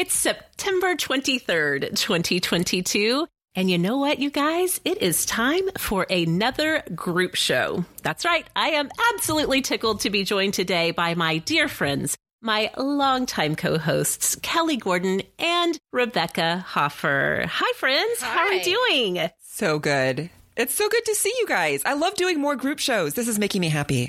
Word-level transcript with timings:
It's 0.00 0.14
September 0.14 0.94
23rd, 0.94 1.94
2022. 1.94 3.26
And 3.54 3.70
you 3.70 3.76
know 3.76 3.98
what, 3.98 4.18
you 4.18 4.30
guys? 4.30 4.80
It 4.82 5.02
is 5.02 5.26
time 5.26 5.68
for 5.76 6.06
another 6.08 6.82
group 6.94 7.34
show. 7.34 7.84
That's 8.02 8.24
right. 8.24 8.46
I 8.56 8.70
am 8.70 8.88
absolutely 9.12 9.60
tickled 9.60 10.00
to 10.00 10.08
be 10.08 10.24
joined 10.24 10.54
today 10.54 10.92
by 10.92 11.14
my 11.16 11.36
dear 11.36 11.68
friends, 11.68 12.16
my 12.40 12.70
longtime 12.78 13.56
co 13.56 13.76
hosts, 13.76 14.36
Kelly 14.36 14.78
Gordon 14.78 15.20
and 15.38 15.78
Rebekah 15.92 16.64
Hoffer. 16.66 17.44
Hi, 17.46 17.72
friends. 17.76 18.22
Hi. 18.22 18.26
How 18.26 18.40
are 18.46 18.52
you 18.54 18.64
doing? 18.64 19.28
So 19.42 19.78
good. 19.78 20.30
It's 20.56 20.74
so 20.74 20.88
good 20.88 21.04
to 21.04 21.14
see 21.14 21.34
you 21.40 21.46
guys. 21.46 21.82
I 21.84 21.92
love 21.92 22.14
doing 22.14 22.40
more 22.40 22.56
group 22.56 22.78
shows. 22.78 23.12
This 23.12 23.28
is 23.28 23.38
making 23.38 23.60
me 23.60 23.68
happy. 23.68 24.08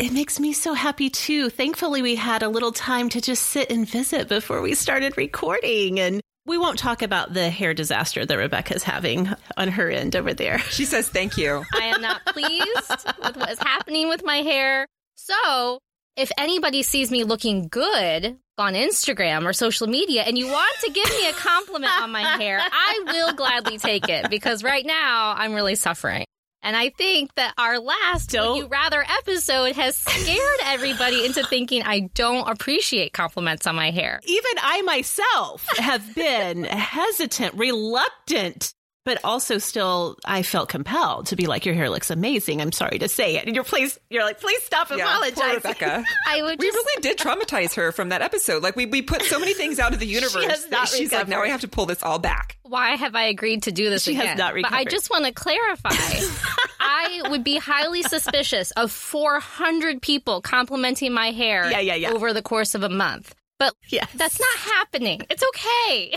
It 0.00 0.14
makes 0.14 0.40
me 0.40 0.54
so 0.54 0.72
happy 0.72 1.10
too. 1.10 1.50
Thankfully, 1.50 2.00
we 2.00 2.16
had 2.16 2.42
a 2.42 2.48
little 2.48 2.72
time 2.72 3.10
to 3.10 3.20
just 3.20 3.42
sit 3.48 3.70
and 3.70 3.86
visit 3.86 4.30
before 4.30 4.62
we 4.62 4.74
started 4.74 5.18
recording. 5.18 6.00
And 6.00 6.22
we 6.46 6.56
won't 6.56 6.78
talk 6.78 7.02
about 7.02 7.34
the 7.34 7.50
hair 7.50 7.74
disaster 7.74 8.24
that 8.24 8.34
Rebekah's 8.34 8.82
having 8.82 9.28
on 9.58 9.68
her 9.68 9.90
end 9.90 10.16
over 10.16 10.32
there. 10.32 10.58
She 10.70 10.86
says 10.86 11.10
thank 11.10 11.36
you. 11.36 11.64
I 11.74 11.88
am 11.88 12.00
not 12.00 12.24
pleased 12.24 13.06
with 13.22 13.36
what 13.36 13.50
is 13.50 13.58
happening 13.58 14.08
with 14.08 14.24
my 14.24 14.36
hair. 14.36 14.86
So, 15.16 15.80
if 16.16 16.32
anybody 16.38 16.82
sees 16.82 17.10
me 17.10 17.24
looking 17.24 17.68
good 17.68 18.38
on 18.56 18.72
Instagram 18.72 19.44
or 19.44 19.52
social 19.52 19.86
media 19.86 20.22
and 20.22 20.38
you 20.38 20.46
want 20.46 20.76
to 20.82 20.90
give 20.90 21.10
me 21.10 21.28
a 21.28 21.32
compliment 21.34 21.92
on 22.00 22.10
my 22.10 22.22
hair, 22.22 22.58
I 22.58 23.02
will 23.04 23.34
gladly 23.34 23.76
take 23.76 24.08
it 24.08 24.30
because 24.30 24.64
right 24.64 24.86
now 24.86 25.34
I'm 25.36 25.52
really 25.52 25.74
suffering. 25.74 26.24
And 26.62 26.76
I 26.76 26.90
think 26.90 27.34
that 27.36 27.54
our 27.56 27.78
last 27.78 28.32
Would 28.32 28.56
You 28.56 28.66
Rather 28.66 29.04
episode 29.18 29.76
has 29.76 29.96
scared 29.96 30.60
everybody 30.64 31.24
into 31.24 31.42
thinking 31.46 31.82
I 31.82 32.10
don't 32.14 32.48
appreciate 32.48 33.12
compliments 33.12 33.66
on 33.66 33.74
my 33.74 33.90
hair. 33.90 34.20
Even 34.24 34.52
I 34.60 34.82
myself 34.82 35.66
have 35.78 36.14
been 36.14 36.64
hesitant, 36.64 37.54
reluctant, 37.54 38.74
but 39.04 39.18
also 39.24 39.58
still 39.58 40.16
I 40.24 40.42
felt 40.42 40.68
compelled 40.68 41.26
to 41.26 41.36
be 41.36 41.46
like, 41.46 41.64
Your 41.66 41.74
hair 41.74 41.88
looks 41.90 42.10
amazing. 42.10 42.60
I'm 42.60 42.72
sorry 42.72 42.98
to 42.98 43.08
say 43.08 43.36
it. 43.36 43.46
And 43.46 43.54
you're 43.54 43.64
please 43.64 43.98
you're 44.10 44.24
like, 44.24 44.40
please 44.40 44.62
stop 44.62 44.90
Yeah, 44.90 44.96
poor 44.96 45.06
apologizing. 45.28 45.54
Rebekah. 45.70 46.04
I 46.26 46.42
would 46.42 46.58
We 46.58 46.66
just 46.66 46.76
really 46.76 47.02
did 47.02 47.18
traumatize 47.18 47.74
her 47.74 47.92
from 47.92 48.10
that 48.10 48.22
episode. 48.22 48.62
Like 48.62 48.76
we, 48.76 48.86
we 48.86 49.02
put 49.02 49.22
so 49.22 49.38
many 49.38 49.54
things 49.54 49.78
out 49.78 49.92
of 49.92 50.00
the 50.00 50.06
universe 50.18 50.44
has 50.44 50.64
that 50.66 50.70
not 50.70 50.88
she's 50.88 51.12
like, 51.12 51.28
now 51.28 51.42
I 51.42 51.48
have 51.48 51.60
to 51.62 51.68
pull 51.68 51.86
this 51.86 52.02
all 52.02 52.18
back. 52.18 52.56
why 52.62 52.96
have 52.96 53.14
I 53.14 53.24
agreed 53.24 53.62
to 53.64 53.72
do 53.72 53.88
this 53.90 54.02
She 54.04 54.14
has 54.14 54.24
again? 54.24 54.36
not 54.38 54.54
but 54.60 54.72
I 54.72 54.84
just 54.84 55.10
want 55.10 55.24
to 55.26 55.32
clarify. 55.32 55.90
I 56.80 57.22
would 57.30 57.44
be 57.44 57.56
highly 57.56 58.02
suspicious 58.02 58.70
of 58.72 58.90
400 58.90 60.00
people 60.02 60.40
complimenting 60.40 61.12
my 61.12 61.30
hair 61.30 61.70
Yeah, 61.70 61.80
yeah, 61.80 61.94
yeah. 61.94 62.10
over 62.10 62.32
the 62.32 62.42
course 62.42 62.74
of 62.74 62.82
a 62.82 62.88
month. 62.88 63.34
But 63.58 63.74
Yes. 63.88 64.08
that's 64.14 64.40
not 64.40 64.56
happening. 64.74 65.22
It's 65.30 65.42
okay. 65.50 66.14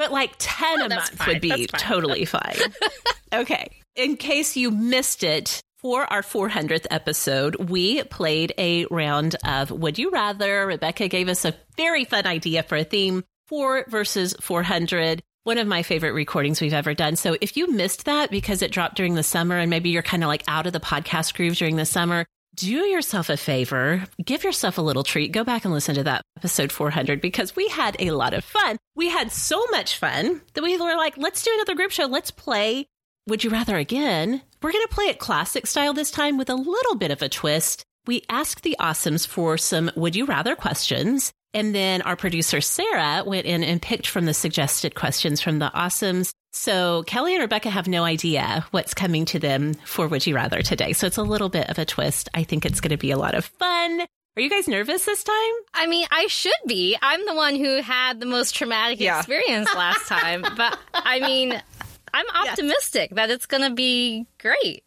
But 0.00 0.12
like 0.12 0.34
10 0.38 0.80
a 0.80 0.88
month 0.88 1.10
fine. 1.10 1.28
would 1.28 1.40
be 1.42 1.66
fine. 1.66 1.66
totally 1.78 2.24
fine. 2.24 2.56
okay. 3.34 3.70
In 3.96 4.16
case 4.16 4.56
you 4.56 4.70
missed 4.70 5.22
it, 5.22 5.60
for 5.76 6.10
our 6.10 6.22
400th 6.22 6.86
episode, 6.90 7.56
we 7.70 8.02
played 8.04 8.54
a 8.56 8.86
round 8.90 9.36
of 9.46 9.70
Would 9.70 9.98
You 9.98 10.10
Rather. 10.10 10.66
Rebekah 10.66 11.08
gave 11.08 11.28
us 11.28 11.44
a 11.44 11.54
very 11.76 12.06
fun 12.06 12.26
idea 12.26 12.62
for 12.62 12.76
a 12.76 12.84
theme 12.84 13.24
4 13.48 13.84
versus 13.88 14.34
400. 14.40 15.22
One 15.44 15.58
of 15.58 15.66
my 15.66 15.82
favorite 15.82 16.12
recordings 16.12 16.62
we've 16.62 16.72
ever 16.72 16.94
done. 16.94 17.16
So 17.16 17.36
if 17.42 17.58
you 17.58 17.70
missed 17.70 18.06
that 18.06 18.30
because 18.30 18.62
it 18.62 18.72
dropped 18.72 18.96
during 18.96 19.16
the 19.16 19.22
summer 19.22 19.58
and 19.58 19.68
maybe 19.68 19.90
you're 19.90 20.02
kind 20.02 20.22
of 20.22 20.28
like 20.28 20.44
out 20.48 20.66
of 20.66 20.72
the 20.72 20.80
podcast 20.80 21.34
groove 21.34 21.56
during 21.56 21.76
the 21.76 21.84
summer, 21.84 22.24
do 22.54 22.66
yourself 22.66 23.30
a 23.30 23.36
favor, 23.36 24.04
give 24.24 24.44
yourself 24.44 24.78
a 24.78 24.82
little 24.82 25.02
treat, 25.02 25.32
go 25.32 25.44
back 25.44 25.64
and 25.64 25.72
listen 25.72 25.94
to 25.94 26.04
that 26.04 26.22
episode 26.36 26.72
400 26.72 27.20
because 27.20 27.54
we 27.54 27.68
had 27.68 27.96
a 27.98 28.10
lot 28.10 28.34
of 28.34 28.44
fun. 28.44 28.76
We 28.94 29.08
had 29.08 29.32
so 29.32 29.64
much 29.70 29.96
fun 29.96 30.42
that 30.54 30.62
we 30.62 30.76
were 30.76 30.96
like, 30.96 31.16
let's 31.16 31.42
do 31.42 31.50
another 31.54 31.74
group 31.74 31.90
show. 31.90 32.06
Let's 32.06 32.30
play 32.30 32.86
Would 33.28 33.44
You 33.44 33.50
Rather 33.50 33.76
again. 33.76 34.42
We're 34.62 34.72
going 34.72 34.86
to 34.86 34.94
play 34.94 35.06
it 35.06 35.18
classic 35.18 35.66
style 35.66 35.92
this 35.92 36.10
time 36.10 36.36
with 36.36 36.50
a 36.50 36.54
little 36.54 36.96
bit 36.96 37.10
of 37.10 37.22
a 37.22 37.28
twist. 37.28 37.84
We 38.06 38.22
asked 38.28 38.62
the 38.62 38.76
Awesomes 38.80 39.26
for 39.26 39.56
some 39.56 39.90
Would 39.94 40.16
You 40.16 40.26
Rather 40.26 40.56
questions. 40.56 41.32
And 41.52 41.74
then 41.74 42.02
our 42.02 42.16
producer, 42.16 42.60
Sarah, 42.60 43.24
went 43.24 43.46
in 43.46 43.64
and 43.64 43.82
picked 43.82 44.06
from 44.06 44.24
the 44.26 44.34
suggested 44.34 44.94
questions 44.94 45.40
from 45.40 45.58
the 45.58 45.70
Awesomes. 45.74 46.32
So 46.52 47.04
Kelly 47.04 47.34
and 47.34 47.42
Rebekah 47.42 47.70
have 47.70 47.86
no 47.86 48.02
idea 48.04 48.66
what's 48.72 48.92
coming 48.94 49.24
to 49.26 49.38
them 49.38 49.74
for 49.84 50.08
Would 50.08 50.26
You 50.26 50.34
Rather 50.34 50.62
today. 50.62 50.92
So 50.92 51.06
it's 51.06 51.16
a 51.16 51.22
little 51.22 51.48
bit 51.48 51.68
of 51.70 51.78
a 51.78 51.84
twist. 51.84 52.28
I 52.34 52.42
think 52.42 52.66
it's 52.66 52.80
going 52.80 52.90
to 52.90 52.96
be 52.96 53.12
a 53.12 53.16
lot 53.18 53.34
of 53.34 53.44
fun. 53.44 54.00
Are 54.36 54.42
you 54.42 54.50
guys 54.50 54.66
nervous 54.68 55.04
this 55.04 55.22
time? 55.24 55.52
I 55.74 55.86
mean, 55.86 56.06
I 56.10 56.26
should 56.26 56.52
be. 56.66 56.96
I'm 57.02 57.24
the 57.26 57.34
one 57.34 57.54
who 57.54 57.80
had 57.82 58.20
the 58.20 58.26
most 58.26 58.54
traumatic 58.54 59.00
Yeah. 59.00 59.18
experience 59.18 59.72
last 59.74 60.06
time. 60.08 60.42
But 60.56 60.78
I 60.92 61.20
mean, 61.20 61.60
I'm 62.12 62.26
optimistic 62.48 63.10
that 63.14 63.30
it's 63.30 63.46
going 63.46 63.68
to 63.68 63.74
be 63.74 64.26
great. 64.38 64.82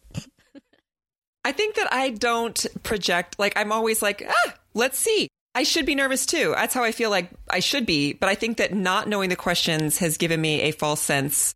I 1.46 1.52
think 1.52 1.74
that 1.76 1.92
I 1.92 2.10
don't 2.10 2.66
project, 2.82 3.38
like, 3.38 3.54
I'm 3.56 3.70
always 3.70 4.00
like, 4.00 4.26
ah, 4.26 4.54
let's 4.72 4.98
see. 4.98 5.28
I 5.54 5.62
should 5.62 5.86
be 5.86 5.94
nervous 5.94 6.26
too. 6.26 6.52
That's 6.56 6.74
how 6.74 6.82
I 6.82 6.92
feel 6.92 7.10
like 7.10 7.30
I 7.48 7.60
should 7.60 7.86
be. 7.86 8.12
But 8.12 8.28
I 8.28 8.34
think 8.34 8.56
that 8.58 8.72
not 8.74 9.08
knowing 9.08 9.28
the 9.30 9.36
questions 9.36 9.98
has 9.98 10.16
given 10.16 10.40
me 10.40 10.62
a 10.62 10.72
false 10.72 11.00
sense 11.00 11.54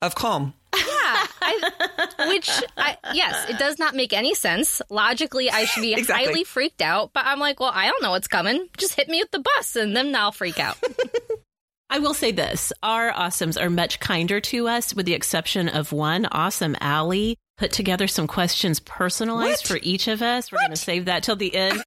of 0.00 0.14
calm. 0.14 0.54
Yeah. 0.74 1.26
I, 1.44 2.28
which, 2.28 2.48
I, 2.76 2.96
yes, 3.14 3.50
it 3.50 3.58
does 3.58 3.78
not 3.78 3.94
make 3.94 4.12
any 4.12 4.34
sense. 4.34 4.80
Logically, 4.90 5.50
I 5.50 5.64
should 5.66 5.82
be 5.82 5.92
Exactly. 5.98 6.26
highly 6.26 6.44
freaked 6.44 6.80
out, 6.82 7.12
but 7.12 7.24
I'm 7.26 7.38
like, 7.38 7.60
well, 7.60 7.72
I 7.72 7.86
don't 7.86 8.02
know 8.02 8.10
what's 8.10 8.28
coming. 8.28 8.68
Just 8.78 8.94
hit 8.94 9.08
me 9.08 9.20
with 9.20 9.30
the 9.30 9.40
bus 9.56 9.76
and 9.76 9.94
then 9.96 10.14
I'll 10.16 10.32
freak 10.32 10.58
out. 10.58 10.76
I 11.90 11.98
will 11.98 12.14
say 12.14 12.32
this 12.32 12.72
our 12.82 13.12
awesomes 13.12 13.60
are 13.60 13.68
much 13.68 14.00
kinder 14.00 14.40
to 14.40 14.66
us, 14.66 14.94
with 14.94 15.04
the 15.04 15.12
exception 15.14 15.68
of 15.68 15.92
one 15.92 16.26
awesome 16.32 16.74
Allie 16.80 17.36
put 17.58 17.70
together 17.70 18.06
some 18.08 18.26
questions 18.26 18.80
personalized 18.80 19.68
What? 19.68 19.78
for 19.78 19.78
each 19.82 20.08
of 20.08 20.22
us. 20.22 20.50
We're 20.50 20.58
going 20.58 20.70
to 20.70 20.76
save 20.76 21.04
that 21.04 21.22
till 21.22 21.36
the 21.36 21.54
end. 21.54 21.82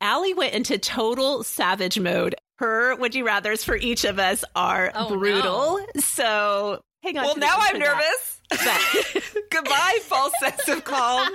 Allie 0.00 0.34
went 0.34 0.54
into 0.54 0.78
total 0.78 1.42
savage 1.42 1.98
mode. 1.98 2.34
Her 2.58 2.94
would 2.96 3.14
you 3.14 3.24
rather's 3.26 3.64
for 3.64 3.76
each 3.76 4.04
of 4.04 4.18
us 4.18 4.44
are 4.56 4.90
Oh, 4.94 5.08
brutal. 5.08 5.80
So 5.98 6.80
hang 7.02 7.18
on. 7.18 7.24
Well, 7.24 7.36
now 7.36 7.56
I'm 7.58 7.78
nervous. 7.78 8.40
Goodbye, 9.50 9.98
false 10.02 10.32
sense 10.40 10.68
of 10.68 10.84
calm. 10.84 11.28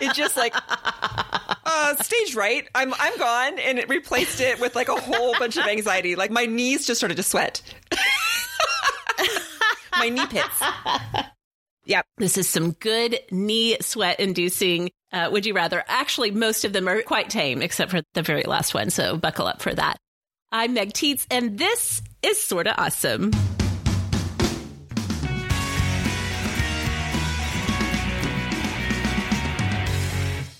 It's 0.00 0.16
just 0.16 0.36
like 0.36 0.54
uh, 1.64 1.96
stage 1.96 2.34
right. 2.34 2.68
I'm 2.74 2.92
I'm 2.98 3.16
gone, 3.18 3.58
and 3.58 3.78
it 3.78 3.88
replaced 3.88 4.40
it 4.40 4.60
with 4.60 4.74
like 4.76 4.88
a 4.88 5.00
whole 5.00 5.34
bunch 5.38 5.56
of 5.56 5.66
anxiety. 5.66 6.14
Like 6.14 6.30
my 6.30 6.44
knees 6.46 6.86
just 6.86 7.00
started 7.00 7.16
to 7.16 7.22
sweat. 7.22 7.62
my 9.98 10.08
knee 10.10 10.26
pits. 10.26 10.62
Yep. 11.86 12.04
This 12.18 12.36
is 12.36 12.48
some 12.48 12.72
good 12.72 13.18
knee 13.30 13.78
sweat 13.80 14.20
inducing. 14.20 14.90
Uh, 15.10 15.28
would 15.32 15.46
you 15.46 15.54
rather? 15.54 15.82
Actually, 15.88 16.30
most 16.30 16.64
of 16.64 16.72
them 16.72 16.86
are 16.86 17.00
quite 17.02 17.30
tame, 17.30 17.62
except 17.62 17.90
for 17.90 18.02
the 18.14 18.22
very 18.22 18.42
last 18.42 18.74
one. 18.74 18.90
So 18.90 19.16
buckle 19.16 19.46
up 19.46 19.62
for 19.62 19.74
that. 19.74 19.96
I'm 20.52 20.74
Meg 20.74 20.92
Tietz, 20.92 21.26
and 21.30 21.58
this 21.58 22.02
is 22.22 22.42
sorta 22.42 22.78
awesome. 22.80 23.30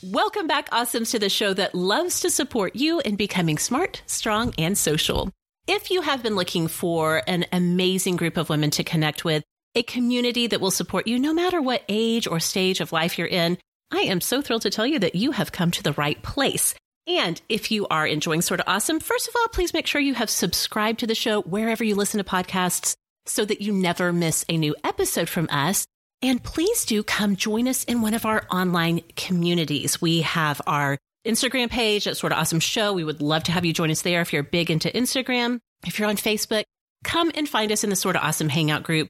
Welcome 0.02 0.46
back, 0.46 0.70
Awesomes, 0.70 1.10
to 1.10 1.18
the 1.18 1.28
show 1.28 1.52
that 1.52 1.74
loves 1.74 2.20
to 2.20 2.30
support 2.30 2.74
you 2.74 3.00
in 3.00 3.16
becoming 3.16 3.58
smart, 3.58 4.02
strong, 4.06 4.54
and 4.56 4.76
social. 4.76 5.30
If 5.66 5.90
you 5.90 6.00
have 6.00 6.22
been 6.22 6.34
looking 6.34 6.66
for 6.66 7.22
an 7.26 7.44
amazing 7.52 8.16
group 8.16 8.38
of 8.38 8.48
women 8.48 8.70
to 8.70 8.84
connect 8.84 9.26
with, 9.26 9.44
a 9.74 9.82
community 9.82 10.46
that 10.46 10.62
will 10.62 10.70
support 10.70 11.06
you 11.06 11.18
no 11.18 11.34
matter 11.34 11.60
what 11.60 11.84
age 11.90 12.26
or 12.26 12.40
stage 12.40 12.80
of 12.80 12.90
life 12.90 13.18
you're 13.18 13.26
in, 13.28 13.58
I 13.90 14.00
am 14.00 14.20
so 14.20 14.42
thrilled 14.42 14.62
to 14.62 14.70
tell 14.70 14.86
you 14.86 14.98
that 14.98 15.14
you 15.14 15.32
have 15.32 15.52
come 15.52 15.70
to 15.72 15.82
the 15.82 15.92
right 15.92 16.22
place. 16.22 16.74
And 17.06 17.40
if 17.48 17.70
you 17.70 17.86
are 17.88 18.06
enjoying 18.06 18.42
Sorta 18.42 18.68
Awesome, 18.70 19.00
first 19.00 19.28
of 19.28 19.34
all, 19.36 19.48
please 19.48 19.72
make 19.72 19.86
sure 19.86 20.00
you 20.00 20.14
have 20.14 20.28
subscribed 20.28 21.00
to 21.00 21.06
the 21.06 21.14
show 21.14 21.40
wherever 21.42 21.82
you 21.82 21.94
listen 21.94 22.18
to 22.18 22.24
podcasts 22.24 22.96
so 23.24 23.44
that 23.46 23.62
you 23.62 23.72
never 23.72 24.12
miss 24.12 24.44
a 24.48 24.58
new 24.58 24.76
episode 24.84 25.28
from 25.28 25.48
us. 25.50 25.86
And 26.20 26.42
please 26.42 26.84
do 26.84 27.02
come 27.02 27.36
join 27.36 27.66
us 27.66 27.84
in 27.84 28.02
one 28.02 28.12
of 28.12 28.26
our 28.26 28.44
online 28.50 29.00
communities. 29.16 30.02
We 30.02 30.22
have 30.22 30.60
our 30.66 30.98
Instagram 31.26 31.70
page 31.70 32.06
at 32.06 32.16
Sorta 32.16 32.36
Awesome 32.36 32.60
Show. 32.60 32.92
We 32.92 33.04
would 33.04 33.22
love 33.22 33.44
to 33.44 33.52
have 33.52 33.64
you 33.64 33.72
join 33.72 33.90
us 33.90 34.02
there 34.02 34.20
if 34.20 34.32
you're 34.32 34.42
big 34.42 34.70
into 34.70 34.90
Instagram. 34.90 35.60
If 35.86 35.98
you're 35.98 36.08
on 36.08 36.16
Facebook, 36.16 36.64
come 37.04 37.30
and 37.34 37.48
find 37.48 37.72
us 37.72 37.84
in 37.84 37.90
the 37.90 37.96
Sorta 37.96 38.20
Awesome 38.20 38.48
Hangout 38.48 38.82
group. 38.82 39.08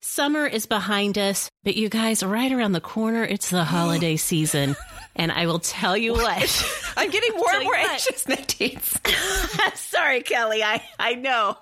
Summer 0.00 0.46
is 0.46 0.66
behind 0.66 1.18
us, 1.18 1.50
but 1.64 1.76
you 1.76 1.88
guys, 1.88 2.22
right 2.22 2.52
around 2.52 2.72
the 2.72 2.80
corner, 2.80 3.24
it's 3.24 3.50
the 3.50 3.64
holiday 3.64 4.16
season. 4.16 4.76
And 5.16 5.32
I 5.32 5.46
will 5.46 5.58
tell 5.58 5.96
you 5.96 6.12
what. 6.12 6.92
I'm 6.96 7.10
getting 7.10 7.32
more 7.36 7.52
and 7.52 7.64
more 7.64 7.72
what. 7.72 7.90
anxious, 7.90 8.28
Nadine. 8.28 8.80
Sorry, 9.74 10.22
Kelly. 10.22 10.62
I, 10.62 10.82
I 10.98 11.14
know. 11.14 11.58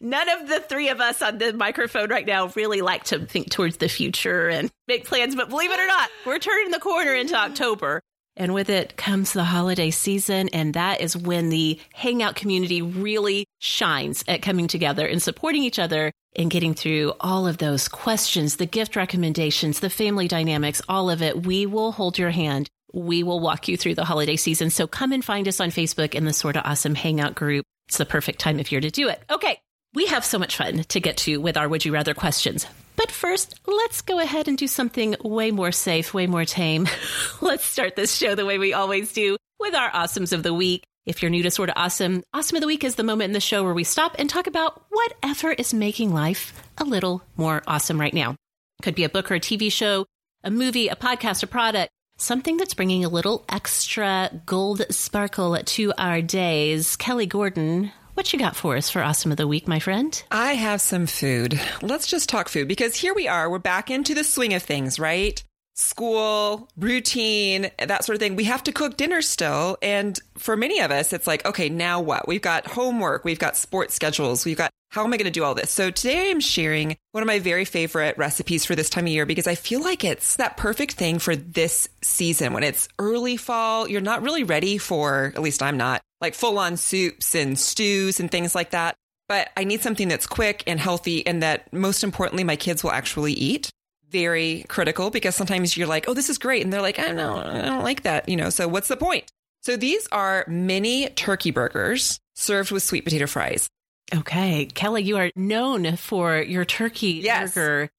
None 0.00 0.28
of 0.28 0.48
the 0.48 0.60
three 0.60 0.88
of 0.88 1.00
us 1.00 1.22
on 1.22 1.38
the 1.38 1.52
microphone 1.52 2.10
right 2.10 2.26
now 2.26 2.48
really 2.56 2.82
like 2.82 3.04
to 3.04 3.24
think 3.24 3.50
towards 3.50 3.76
the 3.76 3.88
future 3.88 4.48
and 4.48 4.70
make 4.88 5.06
plans, 5.06 5.36
but 5.36 5.48
believe 5.48 5.70
it 5.70 5.78
or 5.80 5.86
not, 5.86 6.10
we're 6.26 6.38
turning 6.40 6.72
the 6.72 6.80
corner 6.80 7.14
into 7.14 7.36
October. 7.36 8.02
And 8.36 8.52
with 8.52 8.68
it 8.68 8.96
comes 8.98 9.32
the 9.32 9.44
holiday 9.44 9.90
season. 9.90 10.50
And 10.50 10.74
that 10.74 11.00
is 11.00 11.16
when 11.16 11.48
the 11.48 11.80
Hangout 11.94 12.36
community 12.36 12.82
really 12.82 13.46
shines 13.60 14.22
at 14.28 14.42
coming 14.42 14.68
together 14.68 15.06
and 15.06 15.22
supporting 15.22 15.62
each 15.62 15.78
other 15.78 16.12
and 16.36 16.50
getting 16.50 16.74
through 16.74 17.14
all 17.20 17.46
of 17.46 17.58
those 17.58 17.88
questions, 17.88 18.56
the 18.56 18.66
gift 18.66 18.96
recommendations, 18.96 19.80
the 19.80 19.90
family 19.90 20.28
dynamics, 20.28 20.82
all 20.88 21.10
of 21.10 21.22
it. 21.22 21.46
We 21.46 21.66
will 21.66 21.92
hold 21.92 22.18
your 22.18 22.30
hand. 22.30 22.68
We 22.92 23.22
will 23.22 23.40
walk 23.40 23.68
you 23.68 23.76
through 23.76 23.94
the 23.94 24.04
holiday 24.04 24.36
season. 24.36 24.70
So 24.70 24.86
come 24.86 25.12
and 25.12 25.24
find 25.24 25.48
us 25.48 25.60
on 25.60 25.70
Facebook 25.70 26.14
in 26.14 26.24
the 26.24 26.32
Sorta 26.32 26.62
Awesome 26.62 26.94
Hangout 26.94 27.34
group. 27.34 27.64
It's 27.88 27.98
the 27.98 28.06
perfect 28.06 28.38
time 28.38 28.58
of 28.58 28.70
year 28.70 28.80
to 28.80 28.90
do 28.90 29.08
it. 29.08 29.22
Okay. 29.30 29.58
We 29.94 30.06
have 30.06 30.24
so 30.24 30.38
much 30.38 30.56
fun 30.56 30.84
to 30.84 31.00
get 31.00 31.16
to 31.18 31.38
with 31.38 31.56
our 31.56 31.68
Would 31.68 31.84
You 31.84 31.92
Rather 31.92 32.14
questions. 32.14 32.66
But 32.96 33.10
first, 33.10 33.60
let's 33.66 34.02
go 34.02 34.18
ahead 34.18 34.48
and 34.48 34.58
do 34.58 34.66
something 34.66 35.16
way 35.22 35.50
more 35.50 35.72
safe, 35.72 36.12
way 36.12 36.26
more 36.26 36.44
tame. 36.44 36.88
let's 37.40 37.64
start 37.64 37.96
this 37.96 38.14
show 38.14 38.34
the 38.34 38.46
way 38.46 38.58
we 38.58 38.72
always 38.74 39.12
do 39.12 39.36
with 39.58 39.74
our 39.74 39.90
Awesomes 39.90 40.32
of 40.32 40.42
the 40.42 40.54
Week. 40.54 40.84
If 41.06 41.22
you're 41.22 41.30
new 41.30 41.44
to 41.44 41.52
Sorta 41.52 41.72
Awesome, 41.78 42.24
Awesome 42.34 42.56
of 42.56 42.62
the 42.62 42.66
Week 42.66 42.82
is 42.82 42.96
the 42.96 43.04
moment 43.04 43.28
in 43.28 43.32
the 43.32 43.38
show 43.38 43.62
where 43.62 43.72
we 43.72 43.84
stop 43.84 44.16
and 44.18 44.28
talk 44.28 44.48
about 44.48 44.86
whatever 44.90 45.52
is 45.52 45.72
making 45.72 46.12
life 46.12 46.52
a 46.78 46.84
little 46.84 47.22
more 47.36 47.62
awesome 47.68 48.00
right 48.00 48.12
now. 48.12 48.34
Could 48.82 48.96
be 48.96 49.04
a 49.04 49.08
book 49.08 49.30
or 49.30 49.36
a 49.36 49.40
TV 49.40 49.70
show, 49.70 50.06
a 50.42 50.50
movie, 50.50 50.88
a 50.88 50.96
podcast, 50.96 51.44
a 51.44 51.46
product, 51.46 51.92
something 52.18 52.56
that's 52.56 52.74
bringing 52.74 53.04
a 53.04 53.08
little 53.08 53.44
extra 53.48 54.32
gold 54.46 54.82
sparkle 54.90 55.56
to 55.56 55.92
our 55.96 56.20
days. 56.22 56.96
Kelly 56.96 57.26
Gordon, 57.26 57.92
what 58.14 58.32
you 58.32 58.38
got 58.40 58.56
for 58.56 58.76
us 58.76 58.90
for 58.90 59.00
Awesome 59.00 59.30
of 59.30 59.36
the 59.36 59.46
Week, 59.46 59.68
my 59.68 59.78
friend? 59.78 60.20
I 60.32 60.54
have 60.54 60.80
some 60.80 61.06
food. 61.06 61.60
Let's 61.82 62.08
just 62.08 62.28
talk 62.28 62.48
food 62.48 62.66
because 62.66 62.96
here 62.96 63.14
we 63.14 63.28
are. 63.28 63.48
We're 63.48 63.60
back 63.60 63.92
into 63.92 64.12
the 64.12 64.24
swing 64.24 64.54
of 64.54 64.64
things, 64.64 64.98
right? 64.98 65.40
School, 65.76 66.68
routine, 66.76 67.70
that 67.78 68.04
sort 68.04 68.16
of 68.16 68.20
thing. 68.20 68.34
We 68.34 68.44
have 68.44 68.64
to 68.64 68.72
cook 68.72 68.96
dinner 68.96 69.22
still. 69.22 69.76
And 69.82 70.18
for 70.38 70.56
many 70.56 70.80
of 70.80 70.90
us, 70.90 71.12
it's 71.12 71.26
like, 71.26 71.44
okay, 71.46 71.68
now 71.68 72.00
what? 72.00 72.26
We've 72.26 72.42
got 72.42 72.66
homework, 72.66 73.24
we've 73.24 73.38
got 73.38 73.56
sports 73.56 73.94
schedules, 73.94 74.44
we've 74.44 74.56
got 74.56 74.70
how 74.90 75.04
am 75.04 75.12
I 75.12 75.16
going 75.18 75.26
to 75.26 75.30
do 75.30 75.44
all 75.44 75.54
this? 75.54 75.70
So 75.70 75.90
today 75.90 76.28
I 76.28 76.30
am 76.30 76.40
sharing 76.40 76.96
one 77.12 77.22
of 77.22 77.26
my 77.26 77.38
very 77.38 77.64
favorite 77.64 78.16
recipes 78.16 78.64
for 78.64 78.74
this 78.74 78.88
time 78.88 79.04
of 79.04 79.12
year 79.12 79.26
because 79.26 79.46
I 79.46 79.54
feel 79.54 79.82
like 79.82 80.04
it's 80.04 80.36
that 80.36 80.56
perfect 80.56 80.94
thing 80.94 81.18
for 81.18 81.36
this 81.36 81.88
season 82.02 82.54
when 82.54 82.62
it's 82.62 82.88
early 82.98 83.36
fall. 83.36 83.88
You're 83.88 84.00
not 84.00 84.22
really 84.22 84.44
ready 84.44 84.78
for, 84.78 85.32
at 85.34 85.42
least 85.42 85.62
I'm 85.62 85.76
not, 85.76 86.00
like 86.20 86.34
full 86.34 86.58
on 86.58 86.76
soups 86.78 87.34
and 87.34 87.58
stews 87.58 88.20
and 88.20 88.30
things 88.30 88.54
like 88.54 88.70
that. 88.70 88.94
But 89.28 89.50
I 89.56 89.64
need 89.64 89.82
something 89.82 90.08
that's 90.08 90.26
quick 90.26 90.62
and 90.66 90.78
healthy 90.78 91.26
and 91.26 91.42
that 91.42 91.72
most 91.72 92.04
importantly, 92.04 92.44
my 92.44 92.56
kids 92.56 92.84
will 92.84 92.92
actually 92.92 93.32
eat 93.32 93.70
very 94.10 94.64
critical 94.68 95.10
because 95.10 95.34
sometimes 95.34 95.76
you're 95.76 95.86
like, 95.86 96.08
oh, 96.08 96.14
this 96.14 96.28
is 96.30 96.38
great. 96.38 96.62
And 96.62 96.72
they're 96.72 96.82
like, 96.82 96.98
I 96.98 97.06
don't 97.06 97.16
know, 97.16 97.36
I 97.36 97.62
don't 97.62 97.84
like 97.84 98.02
that. 98.02 98.28
You 98.28 98.36
know, 98.36 98.50
so 98.50 98.68
what's 98.68 98.88
the 98.88 98.96
point? 98.96 99.30
So 99.62 99.76
these 99.76 100.06
are 100.12 100.44
mini 100.48 101.08
turkey 101.10 101.50
burgers 101.50 102.20
served 102.34 102.70
with 102.70 102.82
sweet 102.82 103.04
potato 103.04 103.26
fries. 103.26 103.68
Okay. 104.14 104.66
Kelly, 104.66 105.02
you 105.02 105.16
are 105.16 105.30
known 105.34 105.96
for 105.96 106.36
your 106.38 106.64
turkey 106.64 107.20
yes. 107.24 107.54
burger 107.54 107.90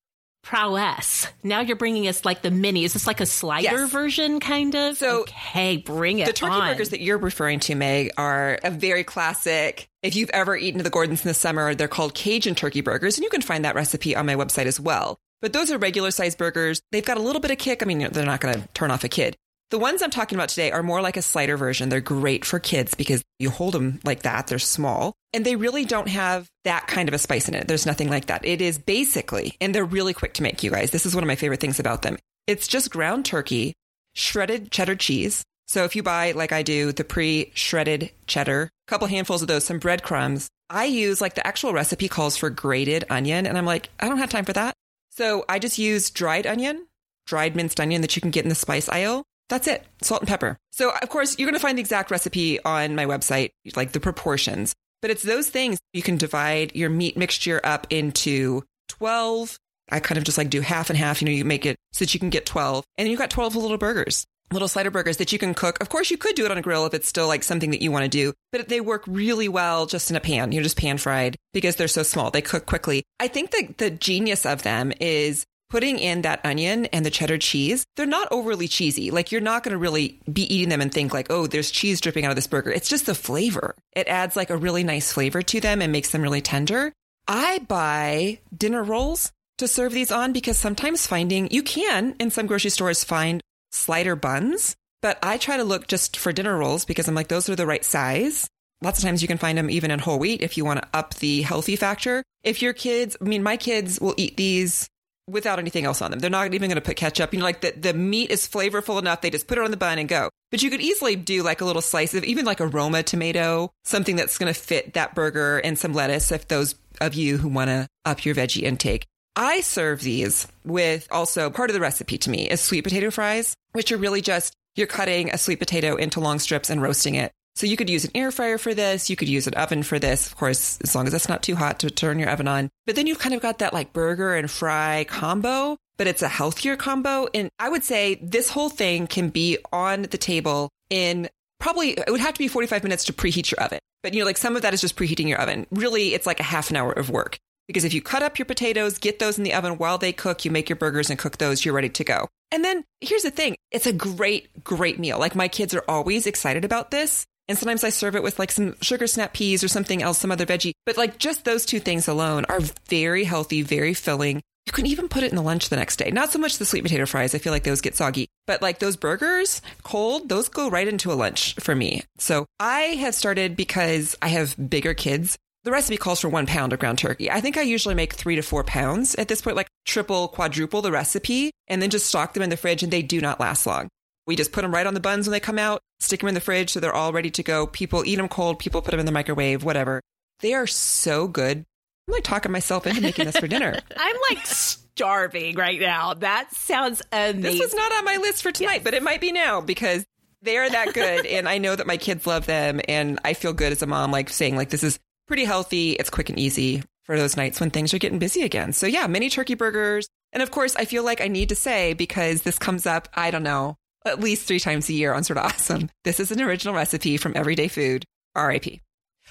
prowess. 0.47 1.27
Now 1.43 1.59
you're 1.59 1.75
bringing 1.75 2.07
us 2.07 2.23
like 2.23 2.41
the 2.41 2.51
mini. 2.51 2.85
Is 2.85 2.93
this 2.93 3.05
like 3.05 3.19
a 3.19 3.25
slider 3.25 3.63
yes. 3.63 3.91
version, 3.91 4.39
kind 4.39 4.73
of? 4.75 4.95
So, 4.95 5.21
okay, 5.21 5.75
bring 5.75 6.19
it. 6.19 6.25
The 6.25 6.33
turkey 6.33 6.53
on. 6.53 6.71
burgers 6.71 6.89
that 6.89 7.01
you're 7.01 7.17
referring 7.17 7.59
to, 7.61 7.75
Meg, 7.75 8.11
are 8.17 8.57
a 8.63 8.71
very 8.71 9.03
classic. 9.03 9.89
If 10.01 10.15
you've 10.15 10.29
ever 10.29 10.55
eaten 10.55 10.81
the 10.81 10.89
Gordons 10.89 11.25
in 11.25 11.27
the 11.27 11.33
summer, 11.33 11.75
they're 11.75 11.89
called 11.89 12.13
Cajun 12.13 12.55
turkey 12.55 12.79
burgers, 12.79 13.17
and 13.17 13.25
you 13.25 13.29
can 13.29 13.41
find 13.41 13.65
that 13.65 13.75
recipe 13.75 14.15
on 14.15 14.25
my 14.25 14.35
website 14.35 14.67
as 14.67 14.79
well. 14.79 15.19
But 15.41 15.53
those 15.53 15.71
are 15.71 15.77
regular 15.77 16.11
sized 16.11 16.37
burgers. 16.37 16.81
They've 16.91 17.05
got 17.05 17.17
a 17.17 17.21
little 17.21 17.41
bit 17.41 17.51
of 17.51 17.57
kick. 17.57 17.83
I 17.83 17.85
mean, 17.85 17.99
they're 18.11 18.25
not 18.25 18.41
going 18.41 18.61
to 18.61 18.67
turn 18.69 18.91
off 18.91 19.03
a 19.03 19.09
kid. 19.09 19.35
The 19.69 19.77
ones 19.77 20.01
I'm 20.01 20.09
talking 20.09 20.37
about 20.37 20.47
today 20.49 20.71
are 20.71 20.81
more 20.81 21.01
like 21.01 21.17
a 21.17 21.21
slider 21.21 21.57
version. 21.57 21.89
They're 21.89 21.99
great 21.99 22.45
for 22.45 22.57
kids 22.57 22.95
because 22.95 23.21
you 23.37 23.49
hold 23.49 23.73
them 23.73 23.99
like 24.05 24.23
that. 24.23 24.47
They're 24.47 24.59
small 24.59 25.13
and 25.33 25.45
they 25.45 25.57
really 25.57 25.83
don't 25.83 26.07
have 26.07 26.47
that 26.63 26.87
kind 26.87 27.09
of 27.09 27.13
a 27.13 27.17
spice 27.17 27.49
in 27.49 27.53
it. 27.53 27.67
There's 27.67 27.85
nothing 27.85 28.09
like 28.09 28.27
that. 28.27 28.45
It 28.45 28.61
is 28.61 28.77
basically, 28.77 29.57
and 29.59 29.75
they're 29.75 29.83
really 29.83 30.13
quick 30.13 30.33
to 30.35 30.43
make, 30.43 30.63
you 30.63 30.71
guys. 30.71 30.91
This 30.91 31.05
is 31.05 31.13
one 31.13 31.23
of 31.23 31.27
my 31.27 31.35
favorite 31.35 31.59
things 31.59 31.81
about 31.81 32.01
them. 32.01 32.17
It's 32.47 32.65
just 32.65 32.91
ground 32.91 33.25
turkey, 33.25 33.73
shredded 34.15 34.71
cheddar 34.71 34.95
cheese. 34.95 35.43
So 35.67 35.83
if 35.83 35.97
you 35.97 36.01
buy, 36.01 36.31
like 36.31 36.53
I 36.53 36.63
do, 36.63 36.93
the 36.93 37.03
pre 37.03 37.51
shredded 37.53 38.11
cheddar, 38.25 38.69
a 38.87 38.89
couple 38.89 39.07
handfuls 39.07 39.41
of 39.41 39.49
those, 39.49 39.65
some 39.65 39.79
breadcrumbs, 39.79 40.47
I 40.69 40.85
use 40.85 41.19
like 41.19 41.35
the 41.35 41.45
actual 41.45 41.73
recipe 41.73 42.07
calls 42.07 42.37
for 42.37 42.49
grated 42.49 43.03
onion. 43.09 43.45
And 43.45 43.57
I'm 43.57 43.65
like, 43.65 43.89
I 43.99 44.07
don't 44.07 44.19
have 44.19 44.29
time 44.29 44.45
for 44.45 44.53
that. 44.53 44.73
So 45.17 45.45
I 45.49 45.57
just 45.57 45.79
use 45.79 46.11
dried 46.11 46.45
onion, 46.45 46.85
dried 47.25 47.55
minced 47.55 47.79
onion 47.79 48.01
that 48.01 48.15
you 48.15 48.21
can 48.21 48.29
get 48.29 48.45
in 48.45 48.49
the 48.49 48.55
spice 48.55 48.87
aisle. 48.87 49.23
That's 49.49 49.65
it. 49.65 49.83
Salt 50.03 50.21
and 50.21 50.29
pepper. 50.29 50.57
So 50.69 50.91
of 50.91 51.09
course 51.09 51.39
you're 51.39 51.47
going 51.47 51.55
to 51.55 51.59
find 51.59 51.75
the 51.75 51.81
exact 51.81 52.11
recipe 52.11 52.63
on 52.63 52.93
my 52.93 53.07
website, 53.07 53.49
like 53.75 53.93
the 53.93 53.99
proportions, 53.99 54.75
but 55.01 55.09
it's 55.09 55.23
those 55.23 55.49
things. 55.49 55.79
You 55.91 56.03
can 56.03 56.17
divide 56.17 56.75
your 56.75 56.91
meat 56.91 57.17
mixture 57.17 57.59
up 57.63 57.87
into 57.89 58.61
12. 58.89 59.57
I 59.89 60.01
kind 60.01 60.19
of 60.19 60.23
just 60.23 60.37
like 60.37 60.51
do 60.51 60.61
half 60.61 60.91
and 60.91 60.99
half. 60.99 61.19
You 61.19 61.25
know, 61.25 61.31
you 61.31 61.45
make 61.45 61.65
it 61.65 61.77
so 61.93 62.05
that 62.05 62.13
you 62.13 62.19
can 62.19 62.29
get 62.29 62.45
12 62.45 62.85
and 62.99 63.09
you've 63.09 63.17
got 63.17 63.31
12 63.31 63.55
little 63.55 63.77
burgers 63.79 64.27
little 64.51 64.67
slider 64.67 64.91
burgers 64.91 65.17
that 65.17 65.31
you 65.31 65.39
can 65.39 65.53
cook. 65.53 65.79
Of 65.81 65.89
course, 65.89 66.11
you 66.11 66.17
could 66.17 66.35
do 66.35 66.45
it 66.45 66.51
on 66.51 66.57
a 66.57 66.61
grill 66.61 66.85
if 66.85 66.93
it's 66.93 67.07
still 67.07 67.27
like 67.27 67.43
something 67.43 67.71
that 67.71 67.81
you 67.81 67.91
want 67.91 68.03
to 68.03 68.09
do, 68.09 68.33
but 68.51 68.69
they 68.69 68.81
work 68.81 69.03
really 69.07 69.49
well 69.49 69.85
just 69.85 70.09
in 70.09 70.15
a 70.15 70.21
pan. 70.21 70.51
You're 70.51 70.63
just 70.63 70.77
pan 70.77 70.97
fried 70.97 71.35
because 71.53 71.75
they're 71.75 71.87
so 71.87 72.03
small. 72.03 72.31
They 72.31 72.41
cook 72.41 72.65
quickly. 72.65 73.03
I 73.19 73.27
think 73.27 73.51
that 73.51 73.77
the 73.77 73.89
genius 73.89 74.45
of 74.45 74.63
them 74.63 74.93
is 74.99 75.45
putting 75.69 75.99
in 75.99 76.21
that 76.21 76.45
onion 76.45 76.85
and 76.87 77.05
the 77.05 77.09
cheddar 77.09 77.37
cheese. 77.37 77.85
They're 77.95 78.05
not 78.05 78.29
overly 78.31 78.67
cheesy. 78.67 79.11
Like 79.11 79.31
you're 79.31 79.41
not 79.41 79.63
going 79.63 79.73
to 79.73 79.77
really 79.77 80.19
be 80.31 80.53
eating 80.53 80.69
them 80.69 80.81
and 80.81 80.93
think 80.93 81.13
like, 81.13 81.27
oh, 81.29 81.47
there's 81.47 81.71
cheese 81.71 81.99
dripping 81.99 82.25
out 82.25 82.31
of 82.31 82.35
this 82.35 82.47
burger. 82.47 82.71
It's 82.71 82.89
just 82.89 83.05
the 83.05 83.15
flavor. 83.15 83.75
It 83.93 84.07
adds 84.07 84.35
like 84.35 84.49
a 84.49 84.57
really 84.57 84.83
nice 84.83 85.11
flavor 85.11 85.41
to 85.41 85.59
them 85.59 85.81
and 85.81 85.91
makes 85.91 86.11
them 86.11 86.21
really 86.21 86.41
tender. 86.41 86.93
I 87.27 87.59
buy 87.59 88.39
dinner 88.55 88.83
rolls 88.83 89.31
to 89.57 89.67
serve 89.67 89.91
these 89.91 90.11
on 90.11 90.33
because 90.33 90.57
sometimes 90.57 91.07
finding 91.07 91.51
you 91.51 91.63
can 91.63 92.15
in 92.19 92.29
some 92.29 92.47
grocery 92.47 92.69
stores 92.69 93.03
find 93.03 93.41
slider 93.77 94.15
buns, 94.15 94.75
but 95.01 95.19
I 95.21 95.37
try 95.37 95.57
to 95.57 95.63
look 95.63 95.87
just 95.87 96.17
for 96.17 96.33
dinner 96.33 96.57
rolls 96.57 96.85
because 96.85 97.07
I'm 97.07 97.15
like, 97.15 97.27
those 97.27 97.49
are 97.49 97.55
the 97.55 97.67
right 97.67 97.85
size. 97.85 98.49
Lots 98.81 98.99
of 98.99 99.05
times 99.05 99.21
you 99.21 99.27
can 99.27 99.37
find 99.37 99.57
them 99.57 99.69
even 99.69 99.91
in 99.91 99.99
whole 99.99 100.19
wheat 100.19 100.41
if 100.41 100.57
you 100.57 100.65
want 100.65 100.81
to 100.81 100.87
up 100.93 101.15
the 101.15 101.41
healthy 101.41 101.75
factor. 101.75 102.23
If 102.43 102.61
your 102.61 102.73
kids, 102.73 103.17
I 103.19 103.25
mean, 103.25 103.43
my 103.43 103.57
kids 103.57 103.99
will 103.99 104.13
eat 104.17 104.37
these 104.37 104.87
without 105.27 105.59
anything 105.59 105.85
else 105.85 106.01
on 106.01 106.11
them. 106.11 106.19
They're 106.19 106.29
not 106.29 106.53
even 106.53 106.69
going 106.69 106.75
to 106.75 106.81
put 106.81 106.95
ketchup. 106.95 107.33
You 107.33 107.39
know, 107.39 107.45
like 107.45 107.61
the, 107.61 107.71
the 107.71 107.93
meat 107.93 108.31
is 108.31 108.47
flavorful 108.47 108.99
enough. 108.99 109.21
They 109.21 109.29
just 109.29 109.47
put 109.47 109.57
it 109.57 109.63
on 109.63 109.71
the 109.71 109.77
bun 109.77 109.99
and 109.99 110.07
go. 110.07 110.29
But 110.51 110.63
you 110.63 110.69
could 110.69 110.81
easily 110.81 111.15
do 111.15 111.43
like 111.43 111.61
a 111.61 111.65
little 111.65 111.81
slice 111.81 112.13
of 112.13 112.23
even 112.23 112.45
like 112.45 112.59
a 112.59 112.67
Roma 112.67 113.03
tomato, 113.03 113.71
something 113.83 114.15
that's 114.15 114.37
going 114.37 114.53
to 114.53 114.59
fit 114.59 114.93
that 114.93 115.15
burger 115.15 115.57
and 115.57 115.77
some 115.77 115.93
lettuce 115.93 116.31
if 116.31 116.47
those 116.47 116.75
of 117.01 117.13
you 117.13 117.37
who 117.37 117.49
want 117.49 117.69
to 117.69 117.87
up 118.05 118.25
your 118.25 118.35
veggie 118.35 118.63
intake. 118.63 119.05
I 119.37 119.61
serve 119.61 120.01
these 120.01 120.47
with 120.65 121.07
also 121.11 121.51
part 121.51 121.69
of 121.69 121.75
the 121.75 121.79
recipe 121.79 122.17
to 122.17 122.29
me 122.31 122.49
is 122.49 122.59
sweet 122.59 122.83
potato 122.83 123.11
fries, 123.11 123.55
which 123.71 123.91
are 123.91 123.97
really 123.97 124.19
just 124.19 124.51
you're 124.75 124.87
cutting 124.87 125.29
a 125.29 125.37
sweet 125.37 125.59
potato 125.59 125.95
into 125.95 126.19
long 126.19 126.39
strips 126.39 126.71
and 126.71 126.81
roasting 126.81 127.13
it. 127.13 127.31
So 127.55 127.67
you 127.67 127.77
could 127.77 127.89
use 127.89 128.03
an 128.03 128.11
air 128.15 128.31
fryer 128.31 128.57
for 128.57 128.73
this. 128.73 129.11
You 129.11 129.15
could 129.15 129.29
use 129.29 129.45
an 129.45 129.53
oven 129.53 129.83
for 129.83 129.99
this, 129.99 130.25
of 130.25 130.37
course, 130.37 130.79
as 130.81 130.95
long 130.95 131.05
as 131.05 131.13
it's 131.13 131.29
not 131.29 131.43
too 131.43 131.55
hot 131.55 131.79
to 131.79 131.91
turn 131.91 132.17
your 132.17 132.29
oven 132.29 132.47
on. 132.47 132.69
But 132.87 132.95
then 132.95 133.05
you've 133.05 133.19
kind 133.19 133.35
of 133.35 133.41
got 133.41 133.59
that 133.59 133.73
like 133.73 133.93
burger 133.93 134.33
and 134.33 134.49
fry 134.49 135.05
combo, 135.07 135.77
but 135.97 136.07
it's 136.07 136.23
a 136.23 136.27
healthier 136.27 136.75
combo. 136.75 137.27
And 137.31 137.49
I 137.59 137.69
would 137.69 137.83
say 137.83 138.15
this 138.15 138.49
whole 138.49 138.69
thing 138.69 139.05
can 139.05 139.29
be 139.29 139.59
on 139.71 140.03
the 140.03 140.17
table 140.17 140.69
in 140.89 141.29
probably, 141.59 141.91
it 141.91 142.09
would 142.09 142.21
have 142.21 142.33
to 142.33 142.39
be 142.39 142.47
45 142.47 142.81
minutes 142.81 143.03
to 143.05 143.13
preheat 143.13 143.51
your 143.51 143.63
oven. 143.63 143.79
But 144.01 144.15
you 144.15 144.21
know, 144.21 144.25
like 144.25 144.37
some 144.37 144.55
of 144.55 144.63
that 144.63 144.73
is 144.73 144.81
just 144.81 144.95
preheating 144.95 145.27
your 145.27 145.39
oven. 145.39 145.67
Really, 145.69 146.15
it's 146.15 146.25
like 146.25 146.39
a 146.39 146.43
half 146.43 146.71
an 146.71 146.75
hour 146.75 146.91
of 146.91 147.11
work. 147.11 147.37
Because 147.67 147.83
if 147.83 147.93
you 147.93 148.01
cut 148.01 148.23
up 148.23 148.39
your 148.39 148.45
potatoes, 148.45 148.97
get 148.97 149.19
those 149.19 149.37
in 149.37 149.43
the 149.43 149.53
oven 149.53 149.77
while 149.77 149.97
they 149.97 150.13
cook, 150.13 150.45
you 150.45 150.51
make 150.51 150.69
your 150.69 150.77
burgers 150.77 151.09
and 151.09 151.19
cook 151.19 151.37
those, 151.37 151.65
you're 151.65 151.73
ready 151.73 151.89
to 151.89 152.03
go. 152.03 152.27
And 152.51 152.63
then 152.63 152.83
here's 153.01 153.23
the 153.23 153.31
thing 153.31 153.55
it's 153.71 153.87
a 153.87 153.93
great, 153.93 154.63
great 154.63 154.99
meal. 154.99 155.19
Like 155.19 155.35
my 155.35 155.47
kids 155.47 155.73
are 155.73 155.83
always 155.87 156.27
excited 156.27 156.63
about 156.63 156.91
this. 156.91 157.25
And 157.49 157.57
sometimes 157.57 157.83
I 157.83 157.89
serve 157.89 158.15
it 158.15 158.23
with 158.23 158.39
like 158.39 158.51
some 158.51 158.75
sugar 158.81 159.07
snap 159.07 159.33
peas 159.33 159.63
or 159.63 159.69
something 159.69 160.01
else, 160.01 160.17
some 160.17 160.31
other 160.31 160.45
veggie. 160.45 160.73
But 160.85 160.97
like 160.97 161.17
just 161.17 161.45
those 161.45 161.65
two 161.65 161.79
things 161.79 162.07
alone 162.07 162.45
are 162.49 162.59
very 162.89 163.23
healthy, 163.23 163.61
very 163.61 163.93
filling. 163.93 164.41
You 164.65 164.73
can 164.73 164.85
even 164.85 165.07
put 165.07 165.23
it 165.23 165.29
in 165.29 165.37
the 165.37 165.41
lunch 165.41 165.69
the 165.69 165.77
next 165.77 165.95
day. 165.95 166.11
Not 166.11 166.31
so 166.31 166.39
much 166.39 166.57
the 166.57 166.65
sweet 166.65 166.83
potato 166.83 167.05
fries. 167.05 167.33
I 167.33 167.37
feel 167.37 167.53
like 167.53 167.63
those 167.63 167.79
get 167.79 167.95
soggy, 167.95 168.27
but 168.45 168.61
like 168.61 168.79
those 168.79 168.97
burgers 168.97 169.61
cold, 169.83 170.27
those 170.27 170.49
go 170.49 170.69
right 170.69 170.87
into 170.87 171.11
a 171.11 171.15
lunch 171.15 171.55
for 171.55 171.73
me. 171.73 172.03
So 172.17 172.45
I 172.59 172.79
have 172.99 173.15
started 173.15 173.55
because 173.55 174.17
I 174.21 174.27
have 174.27 174.57
bigger 174.69 174.93
kids 174.93 175.37
the 175.63 175.71
recipe 175.71 175.97
calls 175.97 176.21
for 176.21 176.29
one 176.29 176.45
pound 176.45 176.73
of 176.73 176.79
ground 176.79 176.97
turkey. 176.97 177.29
I 177.29 177.41
think 177.41 177.57
I 177.57 177.61
usually 177.61 177.95
make 177.95 178.13
three 178.13 178.35
to 178.35 178.41
four 178.41 178.63
pounds 178.63 179.15
at 179.15 179.27
this 179.27 179.41
point, 179.41 179.57
like 179.57 179.67
triple, 179.85 180.27
quadruple 180.27 180.81
the 180.81 180.91
recipe, 180.91 181.51
and 181.67 181.81
then 181.81 181.89
just 181.89 182.05
stock 182.05 182.33
them 182.33 182.43
in 182.43 182.49
the 182.49 182.57
fridge, 182.57 182.83
and 182.83 182.91
they 182.91 183.01
do 183.01 183.19
not 183.19 183.39
last 183.39 183.65
long. 183.65 183.89
We 184.25 184.35
just 184.35 184.51
put 184.51 184.61
them 184.61 184.73
right 184.73 184.85
on 184.85 184.93
the 184.93 184.99
buns 184.99 185.27
when 185.27 185.31
they 185.31 185.39
come 185.39 185.57
out, 185.57 185.81
stick 185.99 186.19
them 186.19 186.29
in 186.29 186.35
the 186.35 186.41
fridge 186.41 186.71
so 186.71 186.79
they're 186.79 186.93
all 186.93 187.13
ready 187.13 187.31
to 187.31 187.43
go. 187.43 187.65
People 187.65 188.05
eat 188.05 188.17
them 188.17 188.27
cold, 188.27 188.59
people 188.59 188.81
put 188.81 188.91
them 188.91 188.99
in 188.99 189.05
the 189.05 189.11
microwave, 189.11 189.63
whatever. 189.63 190.01
They 190.41 190.53
are 190.53 190.67
so 190.67 191.27
good. 191.27 191.65
I'm 192.07 192.13
like 192.13 192.23
talking 192.23 192.51
myself 192.51 192.85
into 192.85 193.01
making 193.01 193.25
this 193.25 193.37
for 193.37 193.47
dinner. 193.47 193.77
I'm 193.97 194.15
like 194.29 194.45
starving 194.45 195.55
right 195.55 195.79
now. 195.79 196.13
That 196.13 196.53
sounds 196.53 197.01
amazing. 197.11 197.41
This 197.41 197.59
was 197.59 197.73
not 197.73 197.91
on 197.93 198.05
my 198.05 198.17
list 198.17 198.43
for 198.43 198.51
tonight, 198.51 198.75
yes. 198.75 198.83
but 198.83 198.93
it 198.93 199.03
might 199.03 199.21
be 199.21 199.31
now 199.31 199.61
because 199.61 200.05
they 200.41 200.57
are 200.57 200.69
that 200.69 200.93
good. 200.93 201.25
and 201.25 201.47
I 201.47 201.57
know 201.57 201.75
that 201.75 201.87
my 201.87 201.97
kids 201.97 202.27
love 202.27 202.45
them. 202.45 202.81
And 202.87 203.19
I 203.23 203.33
feel 203.33 203.53
good 203.53 203.71
as 203.71 203.81
a 203.81 203.87
mom, 203.87 204.11
like 204.11 204.29
saying, 204.29 204.55
like, 204.55 204.69
this 204.69 204.83
is 204.83 204.99
pretty 205.27 205.45
healthy. 205.45 205.91
It's 205.91 206.09
quick 206.09 206.29
and 206.29 206.39
easy 206.39 206.83
for 207.03 207.17
those 207.17 207.37
nights 207.37 207.59
when 207.59 207.69
things 207.69 207.93
are 207.93 207.99
getting 207.99 208.19
busy 208.19 208.41
again. 208.41 208.73
So 208.73 208.87
yeah, 208.87 209.07
mini 209.07 209.29
turkey 209.29 209.53
burgers. 209.53 210.07
And 210.33 210.43
of 210.43 210.51
course, 210.51 210.75
I 210.75 210.85
feel 210.85 211.03
like 211.03 211.21
I 211.21 211.27
need 211.27 211.49
to 211.49 211.55
say, 211.55 211.93
because 211.93 212.41
this 212.41 212.59
comes 212.59 212.85
up, 212.85 213.07
I 213.13 213.31
don't 213.31 213.43
know, 213.43 213.77
at 214.05 214.19
least 214.19 214.47
three 214.47 214.59
times 214.59 214.89
a 214.89 214.93
year 214.93 215.13
on 215.13 215.23
Sorta 215.23 215.43
Awesome. 215.45 215.89
This 216.03 216.19
is 216.19 216.31
an 216.31 216.41
original 216.41 216.73
recipe 216.73 217.17
from 217.17 217.33
Everyday 217.35 217.67
Food, 217.67 218.05
RIP. 218.35 218.81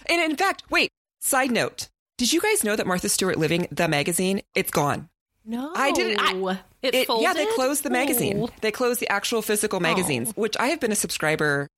And 0.07 0.21
in 0.31 0.37
fact, 0.37 0.65
wait, 0.71 0.91
side 1.21 1.51
note. 1.51 1.89
Did 2.19 2.33
you 2.33 2.41
guys 2.41 2.65
know 2.65 2.77
that 2.77 2.87
Martha 2.87 3.09
Stewart 3.09 3.39
Living, 3.39 3.69
the 3.71 3.89
magazine, 3.89 4.41
it's 4.55 4.71
gone? 4.71 5.09
No, 5.45 5.73
I 5.75 5.93
didn't- 5.93 6.21
I- 6.21 6.61
it, 6.83 6.95
It- 6.95 7.07
folded? 7.07 7.23
yeah, 7.23 7.35
they 7.35 7.47
closed 7.55 7.83
the 7.83 7.91
magazine. 7.91 8.41
Oh. 8.43 8.49
They 8.63 8.73
closed 8.73 9.01
the 9.01 9.09
actual 9.09 9.43
physical 9.43 9.77
oh. 9.77 9.81
magazines, 9.81 10.33
which 10.35 10.57
I 10.59 10.69
have 10.69 10.81
been 10.81 10.93
a 10.93 10.97
subscriber 10.97 11.69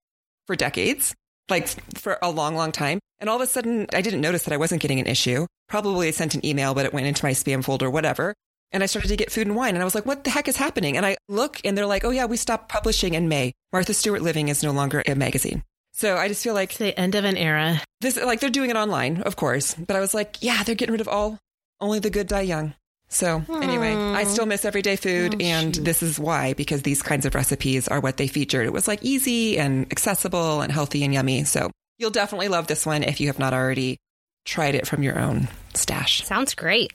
for 0.47 0.57
decades, 0.57 1.15
like 1.51 1.69
for 1.99 2.19
a 2.23 2.31
long, 2.31 2.55
long 2.55 2.73
time. 2.73 2.99
And 3.21 3.29
all 3.29 3.37
of 3.37 3.43
a 3.43 3.47
sudden, 3.47 3.87
I 3.93 4.01
didn't 4.01 4.21
notice 4.21 4.45
that 4.45 4.55
I 4.55 4.59
wasn't 4.59 4.81
getting 4.83 5.01
an 5.01 5.07
issue. 5.07 5.47
Probably 5.69 6.09
I 6.09 6.11
sent 6.13 6.35
an 6.35 6.45
email, 6.47 6.75
but 6.75 6.87
it 6.87 6.93
went 6.95 7.07
into 7.07 7.25
my 7.25 7.33
spam 7.33 7.65
folder, 7.65 7.91
whatever. 7.91 8.35
And 8.71 8.83
I 8.83 8.87
started 8.87 9.09
to 9.09 9.17
get 9.17 9.33
food 9.33 9.47
and 9.47 9.57
wine, 9.57 9.75
and 9.75 9.83
I 9.83 9.85
was 9.85 9.95
like, 9.95 10.05
"What 10.07 10.25
the 10.25 10.31
heck 10.31 10.47
is 10.47 10.57
happening?" 10.57 10.97
And 10.97 11.07
I 11.07 11.17
look, 11.29 11.61
and 11.65 11.77
they're 11.77 11.87
like, 11.87 12.05
"Oh 12.05 12.11
yeah, 12.11 12.27
we 12.27 12.37
stopped 12.37 12.69
publishing 12.69 13.15
in 13.15 13.29
May. 13.29 13.53
Martha 13.73 13.95
Stewart 13.95 14.21
Living 14.23 14.49
is 14.49 14.63
no 14.63 14.73
longer 14.73 15.03
a 15.07 15.15
magazine." 15.15 15.63
So 15.93 16.17
I 16.17 16.29
just 16.29 16.45
feel 16.45 16.55
like 16.55 16.71
It's 16.71 16.79
the 16.79 16.99
end 17.01 17.15
of 17.15 17.25
an 17.25 17.37
era. 17.37 17.81
this, 18.03 18.17
like 18.17 18.41
they're 18.41 18.51
doing 18.51 18.71
it 18.71 18.77
online, 18.77 19.23
of 19.23 19.37
course. 19.37 19.75
But 19.75 19.97
I 19.97 20.01
was 20.01 20.13
like, 20.15 20.37
"Yeah, 20.43 20.63
they're 20.63 20.75
getting 20.75 20.93
rid 20.93 21.01
of 21.01 21.09
all. 21.09 21.39
Only 21.81 21.99
the 21.99 22.11
good 22.11 22.29
die 22.29 22.43
young." 22.43 22.75
So 23.09 23.43
anyway, 23.63 23.95
I 23.95 24.25
still 24.25 24.47
miss 24.47 24.65
everyday 24.65 24.97
food, 24.97 25.37
Oh, 25.37 25.45
and 25.45 25.75
shoot. 25.75 25.85
this 25.85 26.03
is 26.03 26.19
why 26.21 26.53
because 26.53 26.83
these 26.83 27.03
kinds 27.03 27.25
of 27.25 27.35
recipes 27.35 27.89
are 27.89 28.01
what 28.01 28.17
they 28.19 28.27
featured. 28.27 28.67
It 28.67 28.73
was 28.73 28.87
like 28.87 29.03
easy 29.03 29.59
and 29.59 29.91
accessible 29.91 30.61
and 30.61 30.71
healthy 30.71 31.05
and 31.05 31.15
yummy. 31.15 31.45
So 31.45 31.71
you'll 31.99 32.11
definitely 32.11 32.49
love 32.49 32.67
this 32.67 32.85
one 32.85 33.03
if 33.03 33.21
you 33.21 33.29
have 33.29 33.39
not 33.39 33.55
already 33.55 33.97
tried 34.45 34.75
it 34.75 34.87
from 34.87 35.03
your 35.03 35.19
own 35.19 35.49
stash. 35.75 36.23
Sounds 36.25 36.55
great. 36.55 36.93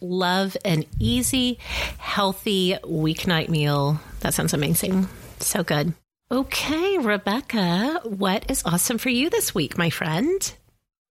Love 0.00 0.56
an 0.64 0.84
easy, 0.98 1.58
healthy 1.98 2.76
weeknight 2.84 3.48
meal. 3.48 4.00
That 4.20 4.34
sounds 4.34 4.52
amazing. 4.54 5.06
So 5.38 5.62
good. 5.62 5.92
Okay, 6.30 6.96
Rebekah, 6.98 8.00
what 8.04 8.50
is 8.50 8.62
awesome 8.64 8.96
for 8.98 9.10
you 9.10 9.28
this 9.28 9.54
week, 9.54 9.76
my 9.76 9.90
friend? 9.90 10.54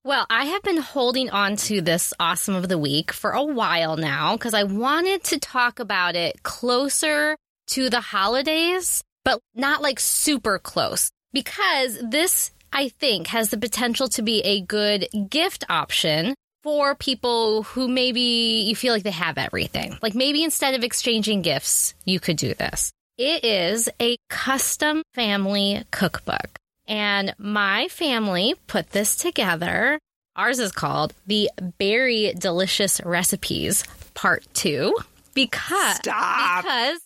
Well, 0.04 0.26
I 0.32 0.46
have 0.46 0.64
been 0.64 0.78
holding 0.78 1.30
on 1.30 1.58
to 1.58 1.80
this 1.80 2.12
awesome 2.20 2.56
of 2.56 2.68
the 2.68 2.78
week 2.80 3.12
for 3.12 3.32
a 3.32 3.44
while 3.44 3.98
now 3.98 4.36
because 4.36 4.56
I 4.56 4.64
wanted 4.64 5.24
to 5.26 5.38
talk 5.38 5.80
about 5.80 6.16
it 6.16 6.42
closer 6.42 7.38
to 7.68 7.88
the 7.88 8.02
holidays, 8.02 9.04
but 9.24 9.40
not 9.54 9.84
like 9.84 10.00
super 10.00 10.58
close 10.58 11.12
because 11.34 12.00
this, 12.02 12.50
I 12.74 12.90
think, 12.90 13.28
has 13.28 13.52
the 13.52 13.60
potential 13.60 14.08
to 14.10 14.24
be 14.24 14.40
a 14.42 14.62
good 14.62 15.08
gift 15.30 15.66
option 15.70 16.34
for 16.64 16.96
people 16.96 17.62
who 17.62 17.88
maybe 17.88 18.66
you 18.68 18.76
feel 18.76 18.96
like 18.96 19.04
they 19.04 19.12
have 19.12 19.38
everything. 19.38 20.00
Like 20.02 20.16
maybe 20.16 20.44
instead 20.44 20.74
of 20.74 20.84
exchanging 20.84 21.44
gifts, 21.44 21.94
you 22.06 22.20
could 22.20 22.38
do 22.38 22.56
this. 22.56 22.92
It 23.20 23.46
is 23.46 23.88
a 24.02 24.18
custom 24.30 25.04
family 25.14 25.84
cookbook. 25.92 26.58
And 26.92 27.34
my 27.38 27.88
family 27.88 28.56
put 28.68 28.90
this 28.90 29.16
together. 29.16 29.98
Ours 30.36 30.60
is 30.60 30.74
called 30.74 31.14
the 31.26 31.50
Berry 31.78 32.34
Delicious 32.38 33.00
Recipes 33.06 33.86
Part 34.14 34.44
2 34.56 34.94
because 35.34 35.96
Stop. 35.96 36.64
because 36.64 37.00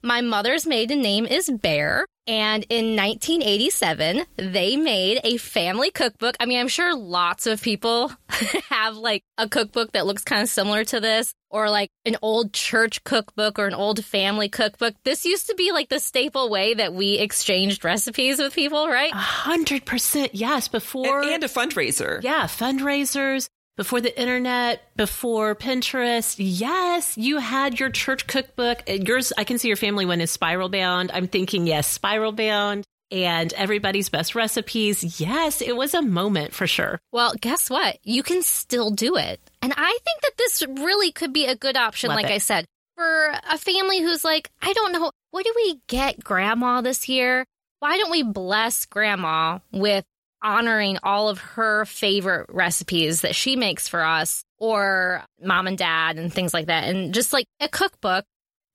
my 0.00 0.20
mother's 0.20 0.64
maiden 0.64 1.02
name 1.02 1.26
is 1.26 1.50
Bear 1.50 2.06
and 2.26 2.64
in 2.68 2.96
1987 2.96 4.24
they 4.36 4.76
made 4.76 5.20
a 5.24 5.36
family 5.36 5.90
cookbook. 5.90 6.36
I 6.40 6.46
mean, 6.46 6.58
I'm 6.58 6.68
sure 6.68 6.96
lots 6.96 7.46
of 7.46 7.62
people 7.62 8.12
have 8.68 8.96
like 8.96 9.24
a 9.38 9.48
cookbook 9.48 9.92
that 9.92 10.06
looks 10.06 10.24
kind 10.24 10.42
of 10.42 10.48
similar 10.48 10.84
to 10.84 11.00
this 11.00 11.32
or 11.50 11.68
like 11.70 11.90
an 12.06 12.16
old 12.22 12.52
church 12.52 13.04
cookbook 13.04 13.58
or 13.58 13.66
an 13.66 13.74
old 13.74 14.04
family 14.04 14.48
cookbook. 14.48 14.94
This 15.04 15.24
used 15.24 15.48
to 15.48 15.54
be 15.54 15.72
like 15.72 15.88
the 15.88 16.00
staple 16.00 16.48
way 16.48 16.74
that 16.74 16.94
we 16.94 17.18
exchanged 17.18 17.84
recipes 17.84 18.38
with 18.38 18.54
people, 18.54 18.88
right? 18.88 19.12
A 19.12 19.16
hundred 19.16 19.84
percent, 19.84 20.34
yes. 20.34 20.68
Before 20.68 21.20
And, 21.22 21.30
and 21.30 21.44
a 21.44 21.48
fundraiser. 21.48 22.22
yeah, 22.22 22.44
fundraisers, 22.46 23.48
before 23.76 24.00
the 24.00 24.20
internet, 24.20 24.82
before 24.96 25.54
Pinterest. 25.54 26.36
Yes, 26.38 27.16
you 27.16 27.38
had 27.38 27.80
your 27.80 27.90
church 27.90 28.26
cookbook. 28.26 28.82
Yours, 28.86 29.32
I 29.36 29.44
can 29.44 29.58
see 29.58 29.68
your 29.68 29.76
family 29.76 30.06
one 30.06 30.20
is 30.20 30.30
spiral 30.30 30.68
bound. 30.68 31.10
I'm 31.12 31.28
thinking, 31.28 31.66
yes, 31.66 31.86
spiral 31.86 32.32
bound. 32.32 32.84
And 33.10 33.52
everybody's 33.52 34.08
best 34.08 34.34
recipes. 34.34 35.20
Yes, 35.20 35.60
it 35.60 35.76
was 35.76 35.92
a 35.92 36.00
moment 36.00 36.54
for 36.54 36.66
sure. 36.66 36.98
Well, 37.12 37.34
guess 37.38 37.68
what? 37.68 37.98
You 38.02 38.22
can 38.22 38.42
still 38.42 38.90
do 38.90 39.16
it. 39.16 39.38
And 39.60 39.74
I 39.76 39.98
think 40.04 40.22
that 40.22 40.38
this 40.38 40.62
really 40.66 41.12
could 41.12 41.32
be 41.32 41.44
a 41.44 41.54
good 41.54 41.76
option, 41.76 42.08
Love 42.08 42.16
like 42.16 42.30
it. 42.30 42.34
I 42.34 42.38
said, 42.38 42.64
for 42.96 43.34
a 43.50 43.58
family 43.58 44.00
who's 44.00 44.24
like, 44.24 44.50
I 44.62 44.72
don't 44.72 44.92
know, 44.92 45.10
what 45.30 45.44
do 45.44 45.52
we 45.54 45.80
get 45.88 46.24
grandma 46.24 46.80
this 46.80 47.06
year? 47.08 47.44
Why 47.80 47.98
don't 47.98 48.10
we 48.10 48.22
bless 48.22 48.86
grandma 48.86 49.58
with 49.72 50.04
honoring 50.42 50.98
all 51.02 51.28
of 51.28 51.38
her 51.38 51.84
favorite 51.84 52.46
recipes 52.50 53.22
that 53.22 53.34
she 53.34 53.56
makes 53.56 53.88
for 53.88 54.02
us 54.04 54.44
or 54.58 55.22
mom 55.40 55.66
and 55.66 55.78
dad 55.78 56.16
and 56.18 56.32
things 56.32 56.52
like 56.54 56.66
that? 56.66 56.84
And 56.84 57.14
just 57.14 57.32
like 57.32 57.46
a 57.60 57.68
cookbook 57.68 58.24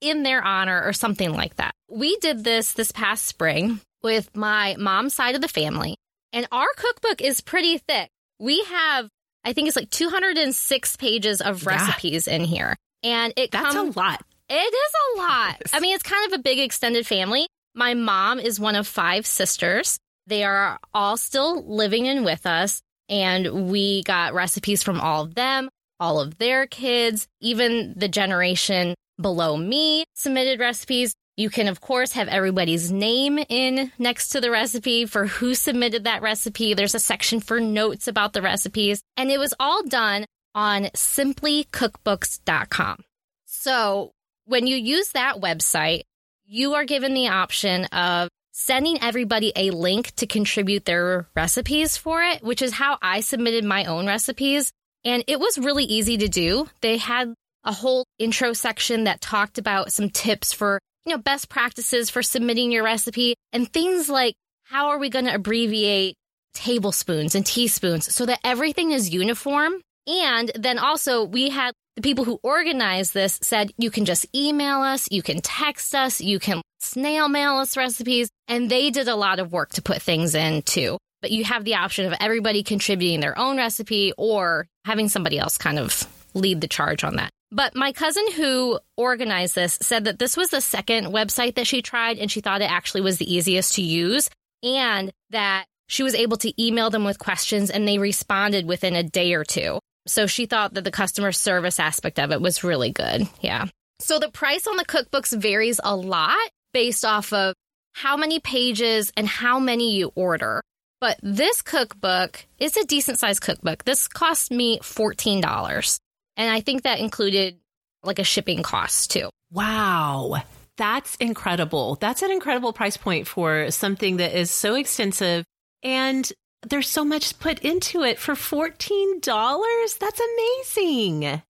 in 0.00 0.22
their 0.22 0.42
honor 0.42 0.82
or 0.84 0.92
something 0.92 1.32
like 1.32 1.56
that. 1.56 1.72
We 1.90 2.16
did 2.18 2.44
this 2.44 2.72
this 2.72 2.92
past 2.92 3.24
spring 3.26 3.80
with 4.02 4.34
my 4.36 4.76
mom's 4.78 5.14
side 5.14 5.34
of 5.34 5.40
the 5.40 5.48
family, 5.48 5.96
and 6.32 6.46
our 6.52 6.68
cookbook 6.76 7.20
is 7.20 7.40
pretty 7.40 7.78
thick. 7.78 8.08
We 8.38 8.62
have, 8.64 9.08
I 9.44 9.52
think 9.52 9.66
it's 9.66 9.76
like 9.76 9.90
206 9.90 10.96
pages 10.96 11.40
of 11.40 11.62
Yeah. 11.64 11.68
recipes 11.70 12.28
in 12.28 12.44
here. 12.44 12.76
And 13.02 13.32
it 13.36 13.50
That's 13.50 13.74
comes, 13.74 13.96
a 13.96 13.98
lot. 13.98 14.22
it 14.48 14.54
is 14.54 14.92
a 15.16 15.18
lot. 15.18 15.56
Yes. 15.64 15.70
I 15.74 15.80
mean, 15.80 15.94
it's 15.94 16.02
kind 16.04 16.32
of 16.32 16.38
a 16.38 16.42
big 16.42 16.58
extended 16.60 17.06
family. 17.06 17.48
My 17.74 17.94
mom 17.94 18.38
is 18.38 18.60
one 18.60 18.76
of 18.76 18.86
five 18.86 19.26
sisters. 19.26 19.98
They 20.28 20.44
are 20.44 20.78
all 20.92 21.16
still 21.16 21.64
living 21.66 22.04
in 22.04 22.22
with 22.22 22.46
us, 22.46 22.82
and 23.08 23.70
we 23.70 24.02
got 24.02 24.34
recipes 24.34 24.82
from 24.82 25.00
all 25.00 25.24
of 25.24 25.34
them, 25.34 25.70
all 25.98 26.20
of 26.20 26.36
their 26.36 26.66
kids, 26.66 27.26
even 27.40 27.94
the 27.96 28.08
generation 28.08 28.94
below 29.18 29.56
me 29.56 30.04
submitted 30.14 30.60
recipes. 30.60 31.14
You 31.38 31.48
can, 31.48 31.66
of 31.66 31.80
course, 31.80 32.12
have 32.12 32.28
everybody's 32.28 32.92
name 32.92 33.38
in 33.48 33.90
next 33.98 34.28
to 34.30 34.42
the 34.42 34.50
recipe 34.50 35.06
for 35.06 35.26
who 35.26 35.54
submitted 35.54 36.04
that 36.04 36.20
recipe. 36.20 36.74
There's 36.74 36.94
a 36.94 37.00
section 37.00 37.40
for 37.40 37.58
notes 37.58 38.06
about 38.06 38.34
the 38.34 38.42
recipes, 38.42 39.00
and 39.16 39.30
it 39.30 39.38
was 39.38 39.54
all 39.58 39.82
done 39.84 40.26
on 40.54 40.90
simplycookbooks.com. 40.94 42.98
So 43.46 44.12
when 44.44 44.66
you 44.66 44.76
use 44.76 45.12
that 45.12 45.36
website, 45.36 46.02
you 46.44 46.74
are 46.74 46.84
given 46.84 47.14
the 47.14 47.28
option 47.28 47.86
of 47.86 48.28
sending 48.58 49.00
everybody 49.00 49.52
a 49.54 49.70
link 49.70 50.12
to 50.16 50.26
contribute 50.26 50.84
their 50.84 51.28
recipes 51.36 51.96
for 51.96 52.24
it, 52.24 52.42
which 52.42 52.60
is 52.60 52.72
how 52.72 52.98
I 53.00 53.20
submitted 53.20 53.64
my 53.64 53.84
own 53.84 54.08
recipes. 54.08 54.72
And 55.04 55.22
it 55.28 55.38
was 55.38 55.58
really 55.58 55.84
easy 55.84 56.18
to 56.18 56.26
do. 56.26 56.68
They 56.80 56.96
had 56.96 57.32
a 57.62 57.72
whole 57.72 58.04
intro 58.18 58.52
section 58.54 59.04
that 59.04 59.20
talked 59.20 59.58
about 59.58 59.92
some 59.92 60.10
tips 60.10 60.52
for, 60.52 60.80
you 61.06 61.12
know, 61.12 61.22
best 61.22 61.48
practices 61.48 62.10
for 62.10 62.20
submitting 62.20 62.72
your 62.72 62.82
recipe 62.82 63.36
and 63.52 63.72
things 63.72 64.08
like 64.08 64.34
how 64.64 64.88
are 64.88 64.98
we 64.98 65.08
going 65.08 65.26
to 65.26 65.34
abbreviate 65.34 66.16
tablespoons 66.52 67.36
and 67.36 67.46
teaspoons 67.46 68.12
so 68.12 68.26
that 68.26 68.40
everything 68.42 68.90
is 68.90 69.08
uniform. 69.08 69.74
And 70.08 70.50
then 70.56 70.80
also 70.80 71.22
we 71.22 71.50
had 71.50 71.74
the 71.94 72.02
people 72.02 72.24
who 72.24 72.40
organized 72.42 73.14
this 73.14 73.38
said 73.40 73.70
you 73.78 73.92
can 73.92 74.04
just 74.04 74.26
email 74.34 74.78
us, 74.80 75.06
you 75.12 75.22
can 75.22 75.40
text 75.40 75.94
us, 75.94 76.20
you 76.20 76.40
can 76.40 76.60
snail 76.78 77.28
mail 77.28 77.64
recipes. 77.76 78.30
And 78.46 78.70
they 78.70 78.90
did 78.90 79.08
a 79.08 79.16
lot 79.16 79.38
of 79.38 79.52
work 79.52 79.70
to 79.74 79.82
put 79.82 80.02
things 80.02 80.34
in 80.34 80.62
too. 80.62 80.98
But 81.20 81.30
you 81.30 81.44
have 81.44 81.64
the 81.64 81.76
option 81.76 82.06
of 82.06 82.14
everybody 82.20 82.62
contributing 82.62 83.20
their 83.20 83.38
own 83.38 83.56
recipe 83.56 84.12
or 84.16 84.66
having 84.84 85.08
somebody 85.08 85.38
else 85.38 85.58
kind 85.58 85.78
of 85.78 86.06
lead 86.34 86.60
the 86.60 86.68
charge 86.68 87.04
on 87.04 87.16
that. 87.16 87.30
But 87.50 87.74
my 87.74 87.92
cousin 87.92 88.30
who 88.32 88.78
organized 88.96 89.54
this 89.54 89.78
said 89.80 90.04
that 90.04 90.18
this 90.18 90.36
was 90.36 90.50
the 90.50 90.60
second 90.60 91.06
website 91.06 91.54
that 91.54 91.66
she 91.66 91.82
tried 91.82 92.18
and 92.18 92.30
she 92.30 92.40
thought 92.40 92.60
it 92.60 92.70
actually 92.70 93.00
was 93.00 93.18
the 93.18 93.32
easiest 93.32 93.74
to 93.76 93.82
use 93.82 94.28
and 94.62 95.10
that 95.30 95.64
she 95.88 96.02
was 96.02 96.14
able 96.14 96.36
to 96.38 96.62
email 96.62 96.90
them 96.90 97.04
with 97.04 97.18
questions 97.18 97.70
and 97.70 97.88
they 97.88 97.98
responded 97.98 98.66
within 98.66 98.94
a 98.94 99.02
day 99.02 99.32
or 99.32 99.44
two. 99.44 99.78
So 100.06 100.26
she 100.26 100.46
thought 100.46 100.74
that 100.74 100.84
the 100.84 100.90
customer 100.90 101.32
service 101.32 101.80
aspect 101.80 102.18
of 102.18 102.32
it 102.32 102.40
was 102.40 102.64
really 102.64 102.92
good. 102.92 103.26
Yeah. 103.40 103.66
So 104.00 104.18
the 104.18 104.30
price 104.30 104.66
on 104.66 104.76
the 104.76 104.84
cookbooks 104.84 105.36
varies 105.36 105.80
a 105.82 105.96
lot 105.96 106.36
based 106.78 107.04
off 107.04 107.32
of 107.32 107.56
how 107.92 108.16
many 108.16 108.38
pages 108.38 109.12
and 109.16 109.26
how 109.26 109.58
many 109.58 109.96
you 109.96 110.12
order. 110.14 110.62
But 111.00 111.18
this 111.24 111.60
cookbook 111.60 112.46
is 112.60 112.76
a 112.76 112.84
decent 112.84 113.18
sized 113.18 113.40
cookbook. 113.40 113.82
This 113.82 114.06
cost 114.06 114.52
me 114.52 114.78
$14. 114.78 115.98
And 116.36 116.48
I 116.48 116.60
think 116.60 116.84
that 116.84 117.00
included 117.00 117.56
like 118.04 118.20
a 118.20 118.24
shipping 118.24 118.62
cost 118.62 119.10
too. 119.10 119.28
Wow. 119.50 120.40
That's 120.76 121.16
incredible. 121.16 121.96
That's 121.96 122.22
an 122.22 122.30
incredible 122.30 122.72
price 122.72 122.96
point 122.96 123.26
for 123.26 123.72
something 123.72 124.18
that 124.18 124.38
is 124.38 124.52
so 124.52 124.76
extensive 124.76 125.44
and 125.82 126.30
there's 126.62 126.88
so 126.88 127.04
much 127.04 127.40
put 127.40 127.58
into 127.58 128.04
it 128.04 128.20
for 128.20 128.34
$14. 128.34 129.98
That's 129.98 130.20
amazing. 130.20 131.42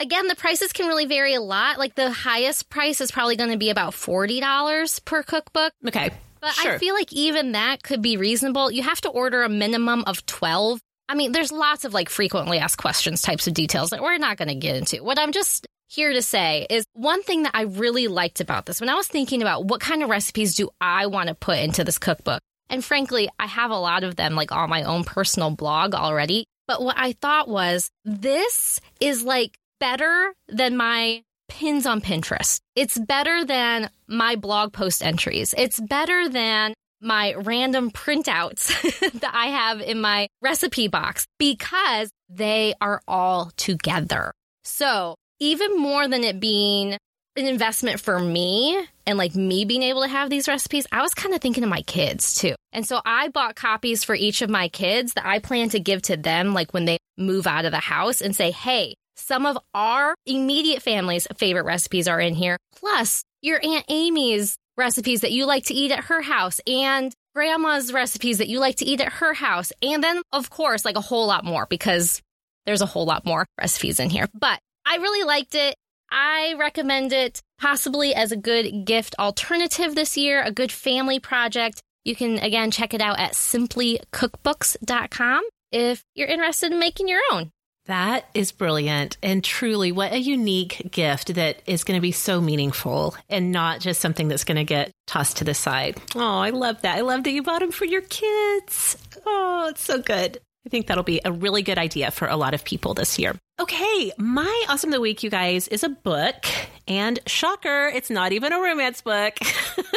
Again, 0.00 0.28
the 0.28 0.36
prices 0.36 0.72
can 0.72 0.86
really 0.86 1.06
vary 1.06 1.34
a 1.34 1.40
lot. 1.40 1.78
Like 1.78 1.94
the 1.94 2.10
highest 2.10 2.70
price 2.70 3.00
is 3.00 3.10
probably 3.10 3.36
going 3.36 3.50
to 3.50 3.58
be 3.58 3.70
about 3.70 3.94
$40 3.94 5.04
per 5.04 5.22
cookbook. 5.22 5.72
Okay. 5.86 6.10
But 6.40 6.52
sure. 6.52 6.74
I 6.74 6.78
feel 6.78 6.94
like 6.94 7.12
even 7.12 7.52
that 7.52 7.82
could 7.82 8.00
be 8.00 8.16
reasonable. 8.16 8.70
You 8.70 8.84
have 8.84 9.00
to 9.00 9.08
order 9.08 9.42
a 9.42 9.48
minimum 9.48 10.04
of 10.06 10.24
12. 10.26 10.80
I 11.08 11.14
mean, 11.14 11.32
there's 11.32 11.50
lots 11.50 11.84
of 11.84 11.94
like 11.94 12.08
frequently 12.10 12.58
asked 12.58 12.78
questions 12.78 13.22
types 13.22 13.48
of 13.48 13.54
details 13.54 13.90
that 13.90 14.02
we're 14.02 14.18
not 14.18 14.36
going 14.36 14.48
to 14.48 14.54
get 14.54 14.76
into. 14.76 15.02
What 15.02 15.18
I'm 15.18 15.32
just 15.32 15.66
here 15.88 16.12
to 16.12 16.22
say 16.22 16.66
is 16.70 16.84
one 16.92 17.22
thing 17.22 17.44
that 17.44 17.52
I 17.54 17.62
really 17.62 18.06
liked 18.08 18.40
about 18.40 18.66
this 18.66 18.80
when 18.80 18.90
I 18.90 18.94
was 18.94 19.08
thinking 19.08 19.42
about 19.42 19.64
what 19.64 19.80
kind 19.80 20.02
of 20.02 20.10
recipes 20.10 20.54
do 20.54 20.68
I 20.80 21.06
want 21.06 21.28
to 21.28 21.34
put 21.34 21.58
into 21.58 21.82
this 21.82 21.98
cookbook. 21.98 22.40
And 22.70 22.84
frankly, 22.84 23.28
I 23.38 23.46
have 23.46 23.70
a 23.70 23.78
lot 23.78 24.04
of 24.04 24.14
them 24.14 24.34
like 24.34 24.52
on 24.52 24.70
my 24.70 24.82
own 24.84 25.02
personal 25.02 25.50
blog 25.50 25.94
already. 25.94 26.44
But 26.68 26.82
what 26.82 26.96
I 26.98 27.12
thought 27.12 27.48
was 27.48 27.90
this 28.04 28.80
is 29.00 29.22
like 29.24 29.56
better 29.78 30.32
than 30.48 30.76
my 30.76 31.22
pins 31.48 31.86
on 31.86 32.00
Pinterest. 32.00 32.60
It's 32.76 32.98
better 32.98 33.44
than 33.44 33.90
my 34.06 34.36
blog 34.36 34.72
post 34.72 35.02
entries. 35.02 35.54
It's 35.56 35.80
better 35.80 36.28
than 36.28 36.74
my 37.00 37.34
random 37.34 37.90
printouts 37.90 38.68
that 39.20 39.34
I 39.34 39.46
have 39.46 39.80
in 39.80 40.00
my 40.00 40.28
recipe 40.42 40.88
box 40.88 41.26
because 41.38 42.10
they 42.28 42.74
are 42.80 43.00
all 43.06 43.52
together. 43.56 44.32
So 44.64 45.16
even 45.40 45.78
more 45.78 46.08
than 46.08 46.24
it 46.24 46.40
being 46.40 46.96
an 47.36 47.46
investment 47.46 48.00
for 48.00 48.18
me 48.18 48.84
and 49.06 49.16
like 49.16 49.34
me 49.34 49.64
being 49.64 49.82
able 49.82 50.02
to 50.02 50.08
have 50.08 50.28
these 50.28 50.48
recipes, 50.48 50.86
I 50.90 51.02
was 51.02 51.14
kind 51.14 51.34
of 51.34 51.40
thinking 51.40 51.62
of 51.62 51.70
my 51.70 51.82
kids 51.82 52.34
too. 52.34 52.54
And 52.72 52.86
so 52.86 53.00
I 53.04 53.28
bought 53.28 53.54
copies 53.54 54.02
for 54.02 54.14
each 54.14 54.42
of 54.42 54.50
my 54.50 54.68
kids 54.68 55.14
that 55.14 55.26
I 55.26 55.38
plan 55.38 55.68
to 55.70 55.80
give 55.80 56.02
to 56.02 56.16
them 56.16 56.52
like 56.52 56.74
when 56.74 56.84
they 56.84 56.98
move 57.16 57.46
out 57.46 57.64
of 57.64 57.72
the 57.72 57.78
house 57.78 58.20
and 58.20 58.34
say, 58.34 58.50
hey, 58.50 58.94
some 59.18 59.46
of 59.46 59.58
our 59.74 60.14
immediate 60.26 60.82
family's 60.82 61.26
favorite 61.36 61.64
recipes 61.64 62.06
are 62.08 62.20
in 62.20 62.34
here, 62.34 62.58
plus 62.76 63.24
your 63.42 63.60
Aunt 63.62 63.84
Amy's 63.88 64.56
recipes 64.76 65.22
that 65.22 65.32
you 65.32 65.46
like 65.46 65.64
to 65.64 65.74
eat 65.74 65.90
at 65.90 66.04
her 66.04 66.22
house 66.22 66.60
and 66.66 67.12
grandma's 67.34 67.92
recipes 67.92 68.38
that 68.38 68.48
you 68.48 68.60
like 68.60 68.76
to 68.76 68.84
eat 68.84 69.00
at 69.00 69.14
her 69.14 69.34
house. 69.34 69.72
And 69.82 70.02
then, 70.02 70.22
of 70.32 70.50
course, 70.50 70.84
like 70.84 70.96
a 70.96 71.00
whole 71.00 71.26
lot 71.26 71.44
more 71.44 71.66
because 71.68 72.22
there's 72.66 72.82
a 72.82 72.86
whole 72.86 73.04
lot 73.04 73.24
more 73.24 73.46
recipes 73.60 74.00
in 74.00 74.10
here. 74.10 74.28
But 74.34 74.58
I 74.86 74.96
really 74.96 75.26
liked 75.26 75.54
it. 75.54 75.74
I 76.10 76.54
recommend 76.58 77.12
it 77.12 77.40
possibly 77.60 78.14
as 78.14 78.32
a 78.32 78.36
good 78.36 78.86
gift 78.86 79.14
alternative 79.18 79.94
this 79.94 80.16
year, 80.16 80.42
a 80.42 80.50
good 80.50 80.72
family 80.72 81.20
project. 81.20 81.82
You 82.04 82.16
can 82.16 82.38
again 82.38 82.70
check 82.70 82.94
it 82.94 83.00
out 83.00 83.18
at 83.18 83.32
simplycookbooks.com 83.32 85.42
if 85.70 86.02
you're 86.14 86.28
interested 86.28 86.72
in 86.72 86.78
making 86.78 87.08
your 87.08 87.20
own. 87.32 87.50
That 87.88 88.26
is 88.34 88.52
brilliant. 88.52 89.16
And 89.22 89.42
truly, 89.42 89.92
what 89.92 90.12
a 90.12 90.18
unique 90.18 90.88
gift 90.90 91.34
that 91.34 91.62
is 91.64 91.84
going 91.84 91.96
to 91.96 92.02
be 92.02 92.12
so 92.12 92.38
meaningful 92.38 93.16
and 93.30 93.50
not 93.50 93.80
just 93.80 94.00
something 94.00 94.28
that's 94.28 94.44
going 94.44 94.58
to 94.58 94.64
get 94.64 94.92
tossed 95.06 95.38
to 95.38 95.44
the 95.44 95.54
side. 95.54 95.98
Oh, 96.14 96.38
I 96.38 96.50
love 96.50 96.82
that. 96.82 96.98
I 96.98 97.00
love 97.00 97.24
that 97.24 97.30
you 97.30 97.42
bought 97.42 97.60
them 97.60 97.72
for 97.72 97.86
your 97.86 98.02
kids. 98.02 98.98
Oh, 99.24 99.68
it's 99.70 99.80
so 99.82 100.02
good. 100.02 100.38
I 100.66 100.68
think 100.68 100.86
that'll 100.86 101.02
be 101.02 101.22
a 101.24 101.32
really 101.32 101.62
good 101.62 101.78
idea 101.78 102.10
for 102.10 102.28
a 102.28 102.36
lot 102.36 102.52
of 102.52 102.62
people 102.62 102.92
this 102.92 103.18
year. 103.18 103.34
Okay, 103.58 104.12
my 104.18 104.66
awesome 104.68 104.90
of 104.90 104.94
the 104.94 105.00
week, 105.00 105.22
you 105.22 105.30
guys, 105.30 105.66
is 105.68 105.82
a 105.82 105.88
book. 105.88 106.44
And 106.86 107.18
shocker, 107.26 107.90
it's 107.94 108.10
not 108.10 108.32
even 108.32 108.52
a 108.52 108.60
romance 108.60 109.00
book. 109.00 109.38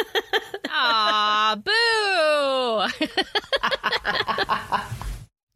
Aw, 0.70 1.56
boo! 4.98 5.06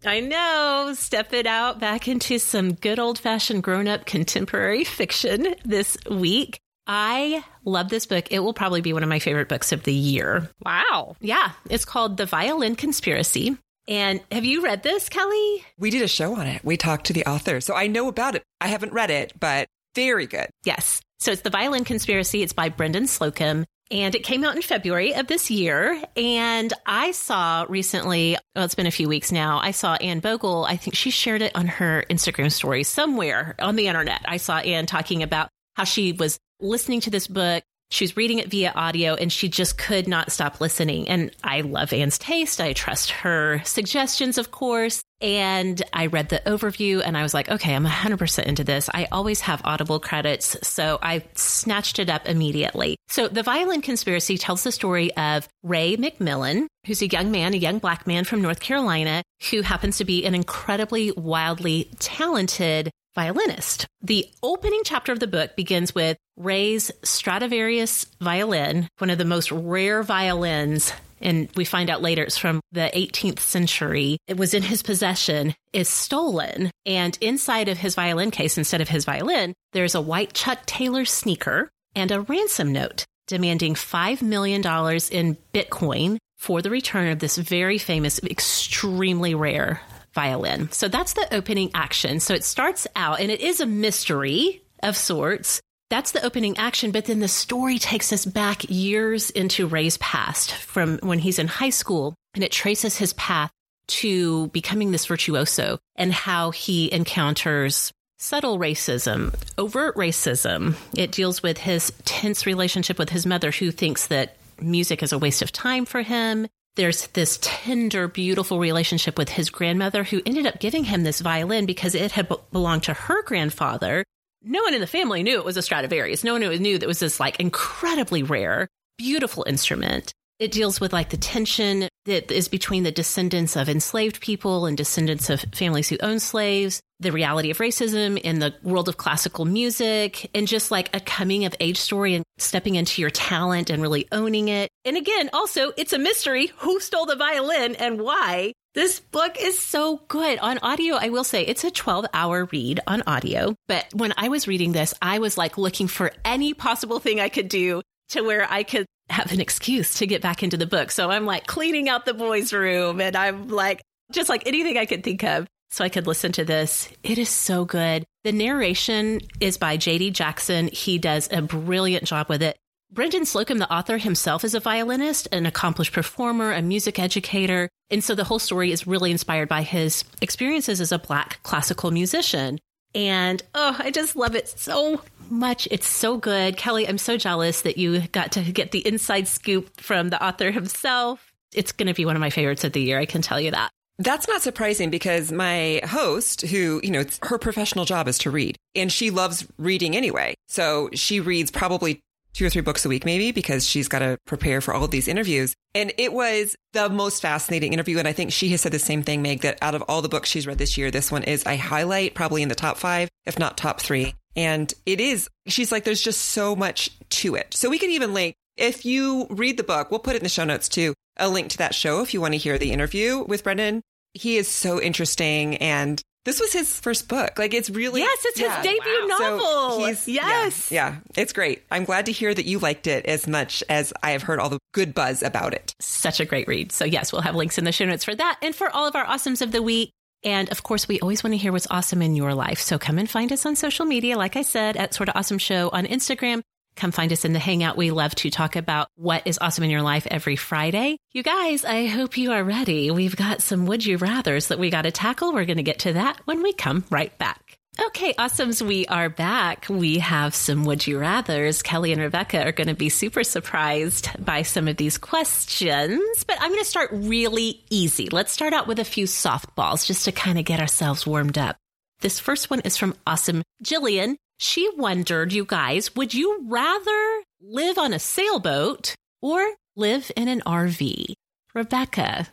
I 0.07 0.21
know. 0.21 0.93
Step 0.95 1.33
it 1.33 1.47
out 1.47 1.81
back 1.81 2.07
into 2.09 2.39
some 2.39 2.75
good 2.75 2.99
old 2.99 3.19
fashioned 3.19 3.63
grown 3.63 3.89
up 3.89 4.07
contemporary 4.07 4.85
fiction 4.85 5.55
this 5.65 5.97
week. 6.09 6.61
I 6.87 7.43
love 7.65 7.89
this 7.89 8.07
book. 8.07 8.29
It 8.31 8.39
will 8.39 8.55
probably 8.55 8.81
be 8.81 8.93
one 8.93 9.03
of 9.03 9.09
my 9.09 9.19
favorite 9.19 9.49
books 9.49 9.73
of 9.73 9.83
the 9.83 9.93
year. 9.93 10.49
Wow. 10.65 11.17
Yeah, 11.21 11.51
it's 11.69 11.85
called 11.85 12.17
The 12.17 12.27
Violin 12.27 12.77
Conspiracy. 12.77 13.57
And 13.89 14.21
have 14.31 14.45
you 14.45 14.63
read 14.63 14.83
this, 14.83 15.09
Kelly? 15.09 15.65
We 15.79 15.91
did 15.91 16.03
a 16.03 16.09
show 16.09 16.37
on 16.37 16.47
it. 16.47 16.65
We 16.65 16.77
talked 16.77 17.07
to 17.07 17.13
the 17.13 17.27
author. 17.27 17.61
So 17.61 17.75
I 17.75 17.87
know 17.87 18.09
about 18.09 18.35
it. 18.35 18.43
I 18.61 18.69
haven't 18.69 18.93
read 18.93 19.11
it, 19.11 19.33
but 19.39 19.67
very 19.95 20.27
good. 20.27 20.49
Yes. 20.65 21.01
So 21.19 21.33
it's 21.33 21.43
The 21.43 21.51
Violin 21.51 21.85
Conspiracy. 21.85 22.43
It's 22.43 22.53
by 22.53 22.69
Brendan 22.69 23.05
Slocumb. 23.05 23.65
And 23.91 24.15
it 24.15 24.25
came 24.25 24.45
out 24.45 24.57
in 24.57 24.63
February 24.63 25.15
of 25.15 25.27
this 25.29 25.51
year. 25.51 26.03
And 26.17 26.73
I 26.87 27.13
saw 27.13 27.67
recently, 27.69 28.37
well, 28.55 28.65
it's 28.65 28.75
been 28.75 28.87
a 28.87 28.91
few 28.91 29.09
weeks 29.09 29.31
now, 29.31 29.59
I 29.59 29.71
saw 29.71 29.95
Anne 29.95 30.21
Bogel. 30.21 30.65
I 30.65 30.77
think 30.77 30.95
she 30.95 31.11
shared 31.11 31.43
it 31.43 31.55
on 31.55 31.67
her 31.67 32.05
Instagram 32.11 32.51
story 32.51 32.83
somewhere 32.83 33.55
on 33.59 33.77
the 33.77 33.87
internet. 33.89 34.23
I 34.25 34.39
saw 34.39 34.59
Anne 34.59 34.87
talking 34.87 35.23
about 35.23 35.49
how 35.75 35.85
she 35.85 36.13
was 36.13 36.39
listening 36.61 37.01
to 37.03 37.11
this 37.11 37.29
book. 37.29 37.63
She 37.91 38.05
was 38.05 38.17
reading 38.17 38.39
it 38.39 38.51
via 38.51 38.73
audio 38.75 39.15
and 39.15 39.33
she 39.33 39.49
just 39.49 39.79
could 39.79 40.09
not 40.09 40.33
stop 40.33 40.61
listening. 40.61 41.09
And 41.09 41.31
I 41.45 41.61
love 41.61 41.93
Anne's 41.93 42.19
taste. 42.19 42.61
I 42.61 42.73
trust 42.73 43.11
her 43.11 43.63
suggestions, 43.65 44.39
of 44.39 44.51
course. 44.51 45.03
And 45.21 45.83
I 45.93 46.07
read 46.07 46.29
the 46.29 46.43
overview 46.47 47.01
and 47.05 47.17
I 47.17 47.23
was 47.23 47.33
like, 47.33 47.49
okay, 47.49 47.75
I'm 47.75 47.87
100% 47.87 48.43
into 48.45 48.65
this. 48.65 48.91
I 48.93 49.09
always 49.11 49.41
have 49.43 49.63
Audible 49.65 49.99
credits. 49.99 50.57
So 50.67 50.99
I 51.01 51.25
snatched 51.35 51.99
it 51.99 52.11
up 52.11 52.29
immediately. 52.29 52.97
So 53.09 53.29
The 53.29 53.43
Violin 53.43 53.83
Conspiracy 53.83 54.37
tells 54.37 54.63
the 54.63 54.73
story 54.73 55.17
of 55.17 55.49
Ray 55.63 55.97
McMillan, 55.97 56.67
who's 56.87 57.03
a 57.03 57.09
young 57.09 57.31
man, 57.31 57.55
a 57.55 57.59
young 57.59 57.79
black 57.79 58.07
man 58.07 58.25
from 58.25 58.43
North 58.43 58.61
Carolina, 58.61 59.23
who 59.51 59.63
happens 59.63 59.99
to 59.99 60.05
be 60.05 60.27
an 60.27 60.35
incredibly 60.35 61.13
wildly 61.13 61.91
talented 61.99 62.91
violinist. 63.15 63.87
The 64.03 64.29
opening 64.43 64.83
chapter 64.85 65.13
of 65.13 65.21
the 65.21 65.27
book 65.27 65.57
begins 65.57 65.95
with 65.95 66.19
Ray's 66.37 66.91
Stradivarius 67.03 68.07
violin, 68.21 68.89
one 68.99 69.11
of 69.11 69.19
the 69.19 69.25
most 69.25 69.51
rare 69.51 70.03
violins. 70.03 70.93
And 71.21 71.49
we 71.57 71.65
find 71.65 71.89
out 71.89 72.03
later 72.03 72.23
it's 72.23 72.37
from 72.37 72.61
the 72.73 72.91
18th 72.95 73.41
century. 73.41 74.19
It 74.27 74.37
was 74.37 74.53
in 74.53 74.63
his 74.63 74.83
possession, 74.83 75.55
is 75.73 75.89
stolen. 75.89 76.71
And 76.85 77.17
inside 77.21 77.69
of 77.69 77.79
his 77.79 77.95
violin 77.95 78.31
case, 78.31 78.59
instead 78.59 78.83
of 78.83 78.89
his 78.89 79.07
violin, 79.07 79.55
there's 79.73 79.95
a 79.95 80.01
white 80.01 80.35
Chuck 80.35 80.67
Taylor 80.67 81.07
sneaker 81.07 81.71
and 81.95 82.11
a 82.11 82.21
ransom 82.21 82.73
note 82.73 83.07
demanding 83.27 83.75
$5 83.75 84.23
million 84.23 84.61
in 84.61 85.37
Bitcoin 85.53 86.19
for 86.37 86.63
the 86.63 86.71
return 86.71 87.11
of 87.11 87.19
this 87.19 87.39
very 87.39 87.79
famous, 87.79 88.23
extremely 88.23 89.35
rare 89.35 89.81
violin. 90.15 90.71
So 90.71 90.89
that's 90.89 91.15
the 91.15 91.35
opening 91.35 91.71
action. 91.75 92.21
So 92.21 92.35
it 92.35 92.45
starts 92.45 92.87
out, 92.95 93.21
and 93.21 93.31
it 93.31 93.41
is 93.41 93.61
a 93.61 93.67
mystery 93.67 94.63
of 94.83 94.97
sorts. 94.97 95.61
That's 95.89 96.11
the 96.11 96.25
opening 96.25 96.59
action, 96.59 96.91
but 96.91 97.05
then 97.05 97.21
the 97.21 97.29
story 97.29 97.79
takes 97.79 98.13
us 98.13 98.25
back 98.25 98.69
years 98.69 99.31
into 99.31 99.69
Ray's 99.69 99.99
past 99.99 100.53
from 100.53 100.99
when 100.99 101.21
he's 101.21 101.39
in 101.39 101.47
high 101.47 101.71
school, 101.71 102.15
and 102.35 102.43
it 102.43 102.51
traces 102.51 102.97
his 102.97 103.13
path 103.13 103.53
to 103.89 104.49
becoming 104.49 104.91
this 104.91 105.07
virtuoso 105.07 105.79
and 105.95 106.13
how 106.13 106.51
he 106.51 106.93
encounters 106.93 107.93
subtle 108.19 108.59
racism, 108.59 109.33
overt 109.59 109.95
racism. 109.95 110.75
It 110.97 111.13
deals 111.13 111.41
with 111.43 111.59
his 111.59 111.93
tense 112.05 112.47
relationship 112.47 112.99
with 112.99 113.11
his 113.11 113.25
mother, 113.25 113.53
who 113.53 113.71
thinks 113.71 114.09
that 114.09 114.39
music 114.61 115.05
is 115.05 115.13
a 115.13 115.19
waste 115.19 115.43
of 115.43 115.53
time 115.53 115.85
for 115.85 116.03
him. 116.03 116.49
There's 116.75 117.07
this 117.09 117.39
tender, 117.41 118.09
beautiful 118.09 118.59
relationship 118.59 119.17
with 119.17 119.29
his 119.29 119.51
grandmother, 119.51 120.03
who 120.03 120.21
ended 120.27 120.47
up 120.47 120.59
giving 120.59 120.85
him 120.85 121.05
this 121.05 121.21
violin 121.21 121.65
because 121.65 121.95
it 121.95 122.13
had 122.13 122.29
belonged 122.51 122.83
to 122.85 122.95
her 122.95 123.23
grandfather. 123.23 124.05
No 124.49 124.63
one 124.63 124.75
in 124.75 124.81
the 124.81 124.87
family 124.87 125.25
knew 125.25 125.39
it 125.39 125.45
was 125.45 125.57
a 125.57 125.63
Stradivarius. 125.63 126.23
No 126.23 126.35
one 126.35 126.43
knew 126.43 126.79
that 126.79 126.85
it 126.85 126.87
was 126.87 127.01
this 127.01 127.19
like 127.19 127.41
incredibly 127.41 128.23
rare, 128.23 128.69
beautiful 128.97 129.45
instrument. 129.45 130.13
It 130.39 130.53
deals 130.53 130.81
with 130.81 130.93
like 130.93 131.11
the 131.11 131.17
tension 131.17 131.89
that 132.05 132.31
is 132.31 132.47
between 132.47 132.85
the 132.85 132.93
descendants 132.93 133.57
of 133.57 133.69
enslaved 133.69 134.21
people 134.21 134.67
and 134.67 134.77
descendants 134.77 135.31
of 135.31 135.45
families 135.53 135.89
who 135.89 135.97
own 136.01 136.21
slaves, 136.21 136.81
the 137.01 137.11
reality 137.11 137.51
of 137.51 137.59
racism 137.59 138.17
in 138.19 138.39
the 138.39 138.55
world 138.63 138.89
of 138.89 138.99
classical 138.99 139.47
music, 139.47 140.31
and 140.33 140.47
just 140.47 140.71
like 140.71 140.95
a 140.95 141.01
coming 141.01 141.45
of 141.45 141.57
age 141.59 141.79
story 141.79 142.15
and 142.15 142.25
stepping 142.39 142.77
into 142.77 143.01
your 143.01 143.11
talent 143.11 143.69
and 143.69 143.83
really 143.83 144.07
owning 144.13 144.47
it. 144.47 144.71
And 144.85 144.97
again, 144.97 145.29
also, 145.33 145.73
it's 145.77 145.93
a 145.93 145.99
mystery 145.99 146.53
who 146.59 146.79
stole 146.79 147.07
the 147.07 147.17
violin 147.17 147.75
and 147.75 148.01
why. 148.01 148.53
This 148.77 149.01
book 149.01 149.37
is 149.41 149.59
so 149.59 150.03
good 150.07 150.39
on 150.39 150.59
audio. 150.59 150.97
I 150.97 151.09
will 151.09 151.25
say 151.25 151.41
it's 151.41 151.65
a 151.65 151.71
12 151.71 152.05
hour 152.13 152.47
read 152.53 152.79
on 152.87 153.03
audio. 153.07 153.55
But 153.69 153.87
when 153.95 154.13
I 154.19 154.29
was 154.29 154.47
reading 154.47 154.73
this, 154.73 154.93
I 155.01 155.19
was 155.19 155.39
like 155.39 155.57
looking 155.57 155.89
for 155.89 156.13
any 156.27 156.53
possible 156.53 157.01
thing 157.01 157.19
I 157.19 157.31
could 157.31 157.49
do 157.49 157.81
to 158.11 158.21
where 158.21 158.47
I 158.47 158.65
could 158.65 158.85
have 159.09 159.33
an 159.33 159.41
excuse 159.41 159.95
to 159.95 160.07
get 160.07 160.21
back 160.21 160.43
into 160.43 160.59
the 160.59 160.67
book. 160.67 160.91
So 160.91 161.11
I'm 161.11 161.25
like 161.25 161.47
cleaning 161.47 161.89
out 161.89 162.05
the 162.05 162.13
boys' 162.13 162.53
room 162.53 163.01
and 163.01 163.17
I'm 163.17 163.49
like, 163.49 163.81
just 164.13 164.29
like 164.29 164.47
anything 164.47 164.77
I 164.77 164.85
could 164.85 165.03
think 165.03 165.25
of 165.25 165.47
so 165.71 165.83
I 165.83 165.89
could 165.89 166.07
listen 166.07 166.33
to 166.33 166.45
this. 166.45 166.91
It 167.03 167.17
is 167.17 167.31
so 167.31 167.65
good. 167.65 168.05
The 168.25 168.33
narration 168.33 169.23
is 169.41 169.57
by 169.57 169.79
JD 169.79 170.13
Jackson. 170.13 170.69
He 170.71 170.99
does 170.99 171.31
a 171.33 171.41
brilliant 171.41 172.05
job 172.05 172.29
with 172.29 172.43
it. 172.43 172.59
Brendan 172.93 173.23
Slocumb, 173.23 173.59
the 173.59 173.73
author 173.73 173.97
himself, 173.97 174.45
is 174.45 174.55
a 174.55 174.61
violinist, 174.61 175.29
an 175.33 175.47
accomplished 175.47 175.95
performer, 175.95 176.53
a 176.53 176.61
music 176.61 176.99
educator. 176.99 177.71
And 177.91 178.03
so 178.03 178.15
the 178.15 178.25
whole 178.25 178.39
story 178.39 178.73
is 178.73 178.87
really 178.87 179.11
inspired 179.11 179.49
by 179.49 179.63
his 179.63 180.05
experiences 180.21 180.81
as 180.81 180.93
a 180.93 180.99
Black 180.99 181.43
classical 181.43 181.91
musician. 181.91 182.59
And 182.95 183.43
oh, 183.55 183.77
I 183.79 183.91
just 183.91 184.17
love 184.17 184.35
it 184.35 184.49
so 184.49 185.03
much. 185.29 185.69
It's 185.71 185.87
so 185.87 186.17
good. 186.17 186.57
Kelly, 186.57 186.89
I'm 186.89 186.99
so 186.99 187.17
jealous 187.17 187.63
that 187.63 187.79
you 187.79 188.01
got 188.09 188.33
to 188.33 188.41
get 188.41 188.73
the 188.73 188.87
inside 188.87 189.29
scoop 189.29 189.81
from 189.81 190.11
the 190.11 190.25
author 190.25 190.51
himself. 190.51 191.33
It's 191.55 191.73
going 191.73 191.89
to 191.89 191.95
be 191.95 192.05
one 192.05 192.17
of 192.17 192.21
my 192.21 192.31
favorites 192.31 192.65
of 192.65 192.73
the 192.73 192.81
year. 192.81 192.99
I 192.99 193.07
can 193.07 193.23
tell 193.23 193.41
you 193.41 193.51
that. 193.51 193.71
That's 193.99 194.29
not 194.29 194.43
surprising 194.43 194.91
because 194.91 195.33
my 195.33 195.81
host, 195.85 196.43
who, 196.43 196.81
you 196.85 196.91
know, 196.91 197.05
her 197.23 197.39
professional 197.39 197.87
job 197.87 198.09
is 198.09 198.19
to 198.19 198.31
read 198.31 198.57
and 198.75 198.93
she 198.93 199.11
loves 199.11 199.47
reading 199.57 199.97
anyway. 199.97 200.35
So 200.49 200.91
she 200.93 201.21
reads 201.21 201.51
probably 201.51 202.03
two 202.37 202.47
or 202.47 202.51
three 202.51 202.63
books 202.63 202.85
a 202.85 202.89
week, 202.89 203.05
maybe, 203.05 203.33
because 203.33 203.67
she's 203.67 203.89
got 203.89 204.01
to 204.01 204.19
prepare 204.27 204.61
for 204.61 204.75
all 204.75 204.85
of 204.85 204.91
these 204.91 205.09
interviews. 205.09 205.55
And 205.75 205.93
it 205.99 206.13
was 206.13 206.55
the 206.73 206.89
most 206.89 207.23
fascinating 207.23 207.73
interview. 207.73 207.99
And 207.99 208.07
I 208.07 208.13
think 208.13 208.33
she 208.33 208.51
has 208.51 208.61
said 208.61 208.73
the 208.73 208.79
same 208.79 209.03
thing, 209.03 209.23
Meg, 209.23 209.41
that 209.41 209.59
out 209.63 209.75
of 209.75 209.83
all 209.89 210.03
the 210.03 210.09
books 210.09 210.29
she's 210.29 210.47
read 210.47 210.59
this 210.59 210.77
year, 210.77 210.91
this 210.91 211.11
one 211.11 211.25
is 211.25 211.47
I 211.47 211.57
highlight 211.57 212.15
probably 212.15 212.43
in 212.43 212.49
the 212.49 212.55
top 212.55 212.77
five, 212.77 213.09
if 213.25 213.39
not 213.39 213.57
top 213.57 213.81
three. 213.81 214.15
And 214.37 214.73
it 214.85 215.01
is, 215.01 215.29
she's 215.47 215.73
like, 215.73 215.85
there's 215.85 216.03
just 216.03 216.21
so 216.21 216.55
much 216.55 216.91
to 217.09 217.37
it. 217.37 217.55
So 217.55 217.71
we 217.71 217.79
can 217.79 217.91
even 217.91 218.13
link, 218.13 218.35
if 218.57 218.85
you 218.85 219.27
read 219.31 219.57
the 219.57 219.63
book, 219.63 219.91
we'll 219.91 220.01
put 220.01 220.15
it 220.15 220.19
in 220.19 220.25
the 220.25 220.29
show 220.29 220.45
notes 220.45 220.69
too, 220.69 220.95
a 221.17 221.29
link 221.29 221.51
to 221.51 221.59
that 221.59 221.75
show 221.75 222.03
if 222.03 222.13
you 222.13 222.21
want 222.21 222.35
to 222.35 222.39
hear 222.39 222.59
the 222.59 222.73
interview 222.73 223.25
with 223.27 223.45
Brendan. 223.45 223.83
He 224.13 224.37
is 224.37 224.49
so 224.49 224.81
interesting 224.81 225.57
and 225.57 226.03
this 226.27 226.41
was 226.41 226.53
his 226.53 226.79
first 226.79 227.09
book. 227.09 227.39
Like 227.39 227.55
it's 227.55 227.71
really 227.71 228.01
yes, 228.03 228.19
it's 228.25 228.41
yeah. 228.41 228.57
his 228.57 228.65
debut 228.65 229.09
wow. 229.09 229.17
novel. 229.19 229.71
So 229.71 229.87
yes, 229.87 230.09
yeah, 230.09 230.51
yeah, 230.71 230.97
it's 231.17 231.33
great. 231.33 231.63
I'm 231.71 231.85
glad 231.85 232.07
to 232.07 232.13
hear 232.13 232.35
that 232.35 232.45
you 232.45 232.59
liked 232.59 232.87
it 232.89 233.07
as 233.07 233.27
much 233.27 233.63
as 233.69 233.93
I 234.03 234.11
have 234.11 234.23
heard 234.23 234.41
all 234.41 234.51
the 234.51 234.59
good 234.75 234.93
buzz 234.93 235.23
about 235.23 235.55
it. 235.55 235.73
Such 235.81 236.21
a 236.21 236.25
great 236.25 236.49
read. 236.49 236.73
So 236.73 236.85
yes, 236.85 237.13
we'll 237.13 237.23
have 237.23 237.37
links 237.37 237.59
in 237.59 237.65
the 237.65 237.73
show 237.73 237.87
notes 237.87 238.05
for 238.05 238.15
that 238.15 238.39
and 238.43 238.55
for 238.55 238.69
all 238.69 238.87
of 238.87 238.97
our 238.97 239.07
awesomes 239.07 239.41
of 239.41 239.53
the 239.53 239.63
week. 239.63 239.93
And 240.25 240.51
of 240.51 240.65
course, 240.65 240.89
we 240.89 240.99
always 240.99 241.23
want 241.23 241.35
to 241.35 241.39
hear 241.39 241.53
what's 241.53 241.69
awesome 241.71 242.03
in 242.03 242.17
your 242.17 242.35
life. 242.35 242.59
So 242.59 242.79
come 242.79 242.99
and 242.99 243.09
find 243.09 243.33
us 243.33 243.47
on 243.47 243.55
social 243.55 243.87
media, 243.87 244.19
like 244.19 244.35
I 244.35 244.43
said, 244.43 244.77
at 244.77 244.95
Sorta 244.95 245.17
Awesome 245.17 245.39
Show 245.39 245.71
on 245.73 245.87
Instagram. 245.87 246.43
Come 246.77 246.93
find 246.93 247.11
us 247.13 247.25
in 247.25 247.33
the 247.33 247.39
Hangout. 247.39 247.77
We 247.77 247.91
love 247.91 248.15
to 248.17 248.31
talk 248.31 248.55
about 248.55 248.89
what 248.97 249.27
is 249.27 249.39
awesome 249.41 249.65
in 249.65 249.71
your 249.71 249.83
life 249.83 250.07
every 250.11 250.37
Friday. 250.37 250.99
You 251.13 251.23
guys, 251.23 251.65
I 251.65 251.87
hope 251.87 252.19
you 252.19 252.33
are 252.33 252.45
ready. 252.45 252.91
We've 252.91 253.17
got 253.17 253.41
some 253.41 253.67
would 253.67 253.85
you 253.85 253.99
rathers 253.99 254.49
that 254.49 254.59
we 254.59 254.69
got 254.71 254.83
to 254.83 254.91
tackle. 254.91 255.33
We're 255.33 255.47
going 255.47 255.57
to 255.57 255.63
get 255.63 255.81
to 255.81 255.95
that 255.95 256.21
when 256.27 256.43
we 256.43 256.53
come 256.53 256.85
right 256.91 257.17
back. 257.19 257.59
Okay, 257.89 258.15
awesomes, 258.15 258.63
we 258.63 258.87
are 258.87 259.11
back. 259.11 259.67
We 259.69 259.99
have 259.99 260.35
some 260.35 260.65
would 260.65 260.87
you 260.87 260.99
rathers. 260.99 261.63
Kelly 261.63 261.93
and 261.93 262.01
Rebekah 262.01 262.45
are 262.45 262.53
going 262.53 262.69
to 262.69 262.75
be 262.75 262.89
super 262.89 263.23
surprised 263.23 264.09
by 264.25 264.43
some 264.43 264.67
of 264.67 264.79
these 264.79 264.97
questions, 264.97 266.25
but 266.27 266.39
I'm 266.41 266.51
going 266.51 266.63
to 266.63 266.69
start 266.69 266.91
really 266.93 267.65
easy. 267.69 268.09
Let's 268.09 268.33
start 268.33 268.55
out 268.55 268.67
with 268.67 268.79
a 268.79 268.85
few 268.85 269.05
softballs 269.05 269.87
just 269.87 270.07
to 270.07 270.13
kind 270.13 270.39
of 270.39 270.47
get 270.47 270.61
ourselves 270.61 271.07
warmed 271.07 271.37
up. 271.37 271.57
This 272.01 272.19
first 272.19 272.49
one 272.49 272.61
is 272.61 272.77
from 272.77 272.95
Awesome 273.07 273.43
Jillian. 273.63 274.17
She 274.39 274.69
wondered, 274.77 275.33
you 275.33 275.45
guys, 275.45 275.95
would 275.97 276.13
you 276.13 276.45
rather 276.47 277.23
live 277.41 277.79
on 277.79 277.93
a 277.93 277.99
sailboat 277.99 278.95
or 279.23 279.55
live 279.77 280.11
in 280.15 280.29
an 280.29 280.43
RV? 280.45 281.15
Rebekah, 281.55 282.27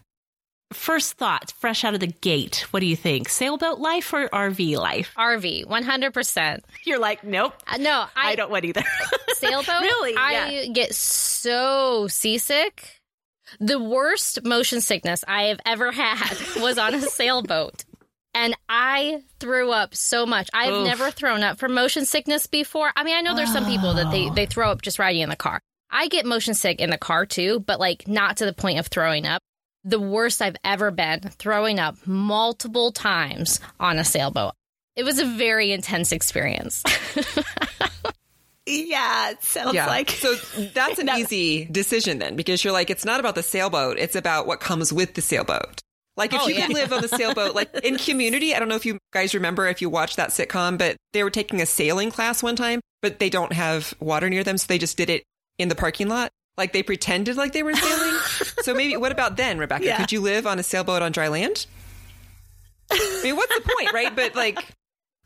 first 0.73 1.13
thought, 1.13 1.53
fresh 1.57 1.85
out 1.85 1.93
of 1.93 2.01
the 2.01 2.07
gate, 2.07 2.65
what 2.71 2.81
do 2.81 2.85
you 2.85 2.97
think? 2.97 3.29
Sailboat 3.29 3.79
life 3.79 4.11
or 4.11 4.27
RV 4.27 4.77
life? 4.77 5.13
RV, 5.17 5.65
100%. 5.65 6.59
You're 6.83 6.99
like, 6.99 7.23
nope. 7.23 7.53
Uh, 7.65 7.77
no, 7.77 8.05
I, 8.15 8.31
I, 8.31 8.35
don't 8.35 8.51
want 8.51 8.65
either. 8.65 8.83
sailboat? 9.35 9.81
really? 9.81 10.15
I 10.17 10.49
yeah. 10.49 10.73
get 10.73 10.93
so 10.93 12.07
seasick. 12.09 12.99
The 13.59 13.79
worst 13.79 14.43
motion 14.43 14.81
sickness 14.81 15.23
I 15.25 15.43
have 15.43 15.59
ever 15.65 15.91
had 15.91 16.35
was 16.57 16.77
on 16.77 16.95
a 16.95 17.01
sailboat 17.01 17.85
and 18.34 18.56
I 18.67 19.22
threw 19.39 19.72
up 19.72 19.96
so 19.96 20.26
much. 20.26 20.50
I've 20.54 20.74
Oof. 20.74 20.86
never 20.86 21.12
thrown 21.12 21.43
up 21.43 21.60
from 21.60 21.74
motion 21.74 22.06
sickness 22.06 22.48
before. 22.48 22.91
I 22.96 23.04
mean, 23.04 23.15
I 23.15 23.22
know 23.22 23.36
there's 23.36 23.54
some 23.54 23.65
people 23.65 23.93
that 23.96 24.12
they, 24.12 24.30
they 24.30 24.46
throw 24.46 24.72
up 24.72 24.82
just 24.82 25.00
riding 25.00 25.22
in 25.22 25.30
the 25.30 25.36
car. 25.36 25.60
I 25.91 26.08
get 26.08 26.26
motion 26.26 26.56
sick 26.56 26.80
in 26.80 26.89
the 26.89 26.98
car 26.98 27.26
too, 27.26 27.60
but 27.60 27.80
like 27.80 28.08
not 28.08 28.38
to 28.38 28.46
the 28.46 28.54
point 28.54 28.80
of 28.80 28.88
throwing 28.88 29.28
up. 29.28 29.41
The 29.84 30.00
worst 30.00 30.41
I've 30.41 30.56
ever 30.63 30.91
been 30.91 31.19
throwing 31.19 31.78
up 31.78 32.08
multiple 32.08 32.91
times 32.91 33.60
on 33.80 34.00
a 34.00 34.04
sailboat. 34.04 34.54
It 34.96 35.04
was 35.04 35.19
a 35.19 35.26
very 35.26 35.72
intense 35.72 36.12
experience. 36.12 36.84
yeah, 38.65 39.32
it 39.32 39.43
sounds 39.43 39.76
yeah. 39.76 39.88
like. 39.88 40.10
So 40.10 40.36
that's 40.74 41.00
an 41.00 41.06
no. 41.08 41.17
easy 41.17 41.65
decision 41.65 42.19
then 42.19 42.36
because 42.36 42.63
you're 42.63 42.74
like, 42.74 42.89
it's 42.89 43.06
not 43.06 43.19
about 43.19 43.36
the 43.36 43.43
sailboat, 43.43 43.98
it's 44.00 44.15
about 44.15 44.48
what 44.48 44.60
comes 44.62 44.93
with 44.93 45.15
the 45.15 45.22
sailboat. 45.22 45.83
Like 46.15 46.34
if 46.34 46.41
oh, 46.41 46.47
you 46.47 46.56
yeah. 46.56 46.67
could 46.67 46.76
live 46.76 46.93
on 46.93 47.02
the 47.02 47.08
sailboat, 47.08 47.56
like 47.56 47.73
in 47.84 47.97
community, 47.97 48.54
I 48.54 48.60
don't 48.60 48.67
know 48.67 48.76
if 48.76 48.86
you 48.86 48.99
guys 49.12 49.34
remember 49.34 49.67
if 49.67 49.82
you 49.82 49.89
watched 49.89 50.17
that 50.17 50.30
sitcom, 50.30 50.78
but 50.78 50.95
they 51.12 51.23
were 51.23 51.32
taking 51.32 51.62
a 51.62 51.65
sailing 51.65 52.12
class 52.12 52.43
one 52.43 52.56
time, 52.56 52.82
but 53.02 53.19
they 53.19 53.30
don't 53.30 53.54
have 53.54 53.93
water 53.99 54.30
near 54.30 54.43
them. 54.43 54.58
So 54.58 54.65
they 54.67 54.78
just 54.78 54.97
did 54.97 55.10
it 55.10 55.23
in 55.58 55.69
the 55.69 55.76
parking 55.76 56.08
lot. 56.08 56.32
Like 56.56 56.71
they 56.71 56.84
pretended 56.84 57.36
like 57.36 57.54
they 57.54 57.63
were 57.63 57.73
sailing. 57.73 58.19
so 58.62 58.73
maybe 58.76 58.95
what 58.97 59.12
about 59.12 59.38
then, 59.38 59.58
Rebekah? 59.58 59.84
Yeah. 59.84 59.97
Could 59.97 60.12
you 60.12 60.21
live 60.21 60.45
on 60.45 60.60
a 60.60 60.63
sailboat 60.63 61.02
on 61.02 61.12
dry 61.12 61.30
land? 61.30 61.65
I 62.91 63.21
mean, 63.23 63.36
what's 63.36 63.54
the 63.56 63.62
point, 63.62 63.93
right? 63.93 64.15
But 64.15 64.36
like, 64.36 64.60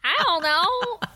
I 0.04 0.24
don't 0.24 0.44
know. 0.44 1.10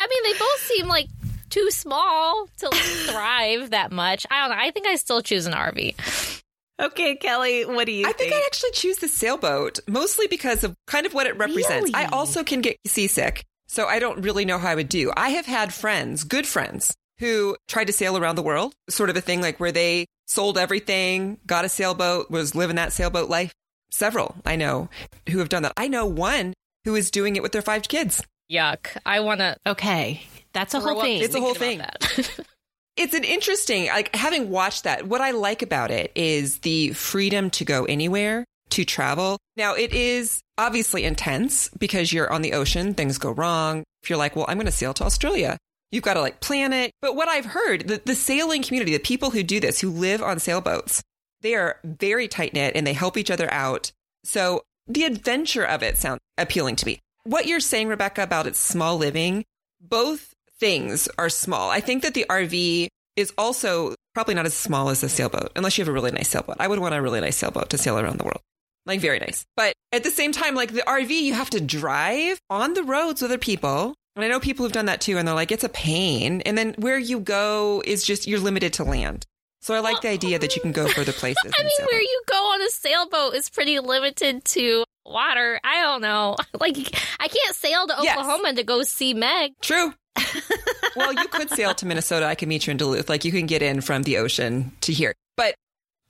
I 0.00 0.06
mean, 0.08 0.32
they 0.32 0.38
both 0.38 0.58
seem 0.60 0.88
like 0.88 1.08
too 1.50 1.70
small 1.70 2.48
to 2.58 2.68
thrive 2.70 3.70
that 3.70 3.92
much. 3.92 4.26
I 4.30 4.40
don't 4.40 4.56
know. 4.56 4.62
I 4.62 4.70
think 4.70 4.86
I 4.86 4.96
still 4.96 5.20
choose 5.20 5.44
an 5.44 5.52
RV. 5.52 6.41
Okay, 6.80 7.16
Kelly, 7.16 7.64
what 7.64 7.86
do 7.86 7.92
you 7.92 8.04
I 8.06 8.12
think? 8.12 8.30
think 8.30 8.34
I'd 8.34 8.46
actually 8.46 8.72
choose 8.72 8.98
the 8.98 9.08
sailboat, 9.08 9.78
mostly 9.86 10.26
because 10.26 10.64
of 10.64 10.74
kind 10.86 11.06
of 11.06 11.14
what 11.14 11.26
it 11.26 11.36
represents. 11.36 11.92
Really? 11.92 11.94
I 11.94 12.06
also 12.06 12.42
can 12.42 12.60
get 12.60 12.76
seasick, 12.86 13.44
so 13.68 13.86
I 13.86 13.98
don't 13.98 14.22
really 14.22 14.44
know 14.44 14.58
how 14.58 14.70
I 14.70 14.74
would 14.74 14.88
do. 14.88 15.12
I 15.16 15.30
have 15.30 15.46
had 15.46 15.72
friends, 15.72 16.24
good 16.24 16.46
friends, 16.46 16.94
who 17.18 17.56
tried 17.68 17.86
to 17.86 17.92
sail 17.92 18.16
around 18.16 18.36
the 18.36 18.42
world, 18.42 18.74
sort 18.90 19.10
of 19.10 19.16
a 19.16 19.20
thing 19.20 19.40
like 19.40 19.60
where 19.60 19.72
they 19.72 20.06
sold 20.26 20.58
everything, 20.58 21.38
got 21.46 21.64
a 21.64 21.68
sailboat, 21.68 22.30
was 22.30 22.54
living 22.54 22.76
that 22.76 22.92
sailboat 22.92 23.28
life. 23.28 23.52
Several 23.90 24.34
I 24.46 24.56
know 24.56 24.88
who 25.28 25.38
have 25.38 25.50
done 25.50 25.62
that. 25.64 25.74
I 25.76 25.86
know 25.88 26.06
one 26.06 26.54
who 26.84 26.94
is 26.94 27.10
doing 27.10 27.36
it 27.36 27.42
with 27.42 27.52
their 27.52 27.62
five 27.62 27.86
kids. 27.86 28.24
Yuck. 28.50 28.86
I 29.04 29.20
want 29.20 29.40
to. 29.40 29.56
Okay. 29.66 30.22
That's 30.52 30.74
a 30.74 30.80
whole 30.80 31.00
thing. 31.00 31.22
It's 31.22 31.34
a 31.34 31.40
whole 31.40 31.54
thing. 31.54 31.82
It's 32.96 33.14
an 33.14 33.24
interesting, 33.24 33.86
like 33.86 34.14
having 34.14 34.50
watched 34.50 34.84
that, 34.84 35.06
what 35.06 35.20
I 35.20 35.30
like 35.30 35.62
about 35.62 35.90
it 35.90 36.12
is 36.14 36.58
the 36.58 36.92
freedom 36.92 37.48
to 37.50 37.64
go 37.64 37.84
anywhere, 37.86 38.44
to 38.70 38.84
travel. 38.84 39.38
Now, 39.56 39.74
it 39.74 39.92
is 39.92 40.42
obviously 40.58 41.04
intense 41.04 41.70
because 41.78 42.12
you're 42.12 42.30
on 42.30 42.42
the 42.42 42.52
ocean, 42.52 42.94
things 42.94 43.18
go 43.18 43.30
wrong. 43.30 43.84
If 44.02 44.10
you're 44.10 44.18
like, 44.18 44.36
well, 44.36 44.44
I'm 44.48 44.56
going 44.56 44.66
to 44.66 44.72
sail 44.72 44.92
to 44.94 45.04
Australia, 45.04 45.56
you've 45.90 46.02
got 46.02 46.14
to 46.14 46.20
like 46.20 46.40
plan 46.40 46.72
it. 46.72 46.90
But 47.00 47.16
what 47.16 47.28
I've 47.28 47.46
heard, 47.46 47.88
the, 47.88 48.02
the 48.04 48.14
sailing 48.14 48.62
community, 48.62 48.92
the 48.92 48.98
people 48.98 49.30
who 49.30 49.42
do 49.42 49.58
this, 49.58 49.80
who 49.80 49.90
live 49.90 50.22
on 50.22 50.38
sailboats, 50.38 51.02
they 51.40 51.54
are 51.54 51.78
very 51.84 52.28
tight 52.28 52.52
knit 52.52 52.72
and 52.74 52.86
they 52.86 52.92
help 52.92 53.16
each 53.16 53.30
other 53.30 53.50
out. 53.52 53.90
So 54.24 54.62
the 54.86 55.04
adventure 55.04 55.64
of 55.64 55.82
it 55.82 55.96
sounds 55.96 56.20
appealing 56.36 56.76
to 56.76 56.86
me. 56.86 56.98
What 57.24 57.46
you're 57.46 57.60
saying, 57.60 57.88
Rebekah, 57.88 58.22
about 58.22 58.46
its 58.46 58.58
small 58.58 58.96
living, 58.96 59.44
both 59.80 60.31
things 60.62 61.08
are 61.18 61.28
small. 61.28 61.70
I 61.70 61.80
think 61.80 62.04
that 62.04 62.14
the 62.14 62.24
RV 62.30 62.86
is 63.16 63.32
also 63.36 63.96
probably 64.14 64.34
not 64.34 64.46
as 64.46 64.54
small 64.54 64.90
as 64.90 65.02
a 65.02 65.08
sailboat, 65.08 65.50
unless 65.56 65.76
you 65.76 65.82
have 65.82 65.88
a 65.88 65.92
really 65.92 66.12
nice 66.12 66.28
sailboat. 66.28 66.56
I 66.60 66.68
would 66.68 66.78
want 66.78 66.94
a 66.94 67.02
really 67.02 67.20
nice 67.20 67.36
sailboat 67.36 67.70
to 67.70 67.78
sail 67.78 67.98
around 67.98 68.18
the 68.18 68.24
world. 68.24 68.40
Like, 68.86 69.00
very 69.00 69.18
nice. 69.18 69.44
But 69.56 69.72
at 69.90 70.04
the 70.04 70.10
same 70.12 70.30
time, 70.30 70.54
like 70.54 70.72
the 70.72 70.82
RV, 70.82 71.10
you 71.10 71.34
have 71.34 71.50
to 71.50 71.60
drive 71.60 72.38
on 72.48 72.74
the 72.74 72.84
roads 72.84 73.22
with 73.22 73.32
other 73.32 73.38
people. 73.38 73.96
And 74.14 74.24
I 74.24 74.28
know 74.28 74.38
people 74.38 74.64
who've 74.64 74.72
done 74.72 74.86
that 74.86 75.00
too, 75.00 75.18
and 75.18 75.26
they're 75.26 75.34
like, 75.34 75.50
it's 75.50 75.64
a 75.64 75.68
pain. 75.68 76.42
And 76.42 76.56
then 76.56 76.76
where 76.78 76.98
you 76.98 77.18
go 77.18 77.82
is 77.84 78.04
just, 78.04 78.28
you're 78.28 78.38
limited 78.38 78.74
to 78.74 78.84
land. 78.84 79.26
So 79.62 79.74
I 79.74 79.80
like 79.80 80.00
the 80.00 80.10
idea 80.10 80.38
that 80.38 80.54
you 80.54 80.62
can 80.62 80.70
go 80.70 80.86
further 80.86 81.12
places. 81.22 81.52
I 81.58 81.62
mean, 81.64 81.86
where 81.90 82.00
you 82.00 82.22
go 82.28 82.36
on 82.36 82.62
a 82.62 82.70
sailboat 82.70 83.34
is 83.34 83.50
pretty 83.50 83.80
limited 83.80 84.44
to 84.44 84.84
water. 85.04 85.58
I 85.64 85.82
don't 85.82 86.02
know. 86.02 86.36
Like, 86.60 86.76
I 87.18 87.26
can't 87.26 87.56
sail 87.56 87.88
to 87.88 87.98
Oklahoma 87.98 88.42
yes. 88.50 88.56
to 88.56 88.62
go 88.62 88.82
see 88.84 89.14
Meg. 89.14 89.54
True 89.60 89.92
well, 90.96 91.12
you 91.12 91.28
could 91.28 91.50
sail 91.50 91.74
to 91.74 91.86
Minnesota. 91.86 92.26
I 92.26 92.34
can 92.34 92.48
meet 92.48 92.66
you 92.66 92.70
in 92.70 92.76
Duluth. 92.76 93.08
Like 93.08 93.24
you 93.24 93.32
can 93.32 93.46
get 93.46 93.62
in 93.62 93.80
from 93.80 94.02
the 94.02 94.18
ocean 94.18 94.72
to 94.82 94.92
here. 94.92 95.14
But 95.36 95.54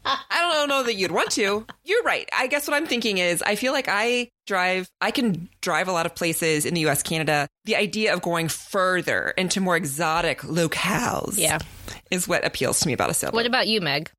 I 0.05 0.57
don't 0.59 0.69
know 0.69 0.83
that 0.83 0.95
you'd 0.95 1.13
want 1.13 1.31
to. 1.33 1.67
You're 1.85 2.03
right. 2.03 2.29
I 2.33 2.47
guess 2.47 2.67
what 2.67 2.77
I'm 2.77 2.87
thinking 2.87 3.19
is 3.19 3.43
I 3.43 3.55
feel 3.55 3.73
like 3.73 3.87
I 3.89 4.29
drive, 4.47 4.89
I 5.01 5.11
can 5.11 5.49
drive 5.61 5.89
a 5.89 5.93
lot 5.93 6.07
of 6.07 6.15
places 6.15 6.67
in 6.67 6.75
the 6.75 6.87
US, 6.87 7.03
Canada. 7.03 7.49
The 7.65 7.77
idea 7.77 8.13
of 8.13 8.23
going 8.23 8.49
further 8.49 9.33
into 9.37 9.61
more 9.61 9.77
exotic 9.77 10.41
locales 10.41 11.39
yeah. 11.39 11.59
is 12.11 12.27
what 12.27 12.45
appeals 12.45 12.81
to 12.81 12.87
me 12.89 12.93
about 12.93 13.11
a 13.11 13.15
sailboat. 13.15 13.37
What 13.37 13.47
about 13.47 13.69
you, 13.69 13.81
Meg? 13.81 14.11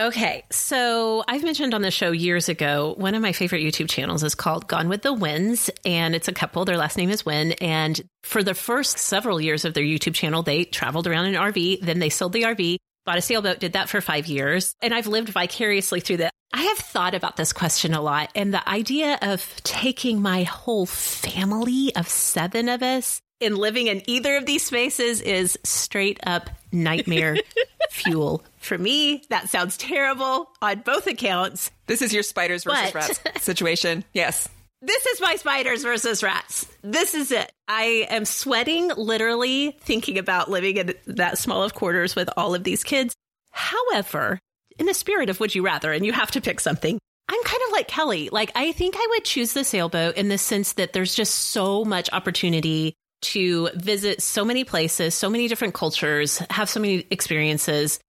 Okay, 0.00 0.44
so 0.50 1.22
I've 1.28 1.44
mentioned 1.44 1.74
on 1.74 1.82
the 1.82 1.90
show 1.90 2.10
years 2.10 2.48
ago, 2.48 2.94
one 2.96 3.14
of 3.14 3.20
my 3.20 3.32
favorite 3.32 3.60
YouTube 3.60 3.90
channels 3.90 4.22
is 4.22 4.34
called 4.34 4.66
Gone 4.66 4.88
with 4.88 5.02
the 5.02 5.14
Wynns, 5.14 5.68
and 5.84 6.14
it's 6.14 6.26
a 6.26 6.32
couple. 6.32 6.64
Their 6.64 6.78
last 6.78 6.96
name 6.96 7.10
is 7.10 7.26
Wynn. 7.26 7.52
And 7.60 8.00
for 8.22 8.42
the 8.42 8.54
first 8.54 8.96
several 8.96 9.38
years 9.42 9.66
of 9.66 9.74
their 9.74 9.84
YouTube 9.84 10.14
channel, 10.14 10.42
they 10.42 10.64
traveled 10.64 11.06
around 11.06 11.26
in 11.26 11.34
an 11.34 11.42
RV. 11.42 11.82
Then 11.82 11.98
they 11.98 12.08
sold 12.08 12.32
the 12.32 12.44
RV, 12.44 12.78
bought 13.04 13.18
a 13.18 13.20
sailboat, 13.20 13.60
did 13.60 13.74
that 13.74 13.90
for 13.90 14.00
five 14.00 14.26
years. 14.26 14.74
And 14.80 14.94
I've 14.94 15.06
lived 15.06 15.28
vicariously 15.28 16.00
through 16.00 16.18
that. 16.18 16.32
I 16.50 16.62
have 16.62 16.78
thought 16.78 17.12
about 17.14 17.36
this 17.36 17.52
question 17.52 17.92
a 17.92 18.00
lot, 18.00 18.30
and 18.34 18.54
the 18.54 18.66
idea 18.66 19.18
of 19.20 19.44
taking 19.64 20.22
my 20.22 20.44
whole 20.44 20.86
family 20.86 21.94
of 21.94 22.08
seven 22.08 22.70
of 22.70 22.82
us 22.82 23.20
and 23.42 23.56
living 23.58 23.88
in 23.88 24.02
either 24.06 24.36
of 24.36 24.46
these 24.46 24.64
spaces 24.64 25.20
is 25.20 25.58
straight 25.62 26.20
up 26.26 26.48
nightmare 26.72 27.36
fuel. 27.90 28.44
For 28.58 28.78
me, 28.78 29.22
that 29.30 29.48
sounds 29.48 29.76
terrible 29.76 30.48
on 30.62 30.80
both 30.80 31.06
accounts. 31.06 31.70
This 31.86 32.02
is 32.02 32.12
your 32.12 32.22
spiders 32.22 32.64
versus 32.64 32.92
But- 32.92 32.94
rats 32.94 33.20
situation. 33.44 34.04
Yes. 34.12 34.48
This 34.82 35.04
is 35.04 35.20
my 35.20 35.36
spiders 35.36 35.82
versus 35.82 36.22
rats. 36.22 36.66
This 36.82 37.14
is 37.14 37.30
it. 37.32 37.52
I 37.68 38.06
am 38.08 38.24
sweating 38.24 38.88
literally 38.96 39.76
thinking 39.82 40.16
about 40.16 40.50
living 40.50 40.78
in 40.78 40.94
that 41.06 41.36
small 41.36 41.62
of 41.62 41.74
quarters 41.74 42.16
with 42.16 42.30
all 42.34 42.54
of 42.54 42.64
these 42.64 42.82
kids. 42.82 43.14
However, 43.50 44.38
in 44.78 44.86
the 44.86 44.94
spirit 44.94 45.28
of 45.28 45.38
would 45.38 45.54
you 45.54 45.62
rather, 45.62 45.92
and 45.92 46.06
you 46.06 46.12
have 46.12 46.30
to 46.30 46.40
pick 46.40 46.60
something, 46.60 46.98
I'm 47.28 47.42
kind 47.44 47.62
of 47.66 47.72
like 47.72 47.88
Kelly. 47.88 48.30
Like, 48.32 48.52
I 48.54 48.72
think 48.72 48.94
I 48.96 49.06
would 49.10 49.24
choose 49.24 49.52
the 49.52 49.64
sailboat 49.64 50.16
in 50.16 50.28
the 50.28 50.38
sense 50.38 50.72
that 50.74 50.94
there's 50.94 51.14
just 51.14 51.34
so 51.34 51.84
much 51.84 52.08
opportunity 52.12 52.94
to 53.22 53.68
visit 53.74 54.22
so 54.22 54.44
many 54.44 54.64
places, 54.64 55.14
so 55.14 55.28
many 55.30 55.48
different 55.48 55.74
cultures, 55.74 56.38
have 56.50 56.68
so 56.68 56.80
many 56.80 57.06
experiences. 57.10 58.00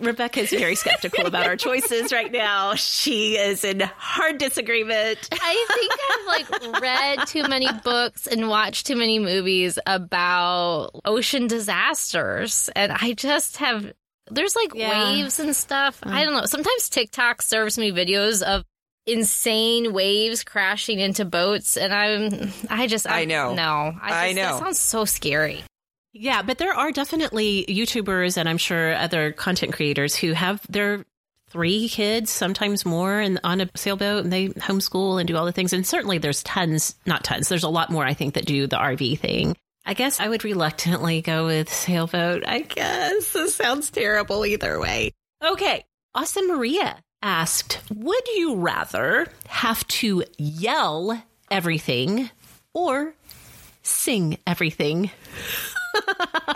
Rebekah 0.00 0.40
is 0.40 0.50
very 0.50 0.74
skeptical 0.74 1.24
about 1.26 1.46
our 1.46 1.56
choices 1.56 2.12
right 2.12 2.30
now. 2.30 2.74
She 2.74 3.36
is 3.36 3.64
in 3.64 3.80
hard 3.80 4.38
disagreement. 4.38 5.28
I 5.32 5.66
think 5.74 5.92
I've 6.10 6.72
like 6.72 6.82
read 6.82 7.26
too 7.28 7.44
many 7.44 7.68
books 7.84 8.26
and 8.26 8.48
watched 8.48 8.86
too 8.88 8.96
many 8.96 9.20
movies 9.20 9.78
about 9.86 10.90
ocean 11.04 11.46
disasters, 11.46 12.68
and 12.74 12.90
I 12.92 13.12
just 13.12 13.58
have. 13.58 13.92
There's 14.30 14.56
like 14.56 14.74
Yeah. 14.74 14.90
Mm. 14.92 15.16
waves 15.22 15.38
and 15.38 15.54
stuff. 15.54 16.00
I 16.02 16.24
don't 16.24 16.32
know. 16.34 16.46
Sometimes 16.46 16.88
TikTok 16.88 17.42
serves 17.42 17.78
me 17.78 17.92
videos 17.92 18.42
of 18.42 18.64
insane 19.06 19.92
waves 19.92 20.44
crashing 20.44 21.00
into 21.00 21.24
boats, 21.24 21.76
and 21.76 21.92
I'm. 21.92 22.52
I 22.70 22.86
just. 22.86 23.08
I 23.08 23.24
know. 23.24 23.54
No, 23.54 23.94
I 24.00 24.32
just, 24.32 24.36
know. 24.36 24.42
That 24.42 24.58
sounds 24.58 24.80
so 24.80 25.04
scary. 25.04 25.62
Yeah, 26.14 26.42
but 26.42 26.58
there 26.58 26.72
are 26.72 26.92
definitely 26.92 27.66
YouTubers 27.68 28.36
and 28.36 28.48
I'm 28.48 28.56
sure 28.56 28.94
other 28.94 29.32
content 29.32 29.72
creators 29.72 30.14
who 30.14 30.32
have 30.32 30.60
their 30.68 31.04
three 31.50 31.88
kids, 31.88 32.30
sometimes 32.30 32.86
more, 32.86 33.18
and 33.18 33.40
on 33.42 33.60
a 33.60 33.68
sailboat 33.74 34.22
and 34.22 34.32
they 34.32 34.48
homeschool 34.48 35.18
and 35.18 35.26
do 35.26 35.36
all 35.36 35.44
the 35.44 35.52
things. 35.52 35.72
And 35.72 35.84
certainly 35.84 36.18
there's 36.18 36.44
tons, 36.44 36.94
not 37.04 37.24
tons, 37.24 37.48
there's 37.48 37.64
a 37.64 37.68
lot 37.68 37.90
more, 37.90 38.04
I 38.04 38.14
think, 38.14 38.34
that 38.34 38.46
do 38.46 38.68
the 38.68 38.76
RV 38.76 39.18
thing. 39.18 39.56
I 39.84 39.94
guess 39.94 40.20
I 40.20 40.28
would 40.28 40.44
reluctantly 40.44 41.20
go 41.20 41.46
with 41.46 41.70
sailboat. 41.70 42.44
I 42.46 42.60
guess 42.60 43.32
this 43.32 43.56
sounds 43.56 43.90
terrible 43.90 44.46
either 44.46 44.78
way. 44.78 45.10
Okay. 45.44 45.84
Awesome 46.14 46.46
Maria 46.46 46.96
asked, 47.24 47.80
would 47.92 48.28
you 48.36 48.54
rather 48.56 49.26
have 49.48 49.84
to 49.88 50.22
yell 50.38 51.22
everything 51.50 52.30
or 52.74 53.14
sing 53.82 54.38
everything? 54.46 55.10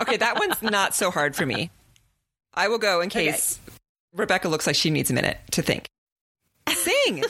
Okay, 0.01 0.17
that 0.17 0.37
one's 0.37 0.61
not 0.61 0.93
so 0.93 1.11
hard 1.11 1.33
for 1.33 1.45
me. 1.45 1.69
I 2.53 2.67
will 2.67 2.77
go 2.77 2.99
in 2.99 3.07
case 3.09 3.57
Rebekah 4.13 4.49
looks 4.49 4.67
like 4.67 4.75
she 4.75 4.89
needs 4.89 5.09
a 5.09 5.13
minute 5.13 5.37
to 5.51 5.61
think. 5.61 5.87
Sing. 6.67 7.23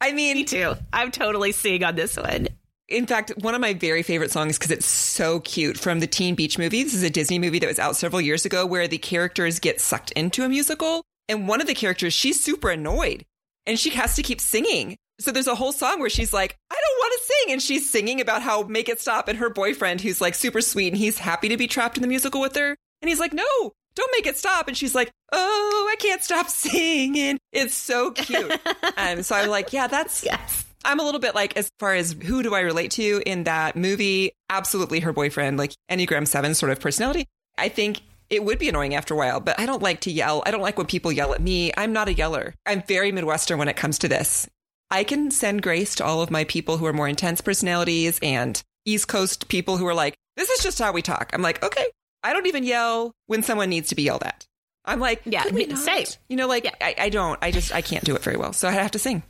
I 0.00 0.12
mean, 0.12 0.38
Me 0.38 0.44
too. 0.44 0.74
I'm 0.90 1.10
totally 1.10 1.52
seeing 1.52 1.84
on 1.84 1.96
this 1.96 2.16
one. 2.16 2.48
in 2.88 3.06
fact, 3.06 3.32
one 3.42 3.54
of 3.54 3.60
my 3.60 3.74
very 3.74 4.02
favorite 4.02 4.30
songs 4.30 4.56
because 4.58 4.70
it's 4.70 4.86
so 4.86 5.40
cute 5.40 5.78
from 5.78 6.00
the 6.00 6.06
Teen 6.06 6.34
Beach 6.34 6.58
movie. 6.58 6.82
This 6.82 6.94
is 6.94 7.02
a 7.02 7.10
Disney 7.10 7.38
movie 7.38 7.58
that 7.58 7.66
was 7.66 7.78
out 7.78 7.94
several 7.96 8.22
years 8.22 8.46
ago 8.46 8.64
where 8.64 8.88
the 8.88 8.98
characters 8.98 9.58
get 9.60 9.82
sucked 9.82 10.12
into 10.12 10.44
a 10.44 10.48
musical. 10.48 11.04
And 11.28 11.48
one 11.48 11.60
of 11.60 11.66
the 11.66 11.74
characters, 11.74 12.12
she's 12.12 12.42
super 12.42 12.70
annoyed 12.70 13.24
and 13.66 13.78
she 13.78 13.90
has 13.90 14.16
to 14.16 14.22
keep 14.22 14.40
singing. 14.40 14.96
So 15.20 15.30
there's 15.30 15.46
a 15.46 15.54
whole 15.54 15.72
song 15.72 16.00
where 16.00 16.10
she's 16.10 16.32
like, 16.32 16.56
I 16.70 16.74
don't 16.74 16.98
want 16.98 17.12
to 17.14 17.32
sing. 17.32 17.52
And 17.52 17.62
she's 17.62 17.90
singing 17.90 18.20
about 18.20 18.42
how 18.42 18.62
make 18.64 18.88
it 18.88 19.00
stop. 19.00 19.28
And 19.28 19.38
her 19.38 19.48
boyfriend, 19.48 20.00
who's 20.00 20.20
like 20.20 20.34
super 20.34 20.60
sweet 20.60 20.88
and 20.88 20.96
he's 20.96 21.18
happy 21.18 21.48
to 21.48 21.56
be 21.56 21.66
trapped 21.66 21.96
in 21.96 22.02
the 22.02 22.08
musical 22.08 22.40
with 22.40 22.56
her. 22.56 22.76
And 23.00 23.08
he's 23.08 23.20
like, 23.20 23.32
no, 23.32 23.72
don't 23.94 24.12
make 24.12 24.26
it 24.26 24.36
stop. 24.36 24.66
And 24.68 24.76
she's 24.76 24.94
like, 24.94 25.10
oh, 25.32 25.88
I 25.90 25.96
can't 25.96 26.22
stop 26.22 26.48
singing. 26.48 27.38
It's 27.52 27.74
so 27.74 28.10
cute. 28.10 28.60
and 28.96 29.18
um, 29.18 29.22
so 29.22 29.36
I'm 29.36 29.48
like, 29.48 29.72
yeah, 29.72 29.86
that's, 29.86 30.24
Yes. 30.24 30.64
I'm 30.86 31.00
a 31.00 31.02
little 31.02 31.20
bit 31.20 31.34
like, 31.34 31.56
as 31.56 31.70
far 31.78 31.94
as 31.94 32.12
who 32.12 32.42
do 32.42 32.54
I 32.54 32.60
relate 32.60 32.90
to 32.92 33.22
in 33.24 33.44
that 33.44 33.74
movie? 33.74 34.32
Absolutely 34.50 35.00
her 35.00 35.14
boyfriend, 35.14 35.56
like 35.56 35.72
Enneagram 35.90 36.28
7 36.28 36.54
sort 36.54 36.72
of 36.72 36.80
personality. 36.80 37.26
I 37.56 37.70
think 37.70 38.02
it 38.34 38.44
would 38.44 38.58
be 38.58 38.68
annoying 38.68 38.94
after 38.94 39.14
a 39.14 39.16
while, 39.16 39.40
but 39.40 39.58
I 39.58 39.66
don't 39.66 39.82
like 39.82 40.00
to 40.02 40.10
yell. 40.10 40.42
I 40.46 40.50
don't 40.50 40.60
like 40.62 40.76
when 40.78 40.86
people 40.86 41.12
yell 41.12 41.34
at 41.34 41.40
me. 41.40 41.72
I'm 41.76 41.92
not 41.92 42.08
a 42.08 42.14
yeller. 42.14 42.54
I'm 42.66 42.82
very 42.82 43.12
Midwestern 43.12 43.58
when 43.58 43.68
it 43.68 43.76
comes 43.76 43.98
to 44.00 44.08
this. 44.08 44.48
I 44.90 45.04
can 45.04 45.30
send 45.30 45.62
grace 45.62 45.94
to 45.96 46.04
all 46.04 46.22
of 46.22 46.30
my 46.30 46.44
people 46.44 46.76
who 46.76 46.86
are 46.86 46.92
more 46.92 47.08
intense 47.08 47.40
personalities 47.40 48.18
and 48.22 48.62
East 48.84 49.08
Coast 49.08 49.48
people 49.48 49.76
who 49.76 49.86
are 49.86 49.94
like, 49.94 50.14
this 50.36 50.50
is 50.50 50.62
just 50.62 50.78
how 50.78 50.92
we 50.92 51.02
talk. 51.02 51.30
I'm 51.32 51.42
like, 51.42 51.62
okay, 51.64 51.86
I 52.22 52.32
don't 52.32 52.46
even 52.46 52.64
yell 52.64 53.12
when 53.26 53.42
someone 53.42 53.70
needs 53.70 53.88
to 53.88 53.94
be 53.94 54.02
yelled 54.02 54.22
at. 54.22 54.46
I'm 54.84 55.00
like, 55.00 55.22
Yeah, 55.24 55.42
could 55.44 55.54
we 55.54 55.66
not? 55.66 55.78
same. 55.78 56.06
You 56.28 56.36
know, 56.36 56.46
like 56.46 56.64
Yeah. 56.64 56.74
I, 56.80 56.94
I 56.98 57.08
don't. 57.08 57.38
I 57.42 57.50
just 57.50 57.74
I 57.74 57.80
can't 57.80 58.04
do 58.04 58.14
it 58.16 58.22
very 58.22 58.36
well, 58.36 58.52
so 58.52 58.68
I 58.68 58.72
have 58.72 58.90
to 58.92 58.98
sing. 58.98 59.22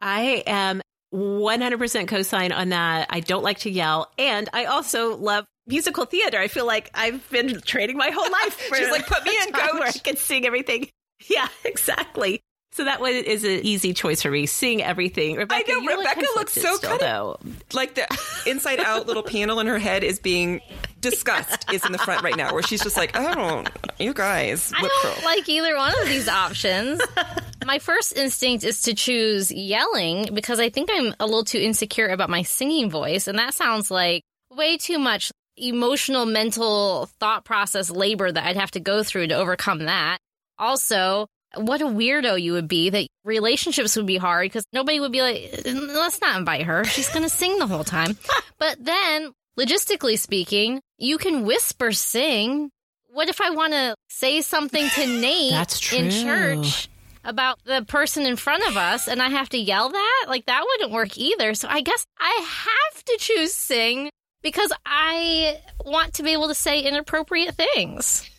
I 0.00 0.42
am 0.46 0.82
100% 1.14 2.06
cosign 2.06 2.52
on 2.54 2.70
that. 2.70 3.06
I 3.10 3.20
don't 3.20 3.44
like 3.44 3.58
to 3.60 3.70
yell. 3.70 4.10
And 4.18 4.48
I 4.52 4.64
also 4.64 5.16
love 5.16 5.44
musical 5.66 6.04
theater. 6.04 6.38
I 6.38 6.48
feel 6.48 6.66
like 6.66 6.90
I've 6.94 7.28
been 7.30 7.60
training 7.60 7.96
my 7.96 8.10
whole 8.10 8.30
life. 8.30 8.54
For 8.68 8.76
She's 8.76 8.90
like, 8.90 9.06
"Put 9.06 9.24
me 9.24 9.36
in, 9.42 9.48
a 9.48 9.52
time 9.52 9.74
where 9.78 9.88
I 9.88 9.92
can 9.92 10.16
sing 10.16 10.46
everything. 10.46 10.88
Yeah, 11.30 11.46
exactly. 11.64 12.40
So 12.72 12.84
that 12.84 13.00
one 13.00 13.12
is 13.12 13.44
an 13.44 13.60
easy 13.64 13.94
choice 13.94 14.20
for 14.20 14.30
me. 14.32 14.44
Sing 14.46 14.82
everything. 14.82 15.36
Rebekah, 15.36 15.72
know, 15.72 15.78
you 15.78 15.96
look 15.96 16.08
Rebekah 16.08 16.26
looks 16.34 16.52
so 16.52 16.74
still, 16.74 16.98
kinda- 16.98 17.04
though. 17.04 17.38
like 17.72 17.94
the 17.94 18.06
inside 18.46 18.80
out 18.80 19.06
little 19.06 19.22
panel 19.22 19.60
in 19.60 19.66
her 19.68 19.78
head 19.78 20.02
is 20.02 20.18
being 20.18 20.60
discussed 21.00 21.72
is 21.72 21.84
in 21.86 21.92
the 21.92 21.98
front 21.98 22.22
right 22.22 22.36
now 22.36 22.52
where 22.52 22.62
she's 22.62 22.82
just 22.82 22.96
like 22.96 23.14
i 23.16 23.34
don't 23.34 23.68
you 23.98 24.12
guys 24.14 24.72
I 24.74 24.80
don't 24.80 25.02
curl. 25.02 25.24
like 25.24 25.48
either 25.48 25.76
one 25.76 25.92
of 26.02 26.08
these 26.08 26.28
options. 26.28 27.00
my 27.64 27.78
first 27.78 28.16
instinct 28.16 28.64
is 28.64 28.82
to 28.82 28.94
choose 28.94 29.52
yelling 29.52 30.30
because 30.34 30.58
I 30.60 30.68
think 30.68 30.90
I'm 30.92 31.14
a 31.20 31.26
little 31.26 31.44
too 31.44 31.58
insecure 31.58 32.08
about 32.08 32.28
my 32.28 32.42
singing 32.42 32.90
voice, 32.90 33.28
and 33.28 33.38
that 33.38 33.54
sounds 33.54 33.90
like 33.90 34.22
way 34.50 34.76
too 34.78 34.98
much 34.98 35.30
emotional, 35.56 36.26
mental 36.26 37.06
thought 37.20 37.44
process 37.44 37.90
labor 37.90 38.30
that 38.30 38.44
I'd 38.44 38.56
have 38.56 38.72
to 38.72 38.80
go 38.80 39.02
through 39.02 39.28
to 39.28 39.34
overcome 39.34 39.84
that. 39.84 40.18
Also, 40.58 41.28
what 41.56 41.80
a 41.80 41.86
weirdo 41.86 42.40
you 42.40 42.52
would 42.52 42.68
be 42.68 42.90
that 42.90 43.06
relationships 43.24 43.96
would 43.96 44.06
be 44.06 44.16
hard 44.16 44.46
because 44.46 44.66
nobody 44.72 45.00
would 45.00 45.12
be 45.12 45.22
like, 45.22 45.62
let's 45.64 46.20
not 46.20 46.38
invite 46.38 46.62
her. 46.62 46.84
She's 46.84 47.08
going 47.08 47.22
to 47.22 47.28
sing 47.28 47.58
the 47.58 47.66
whole 47.66 47.84
time. 47.84 48.16
but 48.58 48.76
then, 48.80 49.32
logistically 49.58 50.18
speaking, 50.18 50.80
you 50.98 51.18
can 51.18 51.44
whisper 51.44 51.92
sing. 51.92 52.70
What 53.08 53.28
if 53.28 53.40
I 53.40 53.50
want 53.50 53.72
to 53.72 53.94
say 54.08 54.40
something 54.40 54.88
to 54.88 55.06
Nate 55.20 55.92
in 55.92 56.10
church 56.10 56.88
about 57.22 57.58
the 57.64 57.84
person 57.86 58.26
in 58.26 58.36
front 58.36 58.66
of 58.68 58.76
us 58.76 59.08
and 59.08 59.22
I 59.22 59.28
have 59.28 59.48
to 59.50 59.58
yell 59.58 59.90
that? 59.90 60.24
Like, 60.28 60.46
that 60.46 60.64
wouldn't 60.66 60.92
work 60.92 61.16
either. 61.16 61.54
So 61.54 61.68
I 61.68 61.80
guess 61.80 62.04
I 62.18 62.40
have 62.42 63.04
to 63.04 63.16
choose 63.18 63.54
sing 63.54 64.10
because 64.44 64.70
I 64.86 65.58
want 65.84 66.14
to 66.14 66.22
be 66.22 66.32
able 66.32 66.46
to 66.46 66.54
say 66.54 66.80
inappropriate 66.80 67.56
things. 67.56 68.30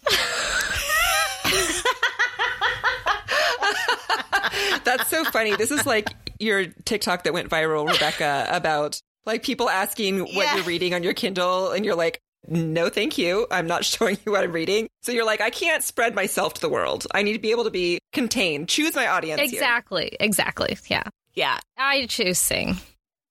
that's 4.84 5.10
so 5.10 5.24
funny 5.26 5.56
this 5.56 5.72
is 5.72 5.86
like 5.86 6.10
your 6.40 6.66
tiktok 6.86 7.24
that 7.24 7.34
went 7.34 7.50
viral 7.50 7.88
rebekah 7.88 8.48
about 8.50 9.02
like 9.26 9.44
people 9.44 9.70
asking 9.70 10.20
what 10.20 10.32
Yeah. 10.34 10.56
you're 10.56 10.64
reading 10.66 10.94
on 10.94 11.04
your 11.04 11.14
kindle 11.14 11.72
and 11.72 11.84
you're 11.86 11.96
like 11.96 12.22
no 12.48 12.90
thank 12.90 13.18
you 13.18 13.48
i'm 13.52 13.68
not 13.68 13.84
showing 13.92 14.18
you 14.26 14.32
what 14.32 14.44
i'm 14.44 14.52
reading 14.52 14.88
so 15.02 15.12
you're 15.12 15.26
like 15.26 15.42
i 15.42 15.50
can't 15.50 15.84
spread 15.84 16.16
myself 16.16 16.54
to 16.56 16.62
the 16.62 16.70
world 16.70 17.06
i 17.14 17.22
need 17.24 17.34
to 17.34 17.40
be 17.40 17.52
able 17.52 17.64
to 17.64 17.72
be 17.72 18.00
contained 18.14 18.70
choose 18.70 18.96
my 18.96 19.08
audience 19.08 19.42
here. 19.42 19.50
Exactly. 19.50 20.16
Exactly. 20.20 20.78
Yeah. 20.88 21.04
Yeah. 21.34 21.60
I 21.78 22.06
choose 22.06 22.38
sing. 22.40 22.78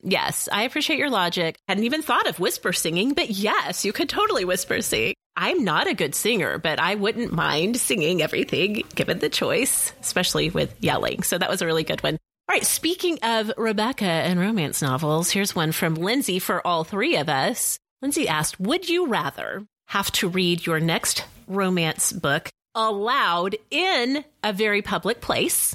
Yes, 0.07 0.51
I 0.53 0.65
appreciate 0.65 0.99
your 0.99 1.09
logic. 1.09 1.57
Hadn't 1.67 1.85
even 1.85 2.03
thought 2.03 2.29
of 2.29 2.39
whisper 2.39 2.75
singing, 2.75 3.15
but 3.15 3.31
yes, 3.31 3.87
you 3.87 3.93
could 3.93 4.11
totally 4.11 4.45
whisper 4.45 4.83
sing. 4.83 5.15
I'm 5.35 5.65
not 5.65 5.89
a 5.89 5.95
good 5.95 6.15
singer, 6.15 6.59
but 6.59 6.79
I 6.79 6.95
wouldn't 6.95 7.33
mind 7.33 7.79
singing 7.79 8.21
everything 8.21 8.85
given 8.95 9.19
the 9.19 9.31
choice, 9.31 9.95
especially 10.03 10.51
with 10.51 10.77
yelling. 10.81 11.23
So 11.23 11.39
that 11.39 11.49
was 11.49 11.63
a 11.63 11.67
really 11.67 11.85
good 11.85 12.03
one. 12.03 12.15
All 12.15 12.55
right, 12.55 12.67
speaking 12.67 13.19
of 13.23 13.51
Rebekah 13.57 14.05
and 14.05 14.39
romance 14.39 14.83
novels, 14.83 15.31
here's 15.31 15.57
one 15.57 15.73
from 15.73 15.95
Lindsay 15.95 16.39
for 16.39 16.65
all 16.67 16.85
three 16.85 17.17
of 17.17 17.31
us. 17.31 17.79
Lindsay 18.03 18.29
asked, 18.29 18.61
Would 18.61 18.91
you 18.91 19.07
rather 19.07 19.65
have 19.89 20.13
to 20.13 20.29
read 20.29 20.67
your 20.67 20.81
next 20.81 21.25
romance 21.47 22.13
book 22.13 22.51
aloud 22.75 23.57
in 23.71 24.23
a 24.43 24.53
very 24.53 24.83
public 24.83 25.23
place 25.23 25.75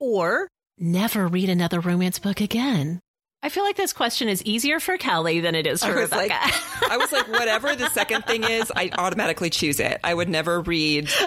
or 0.00 0.48
never 0.78 1.28
read 1.28 1.50
another 1.50 1.80
romance 1.80 2.18
book 2.18 2.40
again? 2.40 3.00
I 3.46 3.48
feel 3.48 3.62
like 3.62 3.76
this 3.76 3.92
question 3.92 4.28
is 4.28 4.42
easier 4.42 4.80
for 4.80 4.98
Kelly 4.98 5.38
than 5.38 5.54
it 5.54 5.68
is 5.68 5.80
for 5.84 5.92
I 5.96 6.00
was 6.00 6.10
Rebekah. 6.10 6.16
like, 6.32 6.32
I 6.90 6.96
was 6.96 7.12
like, 7.12 7.28
whatever 7.28 7.76
the 7.76 7.88
second 7.90 8.24
thing 8.24 8.42
is, 8.42 8.72
I 8.74 8.90
automatically 8.98 9.50
choose 9.50 9.78
it. 9.78 10.00
I 10.02 10.12
would 10.14 10.28
never 10.28 10.60
read. 10.60 11.08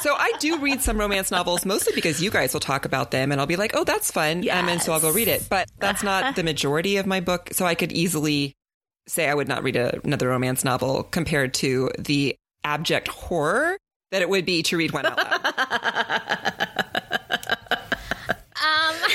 So 0.00 0.14
I 0.14 0.32
do 0.40 0.58
read 0.58 0.80
some 0.80 0.98
romance 0.98 1.30
novels, 1.30 1.66
mostly 1.66 1.92
because 1.94 2.22
you 2.22 2.30
guys 2.30 2.54
will 2.54 2.60
talk 2.60 2.86
about 2.86 3.10
them, 3.10 3.30
and 3.32 3.38
I'll 3.38 3.46
be 3.46 3.56
like, 3.56 3.72
"Oh, 3.74 3.84
that's 3.84 4.10
fun," 4.10 4.38
um, 4.48 4.68
and 4.70 4.80
so 4.80 4.94
I'll 4.94 5.00
go 5.00 5.12
read 5.12 5.28
it. 5.28 5.46
But 5.50 5.68
that's 5.78 6.02
not 6.02 6.36
the 6.36 6.42
majority 6.42 6.96
of 6.96 7.04
my 7.06 7.20
book. 7.20 7.50
So 7.52 7.66
I 7.66 7.74
could 7.74 7.92
easily 7.92 8.54
say 9.06 9.28
I 9.28 9.34
would 9.34 9.46
not 9.46 9.62
read 9.62 9.76
a, 9.76 10.00
another 10.02 10.28
romance 10.28 10.64
novel 10.64 11.02
compared 11.02 11.52
to 11.54 11.90
the 11.98 12.34
abject 12.64 13.08
horror 13.08 13.76
that 14.10 14.22
it 14.22 14.30
would 14.30 14.46
be 14.46 14.62
to 14.64 14.78
read 14.78 14.92
one 14.92 15.04
out 15.04 15.18
loud. 15.18 16.49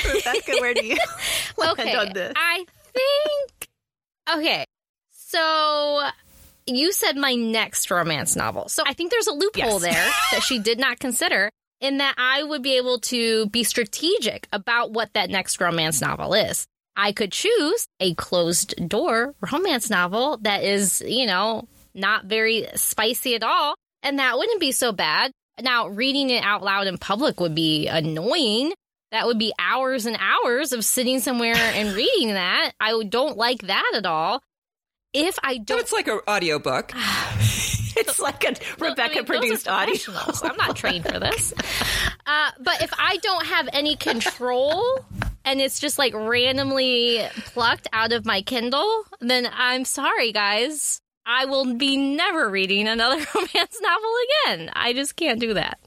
Rebekah, 0.04 0.52
where 0.60 0.74
do 0.74 0.84
you 0.84 0.96
land 1.56 1.78
okay. 1.80 1.94
on 1.94 2.12
this? 2.12 2.32
I 2.36 2.64
think. 2.92 3.68
Okay. 4.36 4.64
So 5.12 6.08
you 6.66 6.92
said 6.92 7.16
my 7.16 7.34
next 7.34 7.90
romance 7.90 8.36
novel. 8.36 8.68
So 8.68 8.82
I 8.86 8.92
think 8.94 9.10
there's 9.10 9.26
a 9.26 9.32
loophole 9.32 9.80
Yes. 9.80 9.82
there 9.82 10.10
that 10.32 10.42
she 10.42 10.58
did 10.58 10.78
not 10.78 10.98
consider 10.98 11.50
in 11.80 11.98
that 11.98 12.14
I 12.16 12.42
would 12.42 12.62
be 12.62 12.76
able 12.78 13.00
to 13.00 13.46
be 13.50 13.62
strategic 13.64 14.48
about 14.52 14.92
what 14.92 15.10
that 15.14 15.30
next 15.30 15.60
romance 15.60 16.00
novel 16.00 16.34
is. 16.34 16.66
I 16.96 17.12
could 17.12 17.30
choose 17.32 17.86
a 18.00 18.14
closed 18.14 18.88
door 18.88 19.34
romance 19.52 19.90
novel 19.90 20.38
that 20.38 20.64
is, 20.64 21.02
you 21.06 21.26
know, 21.26 21.68
not 21.94 22.24
very 22.24 22.66
spicy 22.74 23.34
at 23.34 23.42
all. 23.42 23.74
And 24.02 24.18
that 24.18 24.38
wouldn't 24.38 24.60
be 24.60 24.72
so 24.72 24.92
bad. 24.92 25.30
Now, 25.60 25.88
reading 25.88 26.30
it 26.30 26.42
out 26.42 26.62
loud 26.62 26.86
in 26.86 26.96
public 26.98 27.40
would 27.40 27.54
be 27.54 27.86
annoying. 27.88 28.72
That 29.12 29.26
would 29.26 29.38
be 29.38 29.52
hours 29.58 30.06
and 30.06 30.16
hours 30.18 30.72
of 30.72 30.84
sitting 30.84 31.20
somewhere 31.20 31.54
and 31.56 31.94
reading 31.96 32.34
that. 32.34 32.72
I 32.80 32.92
don't 33.08 33.36
like 33.36 33.62
that 33.62 33.92
at 33.94 34.06
all. 34.06 34.42
If 35.12 35.38
I 35.42 35.58
don't 35.58 35.80
it's 35.80 35.92
like 35.92 36.08
an 36.08 36.20
audiobook. 36.28 36.92
It's 37.98 38.20
like 38.20 38.44
a 38.44 38.54
Rebekah 38.78 39.02
I 39.02 39.08
mean, 39.08 39.24
produced 39.24 39.68
audio. 39.68 39.94
professionals. 39.94 40.42
I'm 40.44 40.56
not 40.56 40.76
trained 40.76 41.04
for 41.06 41.18
this. 41.18 41.52
Uh, 42.28 42.50
but 42.58 42.82
if 42.82 42.92
I 42.98 43.18
don't 43.18 43.46
have 43.46 43.68
any 43.72 43.94
control 43.94 44.98
and 45.44 45.60
it's 45.60 45.78
just 45.78 45.96
like 45.96 46.12
randomly 46.12 47.24
plucked 47.44 47.86
out 47.92 48.10
of 48.10 48.26
my 48.26 48.42
Kindle, 48.42 49.04
then 49.20 49.48
I'm 49.52 49.84
sorry, 49.84 50.32
guys. 50.32 51.00
I 51.24 51.44
will 51.44 51.74
be 51.76 51.96
never 51.96 52.50
reading 52.50 52.88
another 52.88 53.24
romance 53.34 53.78
novel 53.80 54.12
again. 54.48 54.70
I 54.74 54.92
just 54.92 55.14
can't 55.14 55.38
do 55.38 55.54
that. 55.54 55.78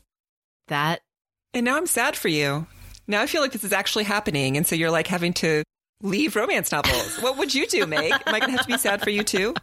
That 0.69 1.01
And 1.53 1.65
now 1.65 1.75
I'm 1.75 1.87
sad 1.87 2.15
for 2.15 2.29
you. 2.29 2.67
Now 3.09 3.23
I 3.23 3.25
feel 3.25 3.41
like 3.41 3.51
this 3.51 3.63
is 3.63 3.73
actually 3.73 4.03
happening. 4.03 4.55
And 4.55 4.65
so 4.65 4.75
you're 4.75 4.91
like 4.91 5.07
having 5.07 5.33
to 5.33 5.63
leave 6.01 6.35
romance 6.35 6.71
novels. 6.71 7.17
what 7.21 7.37
would 7.37 7.53
you 7.53 7.65
do, 7.65 7.87
Meg? 7.87 8.13
Am 8.13 8.35
I 8.35 8.39
going 8.39 8.51
to 8.51 8.57
have 8.57 8.61
to 8.61 8.67
be 8.67 8.77
sad 8.77 9.01
for 9.01 9.09
you 9.09 9.23
too? 9.23 9.55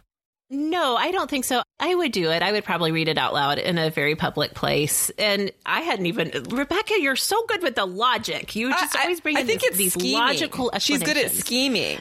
No, 0.49 0.95
I 0.95 1.11
don't 1.11 1.29
think 1.29 1.43
so. 1.43 1.61
I 1.77 1.93
would 1.93 2.13
do 2.13 2.31
it. 2.31 2.41
I 2.41 2.53
would 2.53 2.63
probably 2.63 2.91
read 2.93 3.09
it 3.09 3.17
out 3.17 3.33
loud 3.33 3.59
in 3.59 3.77
a 3.77 3.89
very 3.89 4.15
public 4.15 4.53
place. 4.53 5.09
And 5.19 5.51
I 5.65 5.81
hadn't 5.81 6.05
even 6.05 6.31
Rebekah, 6.49 7.01
you're 7.01 7.17
so 7.17 7.45
good 7.47 7.61
with 7.61 7.75
the 7.75 7.85
logic. 7.85 8.55
You 8.55 8.69
just 8.71 8.95
I- 8.95 9.01
always 9.01 9.19
bring 9.19 9.35
I 9.35 9.41
in 9.41 9.47
think 9.47 9.59
this- 9.61 9.69
it's 9.71 9.77
these 9.77 9.93
scheming. 9.93 10.13
logical 10.13 10.71
She's 10.79 10.99
good 11.03 11.17
at 11.17 11.25
explanations. 11.25 11.39
scheming. 11.45 11.99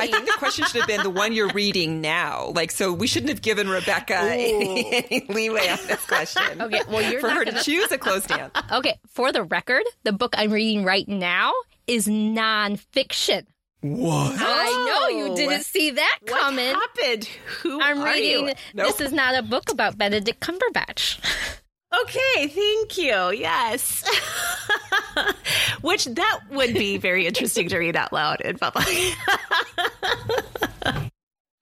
I 0.00 0.06
think 0.06 0.26
the 0.26 0.34
question 0.38 0.64
should 0.66 0.80
have 0.82 0.86
been 0.88 1.02
the 1.02 1.10
one 1.10 1.32
you're 1.32 1.50
reading 1.52 2.00
now. 2.00 2.52
Like, 2.54 2.70
so 2.70 2.92
we 2.92 3.08
shouldn't 3.08 3.30
have 3.30 3.42
given 3.42 3.68
Rebekah 3.68 4.14
any, 4.16 4.94
any 4.94 5.26
leeway 5.28 5.68
on 5.68 5.78
this 5.88 6.04
question. 6.06 6.62
Okay, 6.62 6.82
well, 6.88 7.02
you're 7.10 7.20
for 7.20 7.30
her 7.30 7.44
gonna- 7.44 7.58
to 7.58 7.64
choose 7.64 7.90
a 7.90 7.98
closed 7.98 8.30
hand. 8.30 8.52
Okay, 8.72 8.98
for 9.08 9.32
the 9.32 9.42
record, 9.42 9.82
the 10.04 10.12
book 10.12 10.34
I'm 10.38 10.52
reading 10.52 10.84
right 10.84 11.06
now 11.08 11.52
is 11.86 12.06
nonfiction. 12.06 13.44
What? 13.82 14.36
I 14.38 15.10
know 15.10 15.18
you 15.18 15.34
didn't 15.36 15.64
see 15.64 15.90
that 15.90 16.18
What 16.22 16.30
coming. 16.40 16.74
happened? 16.74 17.24
Who 17.62 17.80
I'm 17.80 17.98
are 18.00 18.06
reading. 18.12 18.48
you? 18.48 18.54
Nope. 18.74 18.86
This 18.96 19.00
is 19.08 19.12
not 19.12 19.34
a 19.36 19.42
book 19.42 19.70
about 19.70 19.98
Benedict 19.98 20.40
Cumberbatch. 20.40 21.18
Okay, 21.94 22.46
thank 22.48 22.96
you. 22.96 23.32
Yes. 23.38 24.02
Which 25.82 26.06
that 26.06 26.40
would 26.50 26.72
be 26.72 26.96
very 26.96 27.26
interesting 27.26 27.68
to 27.68 27.76
read 27.76 27.96
out 27.96 28.14
loud 28.14 28.40
in 28.40 28.56
public. 28.56 28.86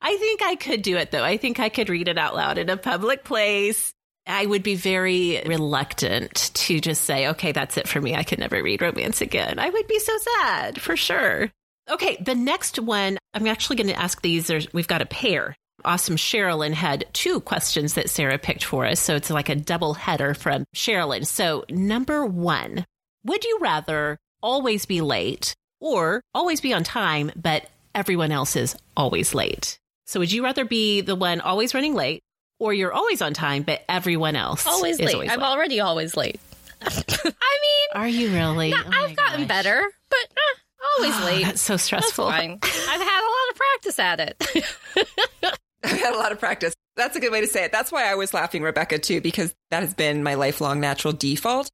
I 0.01 0.17
think 0.17 0.41
I 0.43 0.55
could 0.55 0.83
do 0.83 0.97
it 0.97 1.11
though. 1.11 1.25
I 1.25 1.37
think 1.37 1.59
I 1.59 1.69
could 1.69 1.89
read 1.89 2.07
it 2.07 2.17
out 2.17 2.37
loud 2.37 2.59
in 2.59 2.71
a 2.71 2.77
public 2.77 3.25
place. 3.25 3.93
I 4.27 4.47
would 4.47 4.63
be 4.63 4.77
very 4.77 5.43
reluctant 5.47 6.53
to 6.55 6.79
just 6.81 7.03
say, 7.03 7.29
okay, 7.31 7.51
that's 7.53 7.77
it 7.77 7.89
for 7.89 8.01
me. 8.01 8.15
I 8.15 8.23
could 8.23 8.39
never 8.39 8.63
read 8.63 8.83
romance 8.83 9.21
again. 9.21 9.59
I 9.59 9.69
would 9.69 9.89
be 9.89 9.99
so 9.99 10.17
sad 10.39 10.81
for 10.81 10.97
sure. 10.97 11.51
Okay, 11.89 12.17
the 12.21 12.35
next 12.35 12.79
one, 12.79 13.19
I'm 13.35 13.47
actually 13.47 13.77
going 13.77 13.89
to 13.89 13.99
ask 13.99 14.21
these. 14.23 14.47
There's, 14.47 14.73
we've 14.73 14.89
got 14.89 15.03
a 15.03 15.07
pair. 15.07 15.57
Awesome 15.85 16.17
Sherilyn 16.17 16.73
had 16.75 17.07
two 17.13 17.41
questions 17.41 17.95
that 17.95 18.11
Sarah 18.11 18.39
picked 18.39 18.65
for 18.65 18.85
us. 18.87 19.01
So 19.01 19.17
it's 19.17 19.31
like 19.31 19.49
a 19.49 19.55
double 19.57 19.95
header 19.95 20.35
from 20.35 20.65
Sherilyn. 20.77 21.27
So, 21.27 21.65
number 21.71 22.25
one, 22.27 22.85
would 23.25 23.45
you 23.45 23.59
rather 23.63 24.19
always 24.43 24.85
be 24.85 25.01
late 25.01 25.55
or 25.81 26.21
always 26.35 26.61
be 26.61 26.75
on 26.75 26.85
time, 26.85 27.33
but 27.35 27.67
everyone 27.95 28.31
else 28.31 28.57
is 28.57 28.77
always 28.97 29.35
late? 29.35 29.79
So, 30.07 30.21
would 30.21 30.31
you 30.31 30.45
rather 30.45 30.67
be 30.67 31.01
the 31.01 31.15
one 31.17 31.41
always 31.41 31.73
running 31.73 31.95
late 31.95 32.21
or 32.59 32.75
you're 32.75 32.93
always 32.93 33.23
on 33.23 33.33
time, 33.33 33.63
but 33.63 33.83
everyone 33.89 34.37
else 34.37 34.67
Always 34.67 35.01
late. 35.01 35.15
always 35.15 35.31
I'm 35.31 35.41
late? 35.41 35.47
already 35.47 35.81
always 35.81 36.15
late. 36.15 36.39
I 36.83 36.91
mean, 36.95 37.89
Are 37.95 38.07
you 38.09 38.31
really? 38.33 38.75
Oh 38.75 38.83
I've 38.93 39.17
gotten 39.17 39.41
gosh. 39.41 39.49
better, 39.49 39.83
but 40.11 40.19
eh, 40.31 40.59
always 40.99 41.21
late. 41.25 41.45
That's 41.45 41.61
so 41.63 41.75
That's 41.75 41.85
stressful. 41.85 42.29
fine. 42.31 42.59
I've 42.63 42.71
had 43.01 43.21
a 43.23 43.31
lot 43.31 43.51
of 43.51 43.57
practice 43.57 43.99
at 43.99 44.21
it. 44.21 45.57
I've 45.85 45.99
had 46.01 46.15
a 46.15 46.19
lot 46.19 46.33
of 46.33 46.39
practice. 46.39 46.75
That's 46.97 47.17
a 47.17 47.21
good 47.21 47.33
way 47.33 47.41
to 47.41 47.47
say 47.47 47.65
it. 47.65 47.73
That's 47.73 47.91
why 47.91 48.11
I 48.11 48.15
was 48.15 48.35
laughing, 48.35 48.63
Rebekah, 48.63 48.99
too, 48.99 49.21
because 49.21 49.55
that 49.71 49.81
has 49.83 49.95
been 49.95 50.23
my 50.23 50.35
lifelong 50.35 50.81
natural 50.81 51.13
default. 51.15 51.71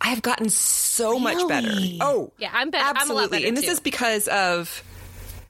I 0.00 0.08
have 0.10 0.22
gotten 0.22 0.48
so 0.48 1.18
much 1.18 1.46
better. 1.48 1.72
Oh, 2.00 2.32
yeah, 2.38 2.50
I'm 2.52 2.70
better. 2.70 2.84
I'm 2.84 2.90
a 2.90 2.94
lot 2.94 3.24
absolutely. 3.24 3.38
better 3.38 3.48
and 3.48 3.56
this 3.56 3.64
too. 3.64 3.70
is 3.72 3.80
because 3.80 4.28
of, 4.28 4.84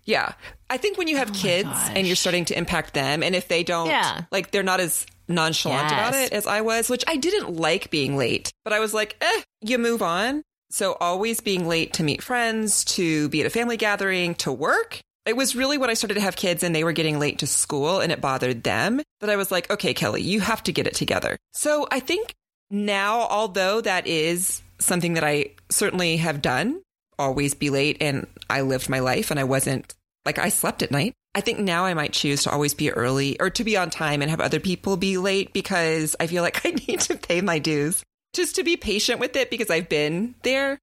yeah. 0.05 0.33
I 0.71 0.79
think 0.79 0.97
when 0.97 1.07
you 1.09 1.19
have 1.19 1.35
kids 1.35 1.69
and 1.91 2.07
you're 2.07 2.17
starting 2.17 2.47
to 2.47 2.57
impact 2.57 2.95
them, 2.95 3.23
and 3.23 3.35
if 3.35 3.49
they 3.49 3.63
don't, 3.63 3.89
Yeah. 3.89 4.23
like, 4.33 4.51
they're 4.51 4.63
not 4.63 4.81
as 4.81 5.05
nonchalant 5.29 5.89
about 5.93 6.15
it 6.15 6.33
as 6.33 6.47
I 6.47 6.63
was, 6.63 6.89
which 6.89 7.05
I 7.07 7.17
didn't 7.17 7.57
like 7.57 7.91
being 7.91 8.17
late, 8.17 8.51
but 8.65 8.73
I 8.73 8.81
was 8.81 8.95
like, 8.95 9.17
eh, 9.21 9.43
you 9.61 9.77
move 9.77 10.01
on. 10.01 10.43
So 10.71 10.97
always 11.01 11.41
being 11.41 11.67
late 11.67 11.95
to 11.95 12.03
meet 12.03 12.23
friends, 12.23 12.85
to 12.87 13.29
be 13.29 13.41
at 13.41 13.47
a 13.47 13.51
family 13.51 13.77
gathering, 13.77 14.35
to 14.37 14.53
work. 14.53 15.01
It 15.25 15.37
was 15.37 15.57
really 15.57 15.79
when 15.79 15.91
I 15.91 15.95
started 15.95 16.15
to 16.15 16.21
have 16.21 16.37
kids 16.37 16.63
and 16.63 16.75
they 16.75 16.85
were 16.85 16.93
getting 16.93 17.19
late 17.19 17.39
to 17.41 17.47
school 17.47 18.01
and 18.01 18.11
it 18.11 18.21
bothered 18.21 18.63
them 18.63 19.03
that 19.21 19.31
I 19.31 19.37
was 19.37 19.51
like, 19.51 19.71
okay, 19.71 19.93
Kelly, 19.93 20.23
you 20.23 20.41
have 20.41 20.63
to 20.65 20.73
get 20.73 20.87
it 20.87 20.95
together. 20.95 21.37
So 21.53 21.87
I 21.91 22.01
think 22.01 22.35
now, 22.71 23.21
although 23.21 23.81
that 23.81 24.07
is 24.07 24.63
something 24.79 25.15
that 25.15 25.25
I 25.25 25.51
certainly 25.71 26.19
have 26.19 26.41
done, 26.41 26.81
always 27.19 27.55
be 27.55 27.71
late 27.71 27.99
and 28.01 28.27
I 28.49 28.63
lived 28.63 28.89
my 28.89 29.01
life 29.01 29.31
and 29.31 29.41
I 29.41 29.45
wasn't 29.45 29.95
like 30.25 30.39
I 30.39 30.49
slept 30.49 30.83
at 30.83 30.91
night. 30.91 31.15
I 31.35 31.41
think 31.41 31.59
now 31.59 31.85
I 31.85 31.95
might 31.95 32.13
choose 32.13 32.43
to 32.43 32.51
always 32.51 32.75
be 32.75 32.91
early 32.91 33.39
or 33.41 33.51
to 33.51 33.65
be 33.65 33.77
on 33.77 33.91
time 33.91 34.23
and 34.23 34.31
have 34.31 34.41
other 34.41 34.61
people 34.61 34.97
be 34.97 35.19
late 35.19 35.53
because 35.53 36.17
I 36.19 36.27
feel 36.27 36.43
like 36.43 36.65
I 36.67 36.71
need 36.71 37.01
to 37.01 37.17
pay 37.17 37.41
my 37.41 37.59
dues. 37.59 38.03
Just 38.35 38.57
to 38.57 38.65
be 38.65 38.77
patient 38.77 39.21
with 39.21 39.37
it 39.37 39.51
because 39.51 39.71
I've 39.71 39.89
been 39.89 40.35
there. 40.43 40.79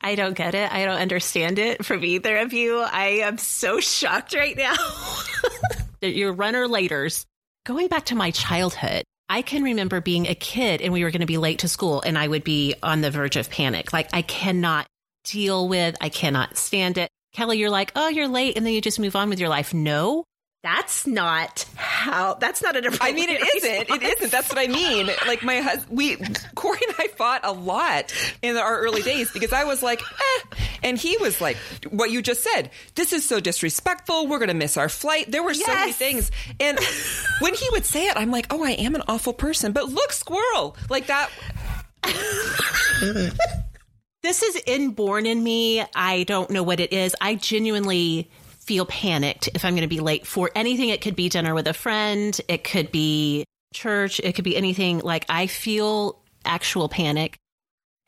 I 0.00 0.14
don't 0.14 0.34
get 0.34 0.54
it. 0.54 0.72
I 0.72 0.84
don't 0.84 1.00
understand 1.00 1.58
it 1.58 1.84
from 1.84 2.04
either 2.04 2.38
of 2.38 2.52
you. 2.52 2.78
I 2.78 3.20
am 3.22 3.38
so 3.38 3.80
shocked 3.80 4.34
right 4.34 4.56
now. 4.56 4.74
that 6.00 6.14
You're 6.14 6.32
runner 6.32 6.66
laters. 6.66 7.24
Going 7.66 7.88
back 7.88 8.06
to 8.06 8.14
my 8.14 8.30
childhood, 8.30 9.02
I 9.28 9.42
can 9.42 9.62
remember 9.62 10.00
being 10.00 10.26
a 10.26 10.34
kid 10.34 10.80
and 10.80 10.92
we 10.92 11.04
were 11.04 11.10
going 11.10 11.20
to 11.20 11.26
be 11.26 11.38
late 11.38 11.60
to 11.60 11.68
school 11.68 12.00
and 12.00 12.16
I 12.16 12.28
would 12.28 12.44
be 12.44 12.74
on 12.82 13.00
the 13.00 13.10
verge 13.10 13.36
of 13.36 13.50
panic. 13.50 13.92
Like 13.92 14.08
I 14.12 14.22
cannot 14.22 14.86
deal 15.24 15.68
with, 15.68 15.96
I 16.00 16.08
cannot 16.08 16.56
stand 16.56 16.96
it. 16.96 17.10
Kelly, 17.34 17.58
you're 17.58 17.70
like, 17.70 17.92
oh, 17.94 18.08
you're 18.08 18.28
late. 18.28 18.56
And 18.56 18.64
then 18.64 18.72
you 18.72 18.80
just 18.80 18.98
move 18.98 19.16
on 19.16 19.28
with 19.28 19.38
your 19.38 19.50
life. 19.50 19.74
No, 19.74 20.24
that's 20.68 21.06
not 21.06 21.64
how, 21.76 22.34
that's 22.34 22.62
not 22.62 22.76
an 22.76 22.84
I 23.00 23.12
mean, 23.12 23.30
it 23.30 23.40
isn't. 23.56 23.90
It 23.90 24.02
isn't. 24.02 24.30
That's 24.30 24.50
what 24.50 24.58
I 24.58 24.66
mean. 24.66 25.08
Like 25.26 25.42
my 25.42 25.60
husband, 25.60 25.96
we, 25.96 26.16
Corey 26.54 26.78
and 26.86 26.94
I 26.98 27.08
fought 27.08 27.40
a 27.44 27.52
lot 27.52 28.12
in 28.42 28.56
our 28.58 28.78
early 28.80 29.00
days 29.00 29.30
because 29.32 29.54
I 29.54 29.64
was 29.64 29.82
like, 29.82 30.02
eh. 30.02 30.56
And 30.82 30.98
he 30.98 31.16
was 31.16 31.40
like, 31.40 31.56
what 31.88 32.10
you 32.10 32.20
just 32.20 32.42
said, 32.42 32.70
this 32.96 33.14
is 33.14 33.26
so 33.26 33.40
disrespectful. 33.40 34.26
We're 34.26 34.38
going 34.38 34.48
to 34.48 34.54
miss 34.54 34.76
our 34.76 34.90
flight. 34.90 35.30
There 35.30 35.42
were 35.42 35.54
so 35.54 35.72
many 35.72 35.92
things. 35.92 36.30
And 36.60 36.78
when 37.40 37.54
he 37.54 37.66
would 37.72 37.86
say 37.86 38.08
it, 38.08 38.16
I'm 38.16 38.30
like, 38.30 38.46
oh, 38.50 38.62
I 38.62 38.72
am 38.72 38.94
an 38.94 39.02
awful 39.08 39.32
person. 39.32 39.72
But 39.72 39.88
look, 39.88 40.12
squirrel. 40.12 40.76
Like 40.90 41.06
that. 41.06 41.30
This 44.20 44.42
is 44.42 44.60
inborn 44.66 45.26
in 45.26 45.42
me. 45.42 45.84
I 45.94 46.24
don't 46.24 46.50
know 46.50 46.64
what 46.64 46.80
it 46.80 46.92
is. 46.92 47.14
I 47.20 47.36
genuinely 47.36 48.28
feel 48.68 48.84
panicked 48.84 49.48
if 49.54 49.64
I'm 49.64 49.72
going 49.72 49.80
to 49.80 49.88
be 49.88 50.00
late 50.00 50.26
for 50.26 50.50
anything. 50.54 50.90
It 50.90 51.00
could 51.00 51.16
be 51.16 51.30
dinner 51.30 51.54
with 51.54 51.66
a 51.66 51.72
friend. 51.72 52.38
It 52.48 52.64
could 52.64 52.92
be 52.92 53.46
church, 53.72 54.20
it 54.20 54.34
could 54.34 54.44
be 54.44 54.58
anything. 54.58 54.98
Like 54.98 55.24
I 55.30 55.46
feel 55.46 56.20
actual 56.44 56.90
panic 56.90 57.38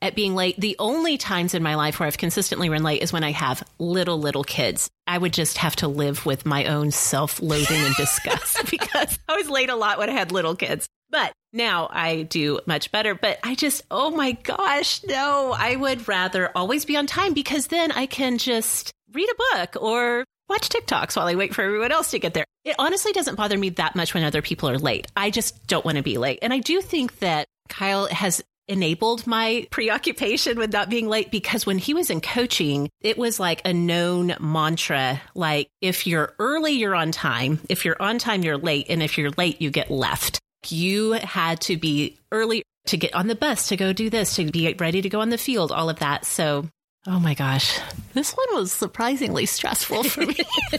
at 0.02 0.14
being 0.14 0.34
late. 0.34 0.60
The 0.60 0.76
only 0.78 1.16
times 1.16 1.54
in 1.54 1.62
my 1.62 1.76
life 1.76 1.98
where 1.98 2.06
I've 2.06 2.18
consistently 2.18 2.68
run 2.68 2.82
late 2.82 3.00
is 3.00 3.10
when 3.10 3.24
I 3.24 3.32
have 3.32 3.66
little, 3.78 4.18
little 4.18 4.44
kids. 4.44 4.90
I 5.06 5.16
would 5.16 5.32
just 5.32 5.56
have 5.56 5.76
to 5.76 5.88
live 5.88 6.26
with 6.26 6.44
my 6.44 6.66
own 6.66 6.90
self 6.90 7.40
loathing 7.40 7.80
and 7.80 7.94
disgust 7.94 8.58
because 8.70 9.18
I 9.26 9.36
was 9.36 9.48
late 9.48 9.70
a 9.70 9.76
lot 9.76 9.96
when 9.96 10.10
I 10.10 10.12
had 10.12 10.30
little 10.30 10.56
kids. 10.56 10.86
But 11.08 11.32
now 11.54 11.88
I 11.90 12.22
do 12.24 12.60
much 12.66 12.92
better. 12.92 13.14
But 13.14 13.38
I 13.42 13.54
just, 13.54 13.80
oh 13.90 14.10
my 14.10 14.32
gosh, 14.32 15.02
no, 15.04 15.54
I 15.56 15.76
would 15.76 16.06
rather 16.06 16.50
always 16.54 16.84
be 16.84 16.98
on 16.98 17.06
time 17.06 17.32
because 17.32 17.68
then 17.68 17.92
I 17.92 18.04
can 18.04 18.36
just 18.36 18.92
read 19.12 19.28
a 19.30 19.56
book 19.56 19.82
or 19.82 20.24
watch 20.50 20.68
TikToks 20.68 21.16
while 21.16 21.28
I 21.28 21.36
wait 21.36 21.54
for 21.54 21.62
everyone 21.62 21.92
else 21.92 22.10
to 22.10 22.18
get 22.18 22.34
there. 22.34 22.44
It 22.64 22.76
honestly 22.78 23.12
doesn't 23.12 23.36
bother 23.36 23.56
me 23.56 23.70
that 23.70 23.96
much 23.96 24.12
when 24.12 24.24
other 24.24 24.42
people 24.42 24.68
are 24.68 24.78
late. 24.78 25.06
I 25.16 25.30
just 25.30 25.66
don't 25.66 25.84
want 25.84 25.96
to 25.96 26.02
be 26.02 26.18
late. 26.18 26.40
And 26.42 26.52
I 26.52 26.58
do 26.58 26.82
think 26.82 27.20
that 27.20 27.46
Kyle 27.68 28.06
has 28.06 28.42
enabled 28.68 29.26
my 29.26 29.66
preoccupation 29.70 30.58
with 30.58 30.72
not 30.72 30.88
being 30.90 31.08
late 31.08 31.30
because 31.30 31.66
when 31.66 31.78
he 31.78 31.94
was 31.94 32.10
in 32.10 32.20
coaching, 32.20 32.88
it 33.00 33.18
was 33.18 33.40
like 33.40 33.62
a 33.64 33.72
known 33.72 34.34
mantra. 34.38 35.20
Like 35.34 35.68
if 35.80 36.06
you're 36.06 36.34
early, 36.38 36.72
you're 36.72 36.94
on 36.94 37.10
time. 37.12 37.60
If 37.68 37.84
you're 37.84 38.00
on 38.00 38.18
time, 38.18 38.42
you're 38.42 38.58
late. 38.58 38.86
And 38.88 39.02
if 39.02 39.18
you're 39.18 39.30
late, 39.36 39.60
you 39.60 39.70
get 39.70 39.90
left. 39.90 40.38
You 40.68 41.12
had 41.12 41.60
to 41.62 41.76
be 41.76 42.18
early 42.30 42.62
to 42.86 42.96
get 42.96 43.14
on 43.14 43.26
the 43.26 43.34
bus, 43.34 43.68
to 43.68 43.76
go 43.76 43.92
do 43.92 44.10
this, 44.10 44.36
to 44.36 44.50
be 44.50 44.74
ready 44.78 45.02
to 45.02 45.08
go 45.08 45.20
on 45.20 45.30
the 45.30 45.38
field, 45.38 45.72
all 45.72 45.90
of 45.90 45.98
that. 45.98 46.24
So 46.24 46.66
Oh 47.06 47.18
my 47.18 47.32
gosh. 47.32 47.78
This 48.12 48.32
one 48.32 48.46
was 48.52 48.72
surprisingly 48.72 49.46
stressful 49.46 50.04
for 50.04 50.26
me. 50.26 50.36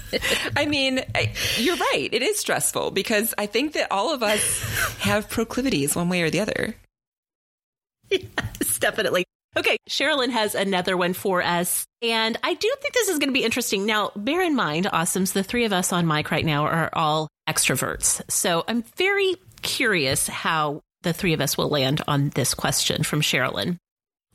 I 0.55 0.65
mean, 0.65 1.03
I, 1.15 1.33
you're 1.57 1.75
right. 1.75 2.09
It 2.11 2.21
is 2.21 2.37
stressful 2.37 2.91
because 2.91 3.33
I 3.37 3.47
think 3.47 3.73
that 3.73 3.91
all 3.91 4.13
of 4.13 4.21
us 4.21 4.61
have 4.99 5.29
proclivities 5.29 5.95
one 5.95 6.09
way 6.09 6.21
or 6.21 6.29
the 6.29 6.39
other. 6.39 6.75
Yes, 8.11 8.77
definitely. 8.79 9.25
Okay, 9.57 9.77
Sherilyn 9.89 10.29
has 10.29 10.53
another 10.53 10.95
one 10.95 11.13
for 11.13 11.41
us. 11.41 11.85
And 12.01 12.37
I 12.43 12.53
do 12.53 12.73
think 12.81 12.93
this 12.93 13.09
is 13.09 13.17
going 13.17 13.29
to 13.29 13.33
be 13.33 13.43
interesting. 13.43 13.85
Now, 13.85 14.11
bear 14.15 14.41
in 14.41 14.55
mind, 14.55 14.85
Awesomes, 14.85 15.33
the 15.33 15.43
three 15.43 15.65
of 15.65 15.73
us 15.73 15.91
on 15.91 16.07
mic 16.07 16.29
right 16.29 16.45
now 16.45 16.65
are 16.65 16.89
all 16.93 17.27
extroverts. 17.49 18.21
So 18.29 18.63
I'm 18.67 18.83
very 18.95 19.35
curious 19.61 20.27
how 20.27 20.81
the 21.01 21.13
three 21.13 21.33
of 21.33 21.41
us 21.41 21.57
will 21.57 21.69
land 21.69 22.01
on 22.07 22.29
this 22.29 22.53
question 22.53 23.03
from 23.03 23.21
Sherilyn. 23.21 23.77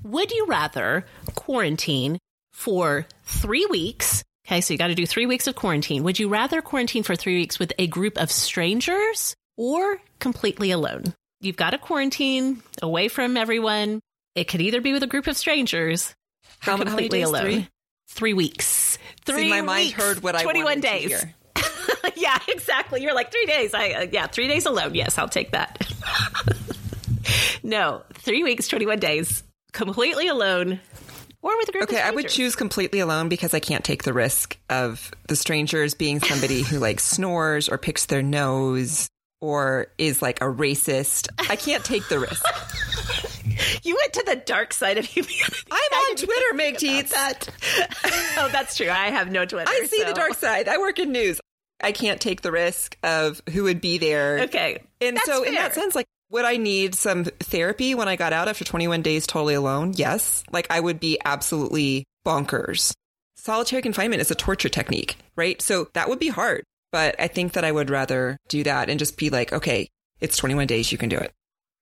Would 0.07 0.31
you 0.31 0.47
rather 0.47 1.05
quarantine 1.35 2.19
for 2.53 3.09
three 3.25 3.67
weeks? 3.67 4.23
Okay, 4.47 4.61
so 4.61 4.73
you 4.73 4.79
got 4.79 4.87
to 4.87 4.95
do 4.95 5.05
three 5.05 5.27
weeks 5.27 5.49
of 5.49 5.57
quarantine. 5.57 6.05
Would 6.05 6.21
you 6.21 6.29
rather 6.29 6.63
quarantine 6.63 7.03
for 7.03 7.17
three 7.17 7.35
weeks 7.35 7.59
with 7.59 7.73
a 7.77 7.89
group 7.89 8.17
of 8.17 8.31
strangers 8.31 9.35
or 9.57 9.99
completely 10.21 10.71
alone? 10.71 11.13
You've 11.41 11.57
got 11.57 11.71
to 11.71 11.79
quarantine 11.79 12.63
away 12.81 13.09
from 13.09 13.37
everyone. 13.37 14.01
It 14.37 14.45
could 14.45 14.61
either 14.61 14.81
be 14.81 14.93
with 14.93 15.03
a 15.03 15.09
group 15.09 15.27
of 15.27 15.37
strangers 15.37 16.15
How, 16.61 16.77
or 16.77 16.85
completely 16.85 17.23
how 17.23 17.31
alone. 17.31 17.43
Three? 17.43 17.69
Three 18.09 18.35
weeks. 18.35 18.99
Three 19.25 19.43
See, 19.43 19.51
my 19.51 19.63
mind 19.63 19.91
heard 19.91 20.23
what 20.23 20.37
I 20.37 20.45
21 20.45 20.65
wanted 20.65 20.83
to 20.83 20.89
days. 20.89 21.25
yeah, 22.15 22.39
exactly. 22.47 23.03
You're 23.03 23.15
like 23.15 23.33
three 23.33 23.47
days. 23.47 23.75
I 23.75 23.91
uh, 23.91 24.07
yeah, 24.13 24.29
three 24.29 24.47
days 24.47 24.67
alone. 24.67 24.95
Yes, 24.95 25.19
I'll 25.19 25.29
take 25.29 25.51
that. 25.51 25.85
no, 27.65 28.05
three 28.15 28.45
weeks, 28.45 28.69
21 28.69 29.01
days, 29.01 29.43
completely 29.77 30.27
alone, 30.29 30.81
or 31.43 31.57
with 31.59 31.69
a 31.69 31.73
group. 31.73 31.85
Okay, 31.85 32.01
I 32.01 32.11
would 32.11 32.29
choose 32.29 32.57
completely 32.57 32.99
alone 32.99 33.29
because 33.29 33.55
I 33.55 33.61
can't 33.61 33.85
take 33.85 34.03
the 34.03 34.13
risk 34.13 34.59
of 34.69 35.13
the 35.29 35.37
strangers 35.37 35.95
being 35.95 36.21
somebody 36.21 36.63
who 36.63 36.79
like 36.79 36.99
snores 37.15 37.69
or 37.69 37.79
picks 37.79 38.07
their 38.07 38.23
nose 38.23 39.09
or 39.41 39.89
is 39.99 40.23
like 40.23 40.41
a 40.41 40.47
racist. 40.47 41.29
I 41.51 41.57
can't 41.57 41.85
take 41.85 42.09
the 42.09 42.19
risk. 42.19 42.45
You 43.83 43.95
went 43.95 44.13
to 44.15 44.25
the 44.27 44.37
dark 44.37 44.73
side 44.73 44.99
of 44.99 45.05
humanity. 45.05 45.45
I'm 45.71 45.93
on 45.93 46.17
Twitter, 46.17 46.55
Meg 46.55 46.75
Tietz. 46.77 47.11
That. 47.11 47.49
oh, 48.39 48.49
that's 48.51 48.77
true. 48.77 48.91
I 48.91 49.11
have 49.11 49.31
no 49.31 49.45
Twitter. 49.45 49.71
I 49.71 49.87
see 49.87 50.03
the 50.03 50.13
dark 50.13 50.35
side. 50.35 50.69
I 50.69 50.79
work 50.79 50.99
in 50.99 51.13
news. 51.13 51.41
I 51.83 51.93
can't 51.93 52.21
take 52.21 52.43
the 52.43 52.51
risk 52.51 52.97
of 53.03 53.41
who 53.53 53.65
would 53.65 53.81
be 53.81 53.99
there. 53.99 54.41
Okay, 54.41 54.83
And 55.01 55.17
That's 55.17 55.27
so, 55.27 55.43
in 55.43 55.55
that 55.55 55.75
sense, 55.75 55.95
like, 55.95 56.07
would 56.37 56.45
I 56.45 56.59
need 56.59 56.95
some 56.95 57.25
therapy 57.25 57.95
when 57.95 58.09
I 58.09 58.17
got 58.17 58.35
out 58.35 58.47
after 58.47 58.63
21 58.63 59.01
days 59.01 59.27
totally 59.27 59.55
alone? 59.55 59.95
Yes. 59.97 60.45
Like, 60.53 60.67
I 60.69 60.81
would 60.81 61.01
be 61.01 61.19
absolutely 61.25 62.05
bonkers. 62.27 62.93
Solitary 63.37 63.81
confinement 63.81 64.21
is 64.21 64.31
a 64.31 64.35
torture 64.35 64.69
technique, 64.69 65.17
right? 65.35 65.63
So 65.63 65.89
that 65.95 66.11
would 66.11 66.19
be 66.19 66.29
hard. 66.29 66.63
But 66.93 67.17
I 67.19 67.29
think 67.29 67.55
that 67.55 67.65
I 67.65 67.73
would 67.73 67.89
rather 67.89 68.37
do 68.49 68.63
that 68.65 68.91
and 68.91 68.99
just 68.99 69.17
be 69.17 69.31
like, 69.31 69.51
okay, 69.51 69.89
it's 70.21 70.37
21 70.37 70.67
days. 70.67 70.93
You 70.93 70.99
can 70.99 71.09
do 71.09 71.17
it. 71.17 71.33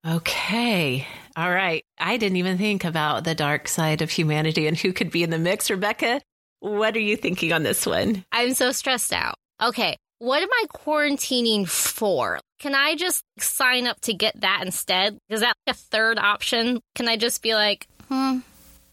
Okay. 0.07 1.05
All 1.34 1.50
right. 1.50 1.82
I 1.98 2.16
didn't 2.16 2.36
even 2.36 2.57
think 2.57 2.84
about 2.84 3.24
the 3.24 3.34
dark 3.34 3.66
side 3.66 4.02
of 4.02 4.11
humanity 4.11 4.68
and 4.68 4.78
who 4.78 4.92
could 4.92 5.11
be 5.11 5.24
in 5.24 5.30
the 5.30 5.38
mix. 5.38 5.68
Rebekah, 5.68 6.20
what 6.61 6.94
are 6.94 7.00
you 7.00 7.16
thinking 7.16 7.52
on 7.52 7.64
this 7.64 7.86
one? 7.86 8.24
I'm 8.30 8.55
so 8.55 8.70
stressed 8.70 9.12
out. 9.12 9.34
Okay, 9.61 9.96
what 10.18 10.42
am 10.42 10.48
I 10.52 10.66
quarantining 10.72 11.68
for? 11.68 12.38
Can 12.61 12.74
I 12.74 12.94
just 12.94 13.22
sign 13.38 13.86
up 13.86 14.00
to 14.02 14.14
get 14.14 14.40
that 14.40 14.61
instead? 14.64 15.18
Is 15.28 15.40
that 15.40 15.57
a 15.66 15.74
third 15.74 16.18
option? 16.18 16.80
Can 16.94 17.09
I 17.09 17.16
just 17.16 17.42
be 17.42 17.55
like, 17.55 17.86
hmm? 18.09 18.38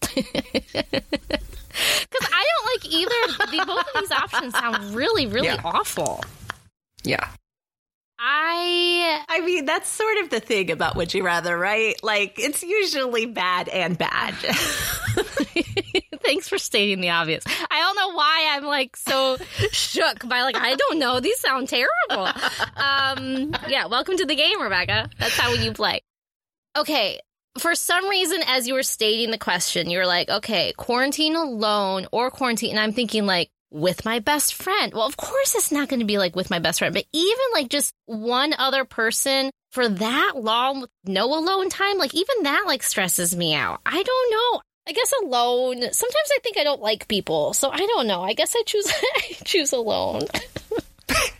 Because 1.72 2.28
I 2.30 2.44
don't 2.46 2.66
like 2.66 2.84
either. 2.92 3.50
The, 3.50 3.64
both 3.66 3.78
of 3.94 4.00
these 4.02 4.10
options 4.10 4.52
sound 4.52 4.94
really, 4.94 5.26
really 5.26 5.46
Yeah. 5.46 5.60
awful. 5.64 6.22
Yeah. 7.02 7.26
I 8.18 9.24
I 9.28 9.40
mean, 9.40 9.64
that's 9.64 9.88
sort 9.88 10.18
of 10.18 10.28
the 10.30 10.38
thing 10.40 10.70
about 10.70 10.96
Would 10.96 11.14
You 11.14 11.24
Rather, 11.24 11.58
right? 11.58 11.94
Like, 12.02 12.38
it's 12.38 12.62
usually 12.62 13.24
bad 13.26 13.68
and 13.70 13.96
bad. 13.96 14.34
Thanks 16.22 16.48
for 16.48 16.58
stating 16.58 17.00
the 17.00 17.10
obvious. 17.10 17.44
I 17.46 17.80
don't 17.80 17.96
know 17.96 18.14
why 18.14 18.48
I'm 18.50 18.64
like 18.64 18.96
so 18.96 19.36
shook 19.72 20.26
by 20.28 20.42
like 20.42 20.56
I 20.56 20.74
don't 20.74 20.98
know. 20.98 21.20
These 21.20 21.40
sound 21.40 21.68
terrible. 21.68 22.28
Um, 22.76 23.54
yeah, 23.68 23.86
welcome 23.86 24.16
to 24.16 24.26
the 24.26 24.34
game, 24.34 24.60
Rebekah. 24.60 25.10
That's 25.18 25.36
how 25.36 25.52
you 25.52 25.72
play. 25.72 26.02
Okay. 26.76 27.20
For 27.58 27.74
some 27.74 28.08
reason, 28.08 28.40
as 28.46 28.66
you 28.66 28.72
were 28.72 28.82
stating 28.82 29.30
the 29.30 29.36
question, 29.36 29.90
you 29.90 29.98
were 29.98 30.06
like, 30.06 30.30
okay, 30.30 30.72
quarantine 30.78 31.36
alone 31.36 32.06
or 32.10 32.30
quarantine. 32.30 32.70
And 32.70 32.80
I'm 32.80 32.94
thinking 32.94 33.26
like 33.26 33.50
with 33.70 34.04
my 34.04 34.20
best 34.20 34.54
friend. 34.54 34.92
Well, 34.92 35.06
of 35.06 35.16
course 35.16 35.54
it's 35.54 35.72
not 35.72 35.88
going 35.88 36.00
to 36.00 36.06
be 36.06 36.18
like 36.18 36.36
with 36.36 36.50
my 36.50 36.58
best 36.58 36.78
friend, 36.78 36.94
but 36.94 37.04
even 37.12 37.44
like 37.52 37.68
just 37.68 37.92
one 38.06 38.54
other 38.54 38.84
person 38.84 39.50
for 39.72 39.88
that 39.88 40.32
long 40.36 40.82
with 40.82 40.90
no 41.04 41.26
alone 41.26 41.68
time, 41.68 41.98
like 41.98 42.14
even 42.14 42.42
that 42.42 42.64
like 42.66 42.82
stresses 42.82 43.34
me 43.34 43.54
out. 43.54 43.80
I 43.84 44.02
don't 44.02 44.30
know. 44.30 44.60
I 44.88 44.92
guess 44.92 45.12
alone. 45.22 45.80
Sometimes 45.92 46.30
I 46.34 46.38
think 46.42 46.58
I 46.58 46.64
don't 46.64 46.80
like 46.80 47.08
people, 47.08 47.52
so 47.54 47.70
I 47.70 47.78
don't 47.78 48.06
know. 48.06 48.22
I 48.22 48.32
guess 48.34 48.54
I 48.56 48.62
choose 48.66 48.92
I 49.16 49.36
choose 49.44 49.72
alone. 49.72 50.22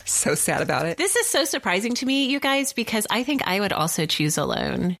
So 0.05 0.35
sad 0.35 0.61
about 0.61 0.85
it. 0.85 0.97
this 0.97 1.15
is 1.15 1.27
so 1.27 1.45
surprising 1.45 1.95
to 1.95 2.05
me, 2.05 2.25
you 2.25 2.39
guys, 2.39 2.73
because 2.73 3.07
I 3.09 3.23
think 3.23 3.47
I 3.47 3.59
would 3.59 3.73
also 3.73 4.05
choose 4.05 4.37
alone. 4.37 4.97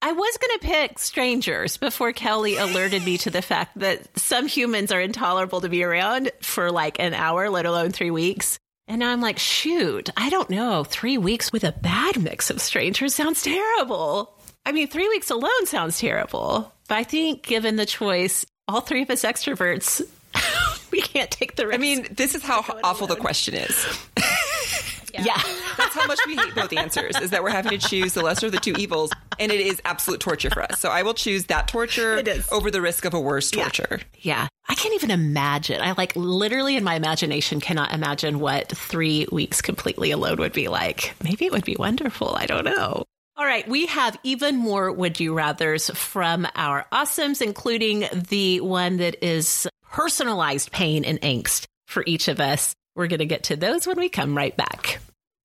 I 0.00 0.12
was 0.12 0.36
going 0.38 0.58
to 0.58 0.66
pick 0.66 0.98
strangers 0.98 1.76
before 1.76 2.12
Kelly 2.12 2.56
alerted 2.56 3.04
me 3.04 3.18
to 3.18 3.30
the 3.30 3.42
fact 3.42 3.78
that 3.78 4.16
some 4.18 4.46
humans 4.46 4.92
are 4.92 5.00
intolerable 5.00 5.62
to 5.62 5.68
be 5.68 5.82
around 5.82 6.30
for 6.40 6.70
like 6.70 7.00
an 7.00 7.14
hour, 7.14 7.50
let 7.50 7.66
alone 7.66 7.90
three 7.90 8.10
weeks. 8.10 8.58
And 8.86 9.00
now 9.00 9.10
I'm 9.12 9.20
like, 9.20 9.38
shoot, 9.38 10.10
I 10.16 10.28
don't 10.28 10.50
know. 10.50 10.84
Three 10.84 11.18
weeks 11.18 11.50
with 11.52 11.64
a 11.64 11.72
bad 11.72 12.20
mix 12.22 12.50
of 12.50 12.60
strangers 12.60 13.14
sounds 13.14 13.42
terrible. 13.42 14.36
I 14.64 14.72
mean, 14.72 14.88
three 14.88 15.08
weeks 15.08 15.30
alone 15.30 15.66
sounds 15.66 15.98
terrible. 15.98 16.72
But 16.88 16.98
I 16.98 17.04
think 17.04 17.42
given 17.42 17.76
the 17.76 17.86
choice, 17.86 18.44
all 18.68 18.80
three 18.80 19.02
of 19.02 19.10
us 19.10 19.22
extroverts, 19.22 20.02
we 20.90 21.00
can't 21.00 21.30
take 21.30 21.56
the 21.56 21.66
risk. 21.66 21.78
I 21.78 21.80
mean, 21.80 22.06
this 22.10 22.34
is 22.34 22.42
how 22.42 22.64
awful 22.84 23.06
the 23.06 23.16
question 23.16 23.54
is. 23.54 23.86
yeah. 25.12 25.40
That's 25.76 25.94
how 25.94 26.06
much 26.06 26.18
we 26.26 26.36
hate 26.36 26.54
both 26.54 26.72
answers, 26.72 27.18
is 27.20 27.30
that 27.30 27.42
we're 27.42 27.50
having 27.50 27.78
to 27.78 27.88
choose 27.88 28.14
the 28.14 28.22
lesser 28.22 28.46
of 28.46 28.52
the 28.52 28.60
two 28.60 28.74
evils, 28.78 29.10
and 29.38 29.50
it 29.50 29.60
is 29.60 29.80
absolute 29.84 30.20
torture 30.20 30.50
for 30.50 30.62
us. 30.62 30.80
So 30.80 30.90
I 30.90 31.02
will 31.02 31.14
choose 31.14 31.46
that 31.46 31.66
torture 31.66 32.22
over 32.52 32.70
the 32.70 32.80
risk 32.80 33.04
of 33.04 33.14
a 33.14 33.20
worse 33.20 33.50
torture. 33.50 34.00
Yeah. 34.20 34.46
I 34.68 34.74
can't 34.74 34.94
even 34.94 35.10
imagine. 35.10 35.80
I 35.80 35.92
like 35.92 36.14
literally 36.14 36.76
in 36.76 36.84
my 36.84 36.94
imagination 36.94 37.60
cannot 37.60 37.92
imagine 37.92 38.38
what 38.38 38.68
three 38.68 39.26
weeks 39.32 39.60
completely 39.60 40.12
alone 40.12 40.38
would 40.38 40.52
be 40.52 40.68
like. 40.68 41.14
Maybe 41.22 41.46
it 41.46 41.52
would 41.52 41.64
be 41.64 41.76
wonderful. 41.76 42.34
I 42.36 42.46
don't 42.46 42.64
know. 42.64 43.04
All 43.36 43.46
right. 43.46 43.66
We 43.66 43.86
have 43.86 44.18
even 44.22 44.56
more 44.56 44.92
would 44.92 45.18
you 45.18 45.32
rathers 45.32 45.94
from 45.96 46.46
our 46.54 46.86
awesomes, 46.92 47.40
including 47.40 48.04
the 48.12 48.60
one 48.60 48.98
that 48.98 49.24
is 49.24 49.66
personalized 49.90 50.70
pain 50.70 51.04
and 51.04 51.20
angst 51.22 51.66
for 51.86 52.04
each 52.06 52.28
of 52.28 52.40
us. 52.40 52.74
We're 52.94 53.06
going 53.06 53.20
to 53.20 53.26
get 53.26 53.44
to 53.44 53.56
those 53.56 53.86
when 53.86 53.96
we 53.96 54.08
come 54.08 54.36
right 54.36 54.56
back. 54.56 55.00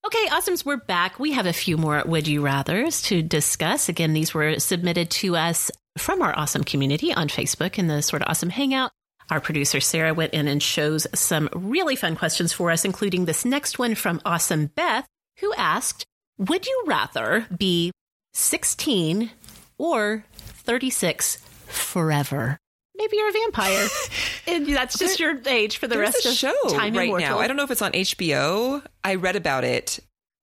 Okay, 0.05 0.25
awesomes, 0.27 0.65
we're 0.65 0.77
back. 0.77 1.19
We 1.19 1.33
have 1.33 1.45
a 1.45 1.53
few 1.53 1.77
more 1.77 2.03
would 2.05 2.27
you 2.27 2.41
rathers 2.41 3.03
to 3.05 3.21
discuss. 3.21 3.89
Again, 3.89 4.13
these 4.13 4.33
were 4.33 4.59
submitted 4.59 5.09
to 5.11 5.35
us 5.35 5.71
from 5.97 6.21
our 6.21 6.37
awesome 6.37 6.63
community 6.63 7.13
on 7.13 7.27
Facebook 7.27 7.77
in 7.77 7.87
the 7.87 8.01
Sorta 8.01 8.29
Awesome 8.29 8.49
hangout. 8.49 8.91
Our 9.29 9.41
producer 9.41 9.81
Sarah 9.81 10.13
went 10.13 10.33
in 10.33 10.47
and 10.47 10.61
chose 10.61 11.07
some 11.13 11.49
really 11.53 11.97
fun 11.97 12.15
questions 12.15 12.53
for 12.53 12.71
us, 12.71 12.85
including 12.85 13.25
this 13.25 13.43
next 13.43 13.79
one 13.79 13.95
from 13.95 14.21
Awesome 14.23 14.67
Beth, 14.67 15.05
who 15.39 15.53
asked, 15.55 16.05
Would 16.37 16.67
you 16.67 16.83
rather 16.85 17.47
be 17.55 17.91
16 18.33 19.31
or 19.77 20.23
36 20.33 21.37
forever? 21.65 22.57
Maybe 22.95 23.17
you're 23.17 23.29
a 23.29 23.31
vampire. 23.31 23.87
and 24.47 24.67
that's 24.67 24.99
just 24.99 25.19
your 25.19 25.39
age 25.47 25.77
for 25.77 25.87
the 25.87 25.97
rest 25.97 26.25
a 26.25 26.29
of 26.29 26.35
show 26.35 26.55
time 26.69 26.93
right 26.93 27.13
now. 27.17 27.39
I 27.39 27.47
don't 27.47 27.57
know 27.57 27.63
if 27.63 27.71
it's 27.71 27.81
on 27.81 27.91
HBO. 27.91 28.83
I 29.03 29.15
read 29.15 29.35
about 29.35 29.63
it 29.63 29.99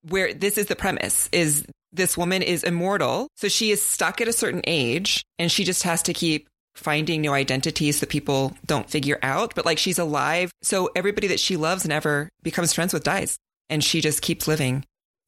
where 0.07 0.33
this 0.33 0.57
is 0.57 0.67
the 0.67 0.75
premise 0.75 1.29
is 1.31 1.65
this 1.91 2.17
woman 2.17 2.41
is 2.41 2.63
immortal. 2.63 3.29
So 3.37 3.47
she 3.47 3.71
is 3.71 3.81
stuck 3.81 4.19
at 4.19 4.27
a 4.27 4.33
certain 4.33 4.61
age 4.65 5.23
and 5.39 5.51
she 5.51 5.63
just 5.63 5.83
has 5.83 6.03
to 6.03 6.13
keep 6.13 6.47
finding 6.75 7.21
new 7.21 7.31
identities 7.31 8.01
that 8.01 8.09
people 8.09 8.53
don't 8.65 8.89
figure 8.89 9.17
out. 9.23 9.55
But 9.55 9.65
like 9.65 9.77
she's 9.77 9.99
alive. 9.99 10.51
So 10.61 10.89
everybody 10.93 11.27
that 11.27 11.39
she 11.39 11.55
loves 11.55 11.85
and 11.85 11.93
ever 11.93 12.29
becomes 12.43 12.73
friends 12.73 12.93
with 12.93 13.03
dies 13.03 13.37
and 13.69 13.83
she 13.83 14.01
just 14.01 14.21
keeps 14.21 14.47
living. 14.47 14.83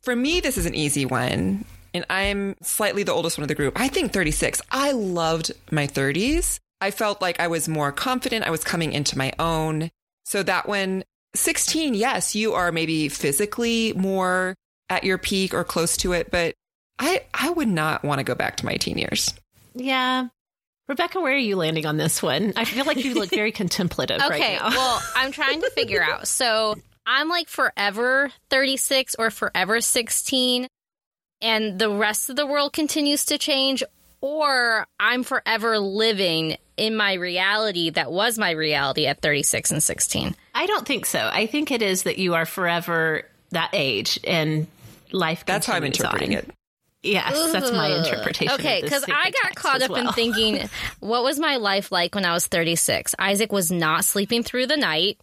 For 0.08 0.16
me, 0.16 0.40
this 0.40 0.58
is 0.58 0.66
an 0.66 0.74
easy 0.74 1.06
one. 1.06 1.66
And 1.94 2.06
I'm 2.10 2.56
slightly 2.62 3.04
the 3.04 3.12
oldest 3.12 3.38
one 3.38 3.44
of 3.44 3.50
the 3.50 3.56
group. 3.56 3.78
I 3.78 3.90
think 3.90 4.14
36. 4.14 4.62
I 4.72 4.94
loved 4.94 5.52
my 5.70 5.86
30s. 5.86 6.62
I 6.80 6.92
felt 6.92 7.22
like 7.22 7.42
I 7.42 7.48
was 7.50 7.68
more 7.68 7.92
confident. 7.92 8.48
I 8.48 8.50
was 8.50 8.64
coming 8.64 8.94
into 8.94 9.18
my 9.18 9.34
own. 9.38 9.90
So 10.24 10.44
that 10.44 10.66
one, 10.66 11.04
16, 11.36 11.94
yes, 11.94 12.36
you 12.36 12.54
are 12.54 12.72
maybe 12.72 13.10
physically 13.10 13.92
more 13.98 14.56
at 14.90 15.04
your 15.04 15.18
peak 15.18 15.54
or 15.54 15.66
close 15.66 15.98
to 15.98 16.14
it, 16.14 16.32
but 16.32 16.54
I, 16.98 17.24
I 17.34 17.50
would 17.50 17.68
not 17.68 18.06
want 18.06 18.20
to 18.20 18.24
go 18.24 18.34
back 18.34 18.56
to 18.58 18.66
my 18.66 18.76
teen 18.76 18.98
years. 18.98 19.34
Yeah. 19.76 20.28
Rebekah, 20.88 21.20
where 21.20 21.34
are 21.34 21.36
you 21.36 21.58
landing 21.58 21.86
on 21.86 21.98
this 21.98 22.24
one? 22.24 22.54
I 22.56 22.64
feel 22.64 22.86
like 22.86 23.04
you 23.04 23.14
look 23.14 23.30
very 23.32 23.52
contemplative 23.52 24.22
right 24.22 24.32
Okay, 24.42 24.56
now. 24.56 24.70
well, 24.70 25.02
I'm 25.18 25.34
trying 25.34 25.60
to 25.64 25.70
figure 25.72 26.02
out. 26.10 26.30
So 26.30 26.76
I'm 27.08 27.30
like 27.30 27.48
forever 27.48 28.32
36 28.50 29.16
or 29.18 29.32
forever 29.32 29.80
16, 29.80 30.68
and 31.42 31.80
the 31.80 31.90
rest 31.90 32.30
of 32.30 32.36
the 32.36 32.46
world 32.46 32.74
continues 32.74 33.26
to 33.26 33.38
change, 33.38 33.82
or 34.20 34.86
I'm 35.00 35.24
forever 35.24 35.80
living 35.80 36.58
in 36.76 36.98
my 36.98 37.14
reality 37.14 37.92
that 37.92 38.12
was 38.12 38.38
my 38.38 38.52
reality 38.52 39.08
at 39.08 39.22
36 39.22 39.72
and 39.72 39.82
16. 39.82 40.36
I 40.54 40.66
don't 40.66 40.86
think 40.86 41.06
so. 41.06 41.30
I 41.32 41.46
think 41.46 41.72
it 41.72 41.82
is 41.82 42.04
that 42.04 42.18
you 42.18 42.36
are 42.36 42.46
forever 42.46 43.24
that 43.52 43.70
age 43.72 44.20
and 44.26 44.68
life. 45.14 45.46
That's 45.46 45.66
how 45.66 45.76
I'm 45.76 45.86
interpreting 45.86 46.36
on. 46.36 46.40
it. 46.40 46.52
Yes, 47.04 47.54
that's 47.54 47.72
my 47.72 47.88
interpretation. 47.88 48.56
Okay, 48.56 48.82
because 48.82 49.06
because 49.06 49.16
I 49.18 49.32
got 49.32 49.56
caught 49.56 49.82
up 49.82 49.98
in 49.98 50.08
thinking, 50.14 50.68
what 51.00 51.24
was 51.24 51.40
my 51.40 51.56
life 51.56 51.90
like 51.90 52.16
when 52.16 52.26
I 52.26 52.34
was 52.34 52.48
36? 52.48 53.16
Isaac 53.18 53.52
was 53.52 53.72
not 53.72 54.04
sleeping 54.04 54.44
through 54.44 54.66
the 54.68 54.76
night. 54.76 55.18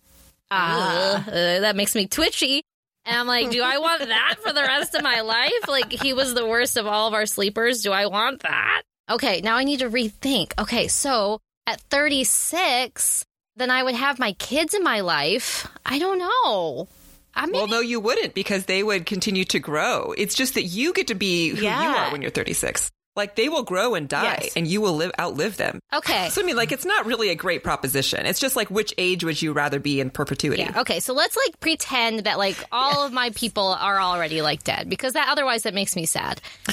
Ah. 0.51 1.24
Uh, 1.26 1.30
that 1.61 1.76
makes 1.76 1.95
me 1.95 2.07
twitchy. 2.07 2.62
And 3.07 3.16
I'm 3.16 3.26
like, 3.26 3.51
do 3.51 3.62
I 3.62 3.78
want 3.78 4.01
that 4.09 4.36
for 4.42 4.53
the 4.53 4.62
rest 4.62 4.95
of 4.95 5.03
my 5.03 5.20
life? 5.20 5.68
Like, 5.68 5.92
he 5.92 6.14
was 6.14 6.32
the 6.32 6.47
worst 6.47 6.76
of 6.78 6.86
all 6.86 7.07
of 7.07 7.12
our 7.14 7.26
sleepers. 7.26 7.82
Do 7.82 7.92
I 7.92 8.07
want 8.07 8.42
that? 8.42 8.82
Okay, 9.11 9.42
now 9.42 9.57
I 9.57 9.64
need 9.64 9.80
to 9.80 9.90
rethink. 9.90 10.53
Okay, 10.59 10.88
so 10.88 11.40
at 11.66 11.80
36, 11.90 13.24
then 13.57 13.70
I 13.70 13.82
would 13.82 13.95
have 13.95 14.18
my 14.18 14.32
kids 14.32 14.72
in 14.72 14.82
my 14.82 15.01
life. 15.01 15.68
I 15.84 15.99
don't 15.99 16.18
know. 16.18 16.88
I 17.34 17.47
mean, 17.47 17.55
Well, 17.55 17.66
no, 17.66 17.80
you 17.80 18.01
wouldn't 18.01 18.32
because 18.32 18.64
they 18.64 18.82
would 18.82 19.05
continue 19.07 19.45
to 19.47 19.59
grow. 19.59 20.14
It's 20.16 20.34
just 20.34 20.55
that 20.55 20.62
you 20.62 20.92
get 20.95 21.09
to 21.09 21.14
be 21.14 21.51
who 21.51 21.62
you 21.62 21.68
are 21.68 22.11
when 22.12 22.22
you're 22.22 22.30
36. 22.30 22.90
Like 23.17 23.37
they 23.37 23.49
will 23.49 23.62
grow 23.62 23.95
and 23.95 24.09
die 24.09 24.39
Yes. 24.43 24.53
and 24.57 24.67
you 24.67 24.81
will 24.81 24.95
live 24.95 25.12
outlive 25.21 25.57
them. 25.57 25.79
okay. 25.93 26.29
So 26.31 26.43
I 26.43 26.45
mean, 26.45 26.57
like 26.57 26.73
it's 26.73 26.85
not 26.85 27.07
really 27.07 27.29
a 27.31 27.35
great 27.37 27.62
proposition. 27.62 28.27
It's 28.27 28.41
just 28.41 28.57
like 28.57 28.71
which 28.71 28.93
age 28.99 29.23
would 29.23 29.41
you 29.41 29.53
rather 29.53 29.79
be 29.79 30.01
in 30.01 30.11
perpetuity? 30.11 30.62
Yeah. 30.62 30.81
Okay. 30.81 30.99
So 31.01 31.12
let's 31.15 31.37
like 31.37 31.61
pretend 31.61 32.21
that 32.25 32.39
like 32.39 32.57
all 32.73 33.07
of 33.07 33.12
my 33.12 33.31
people 33.31 33.69
are 33.69 34.01
already 34.01 34.43
like 34.43 34.65
dead 34.65 34.89
because 34.91 35.12
that 35.12 35.29
otherwise 35.29 35.62
that 35.62 35.75
makes 35.75 35.95
me 35.95 36.07
sad. 36.07 36.41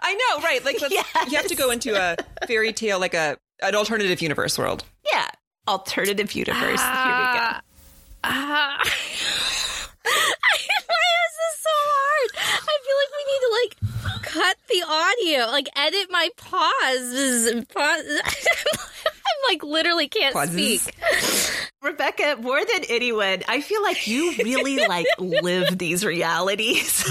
I 0.00 0.14
know, 0.14 0.42
right? 0.44 0.64
Like 0.64 0.80
let's, 0.80 0.94
you 0.94 1.36
have 1.36 1.48
to 1.48 1.56
go 1.56 1.70
into 1.72 1.96
a 2.00 2.16
fairy 2.46 2.72
tale, 2.72 3.00
like 3.00 3.14
a 3.14 3.36
an 3.62 3.74
alternative 3.74 4.22
universe 4.22 4.56
world. 4.58 4.84
yeah, 5.12 5.26
alternative 5.66 6.30
universe. 6.32 6.60
Here 6.60 6.70
we 6.70 6.76
go. 6.78 6.80
Ah. 7.42 7.60
Ah. 8.22 8.78
Why 10.04 11.06
is 11.26 11.34
this 11.36 11.56
so 11.62 11.70
hard? 11.74 12.30
I 12.36 12.74
feel 12.84 12.96
like 13.02 13.12
we 13.16 13.22
need 13.32 13.42
to 13.42 13.50
like 13.58 13.72
cut 14.36 14.56
the 14.68 14.82
audio, 14.86 15.46
like 15.50 15.68
edit 15.76 16.08
my 16.10 16.28
pauses. 16.36 17.64
Pause. 17.66 18.20
I'm 19.06 19.52
like 19.54 19.62
literally 19.62 20.08
can't 20.08 20.34
Pauses. 20.34 20.82
speak. 20.82 20.94
Rebekah, 21.82 22.36
more 22.40 22.58
than 22.58 22.84
anyone, 22.88 23.42
I 23.48 23.60
feel 23.60 23.82
like 23.82 24.06
you 24.06 24.34
really 24.38 24.86
like 24.86 25.06
live 25.18 25.78
these 25.78 26.04
realities. 26.04 27.04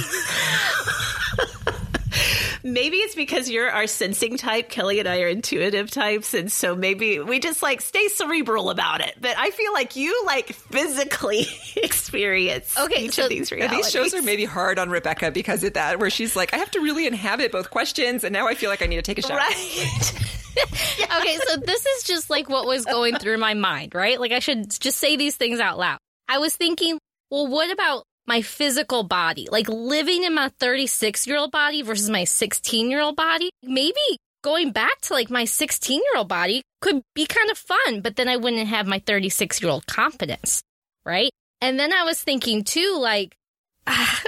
Maybe 2.67 2.97
it's 2.97 3.13
because 3.13 3.47
you're 3.47 3.69
our 3.69 3.85
sensing 3.85 4.37
type. 4.37 4.69
Kelly 4.69 4.99
and 4.99 5.07
I 5.07 5.21
are 5.21 5.27
intuitive 5.27 5.91
types, 5.91 6.33
and 6.33 6.51
so 6.51 6.75
maybe 6.75 7.19
we 7.19 7.39
just 7.39 7.61
like 7.61 7.79
stay 7.79 8.07
cerebral 8.07 8.71
about 8.71 9.01
it. 9.01 9.13
But 9.21 9.37
I 9.37 9.51
feel 9.51 9.71
like 9.71 9.95
you 9.95 10.23
like 10.25 10.51
physically 10.53 11.45
experience 11.77 12.75
Okay, 12.77 13.05
each 13.05 13.13
so- 13.13 13.25
of 13.25 13.29
these 13.29 13.51
realities. 13.51 13.85
these 13.85 13.91
shows 13.91 14.15
are 14.15 14.23
maybe 14.23 14.45
hard 14.45 14.79
on 14.79 14.89
Rebekah 14.89 15.29
because 15.29 15.63
of 15.63 15.73
that, 15.73 15.99
where 15.99 16.09
she's 16.09 16.35
like, 16.35 16.55
I 16.55 16.57
have 16.57 16.71
to 16.71 16.79
really 16.79 17.05
inhabit 17.05 17.51
both 17.51 17.69
questions, 17.69 18.23
and 18.23 18.33
now 18.33 18.47
I 18.47 18.55
feel 18.55 18.71
like 18.71 18.81
I 18.81 18.87
need 18.87 18.95
to 18.95 19.03
take 19.03 19.19
a 19.19 19.21
shot. 19.21 19.37
right. 19.37 20.13
okay, 21.19 21.37
so 21.47 21.57
this 21.57 21.85
is 21.85 22.03
just 22.03 22.31
like 22.31 22.49
what 22.49 22.65
was 22.65 22.83
going 22.85 23.17
through 23.17 23.37
my 23.37 23.53
mind, 23.53 23.93
right? 23.93 24.19
Like 24.19 24.31
I 24.31 24.39
should 24.39 24.71
just 24.79 24.97
say 24.97 25.17
these 25.17 25.35
things 25.35 25.59
out 25.59 25.77
loud. 25.77 25.99
I 26.27 26.39
was 26.39 26.55
thinking, 26.55 26.97
well, 27.29 27.45
what 27.45 27.71
about 27.71 28.05
my 28.27 28.41
physical 28.41 29.03
body? 29.03 29.47
Like 29.51 29.67
living 29.69 30.23
in 30.23 30.35
my 30.35 30.49
36 30.59 31.27
year 31.27 31.37
old 31.37 31.51
body 31.51 31.81
versus 31.81 32.09
my 32.09 32.23
16 32.23 32.89
year 32.89 33.01
old 33.01 33.15
body? 33.15 33.49
Maybe 33.63 34.19
going 34.43 34.71
back 34.71 35.01
to 35.01 35.13
like 35.13 35.29
my 35.29 35.45
16 35.45 35.99
year 35.99 36.17
old 36.17 36.27
body 36.27 36.61
could 36.81 37.01
be 37.15 37.25
kind 37.25 37.49
of 37.49 37.57
fun, 37.57 38.01
but 38.01 38.15
then 38.15 38.27
I 38.27 38.37
wouldn't 38.37 38.67
have 38.67 38.85
my 38.85 38.99
36 38.99 39.61
year 39.61 39.71
old 39.71 39.87
confidence, 39.87 40.61
right? 41.05 41.31
And 41.61 41.79
then 41.79 41.91
I 41.91 42.03
was 42.03 42.21
thinking 42.21 42.63
too, 42.63 42.97
like, 42.99 43.35
I 43.87 44.19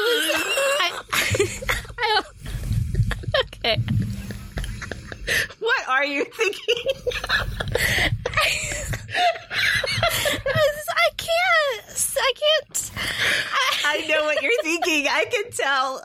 was, 0.00 0.30
I, 0.80 0.90
I, 1.98 2.22
okay. 3.44 3.78
What 5.58 5.88
are 5.88 6.04
you 6.04 6.24
thinking? 6.24 6.84
I 10.88 11.10
can't. 11.16 12.14
I 12.18 12.32
can't. 12.36 12.90
I 13.84 14.06
know 14.08 14.24
what 14.24 14.42
you're 14.42 14.52
thinking. 14.62 15.06
I 15.08 15.24
can 15.26 15.50
tell. 15.50 16.02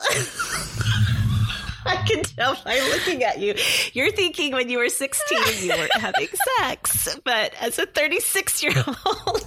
I 1.86 1.96
can 2.06 2.22
tell 2.22 2.56
by 2.64 2.78
looking 2.92 3.24
at 3.24 3.38
you. 3.38 3.54
You're 3.92 4.12
thinking 4.12 4.52
when 4.52 4.68
you 4.68 4.78
were 4.78 4.88
16 4.88 5.38
you 5.62 5.70
weren't 5.70 5.96
having 5.96 6.28
sex, 6.58 7.18
but 7.24 7.52
as 7.60 7.78
a 7.78 7.86
36 7.86 8.62
year 8.62 8.72
old, 8.86 9.46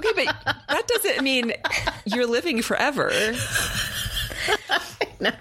Okay, 0.00 0.26
but 0.26 0.36
that 0.68 0.86
doesn't 0.86 1.22
mean 1.22 1.52
you're 2.04 2.26
living 2.26 2.62
forever. 2.62 3.10
no. 5.20 5.32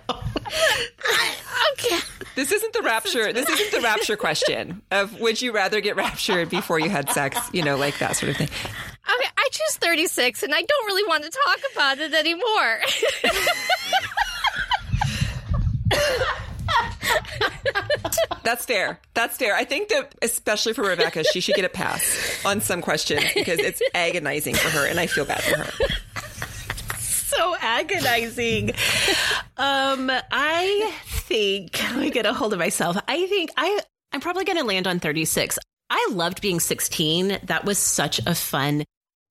This 2.35 2.51
isn't 2.51 2.73
the 2.73 2.81
rapture. 2.81 3.31
This 3.33 3.49
isn't 3.49 3.71
the 3.71 3.81
rapture 3.83 4.17
question 4.17 4.81
of 4.91 5.19
would 5.19 5.41
you 5.41 5.51
rather 5.53 5.81
get 5.81 5.95
raptured 5.95 6.49
before 6.49 6.79
you 6.79 6.89
had 6.89 7.09
sex, 7.09 7.37
you 7.53 7.63
know, 7.63 7.77
like 7.77 7.97
that 7.99 8.15
sort 8.15 8.31
of 8.31 8.37
thing. 8.37 8.47
Okay. 8.47 9.29
I 9.37 9.47
choose 9.51 9.77
36 9.77 10.43
and 10.43 10.53
I 10.53 10.61
don't 10.61 10.85
really 10.85 11.07
want 11.07 11.23
to 11.23 11.29
talk 11.29 11.59
about 11.73 11.97
it 11.99 12.13
anymore. 12.13 12.79
That's 18.43 18.65
fair. 18.65 18.99
That's 19.13 19.37
fair. 19.37 19.55
I 19.55 19.63
think 19.63 19.89
that 19.89 20.13
especially 20.21 20.73
for 20.73 20.83
Rebekah, 20.83 21.23
she 21.25 21.39
should 21.39 21.55
get 21.55 21.65
a 21.65 21.69
pass 21.69 22.41
on 22.45 22.61
some 22.61 22.81
questions 22.81 23.23
because 23.33 23.59
it's 23.59 23.81
agonizing 23.95 24.55
for 24.55 24.69
her 24.69 24.85
and 24.85 24.99
I 24.99 25.07
feel 25.07 25.25
bad 25.25 25.41
for 25.41 25.57
her. 25.57 25.71
So 27.35 27.55
agonizing. 27.59 28.71
Um, 29.57 30.11
I 30.31 30.93
think 31.05 31.81
let 31.91 31.99
me 31.99 32.09
get 32.09 32.25
a 32.25 32.33
hold 32.33 32.53
of 32.53 32.59
myself. 32.59 32.97
I 33.07 33.25
think 33.27 33.51
I 33.57 33.79
I'm 34.11 34.21
probably 34.21 34.45
going 34.45 34.57
to 34.57 34.63
land 34.63 34.87
on 34.87 34.99
36. 34.99 35.57
I 35.89 36.09
loved 36.11 36.41
being 36.41 36.59
16. 36.59 37.39
That 37.43 37.65
was 37.65 37.77
such 37.77 38.19
a 38.25 38.33
fun 38.33 38.83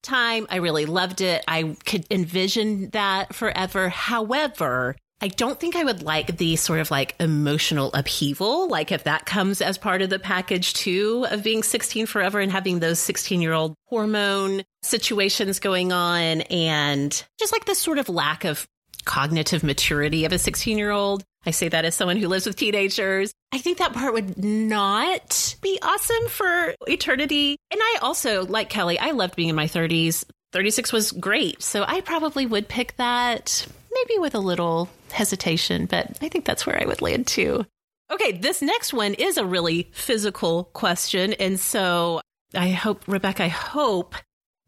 time. 0.02 0.46
I 0.50 0.56
really 0.56 0.86
loved 0.86 1.20
it. 1.20 1.42
I 1.48 1.76
could 1.84 2.06
envision 2.10 2.90
that 2.90 3.34
forever. 3.34 3.88
However, 3.88 4.96
I 5.20 5.28
don't 5.28 5.58
think 5.58 5.76
I 5.76 5.84
would 5.84 6.02
like 6.02 6.36
the 6.36 6.56
sort 6.56 6.80
of 6.80 6.90
like 6.90 7.14
emotional 7.18 7.90
upheaval. 7.94 8.68
Like 8.68 8.92
if 8.92 9.04
that 9.04 9.26
comes 9.26 9.60
as 9.60 9.78
part 9.78 10.02
of 10.02 10.10
the 10.10 10.18
package 10.18 10.74
too 10.74 11.26
of 11.30 11.42
being 11.42 11.62
16 11.62 12.06
forever 12.06 12.40
and 12.40 12.52
having 12.52 12.80
those 12.80 12.98
16 12.98 13.40
year 13.40 13.52
old 13.52 13.74
hormone 13.86 14.62
situations 14.82 15.60
going 15.60 15.92
on 15.92 16.42
and 16.42 17.24
just 17.38 17.52
like 17.52 17.64
this 17.64 17.78
sort 17.78 17.98
of 17.98 18.08
lack 18.08 18.44
of 18.44 18.66
cognitive 19.04 19.62
maturity 19.62 20.24
of 20.24 20.32
a 20.32 20.38
16 20.38 20.76
year 20.78 20.90
old. 20.90 21.24
I 21.46 21.50
say 21.50 21.68
that 21.68 21.84
as 21.84 21.94
someone 21.94 22.16
who 22.16 22.28
lives 22.28 22.46
with 22.46 22.56
teenagers. 22.56 23.32
I 23.52 23.58
think 23.58 23.78
that 23.78 23.92
part 23.92 24.14
would 24.14 24.42
not 24.42 25.56
be 25.62 25.78
awesome 25.82 26.28
for 26.28 26.74
eternity. 26.86 27.58
And 27.70 27.80
I 27.80 27.98
also, 28.02 28.44
like 28.46 28.70
Kelly, 28.70 28.98
I 28.98 29.10
loved 29.10 29.36
being 29.36 29.50
in 29.50 29.56
my 29.56 29.66
30s. 29.66 30.24
36 30.52 30.92
was 30.92 31.12
great. 31.12 31.62
So 31.62 31.84
I 31.86 32.00
probably 32.00 32.46
would 32.46 32.68
pick 32.68 32.96
that, 32.96 33.66
maybe 33.92 34.18
with 34.18 34.34
a 34.34 34.38
little 34.40 34.88
hesitation, 35.14 35.86
but 35.86 36.18
I 36.20 36.28
think 36.28 36.44
that's 36.44 36.66
where 36.66 36.80
I 36.80 36.86
would 36.86 37.00
land 37.00 37.26
too. 37.26 37.64
Okay, 38.12 38.32
this 38.32 38.60
next 38.60 38.92
one 38.92 39.14
is 39.14 39.38
a 39.38 39.46
really 39.46 39.90
physical 39.92 40.64
question. 40.64 41.32
And 41.34 41.58
so 41.58 42.20
I 42.54 42.70
hope, 42.70 43.04
Rebekah, 43.08 43.44
I 43.44 43.48
hope 43.48 44.14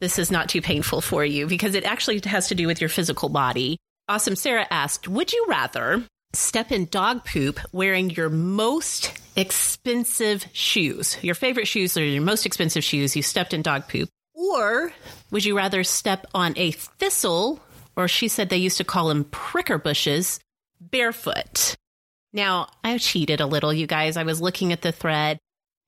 this 0.01 0.19
is 0.19 0.31
not 0.31 0.49
too 0.49 0.63
painful 0.63 1.01
for 1.01 1.25
you 1.25 1.47
because 1.47 1.75
it 1.75 1.85
actually 1.85 2.21
has 2.25 2.49
to 2.49 2.55
do 2.55 2.67
with 2.67 2.81
your 2.81 2.89
physical 2.89 3.29
body. 3.29 3.79
Awesome 4.09 4.37
Sarah 4.37 4.67
asked, 4.71 5.09
Would 5.09 5.33
you 5.33 5.47
rather 5.49 6.05
step 6.33 6.73
in 6.73 6.87
dog 6.87 7.25
poop 7.25 7.61
wearing 7.73 8.11
your 8.11 8.31
most 8.31 9.13
expensive 9.37 10.47
shoes? 10.53 11.19
Your 11.23 11.35
favorite 11.35 11.69
shoes 11.69 11.97
are 11.97 12.05
your 12.05 12.23
most 12.23 12.47
expensive 12.47 12.85
shoes. 12.85 13.17
You 13.17 13.23
stepped 13.23 13.53
in 13.53 13.63
dog 13.63 13.89
poop. 13.89 14.09
Or 14.35 14.93
would 15.31 15.45
you 15.45 15.57
rather 15.57 15.83
step 15.83 16.27
on 16.35 16.53
a 16.57 16.73
thistle, 16.73 17.61
or 17.97 18.09
she 18.09 18.29
said 18.29 18.49
they 18.49 18.57
used 18.57 18.79
to 18.79 18.85
call 18.85 19.09
them 19.09 19.25
pricker 19.25 19.79
bushes, 19.79 20.41
barefoot? 20.81 21.77
Now, 22.33 22.69
I 22.85 22.99
cheated 22.99 23.41
a 23.41 23.47
little, 23.47 23.73
you 23.73 23.87
guys. 23.87 24.17
I 24.17 24.25
was 24.25 24.41
looking 24.41 24.73
at 24.73 24.83
the 24.83 24.93
thread 24.93 25.39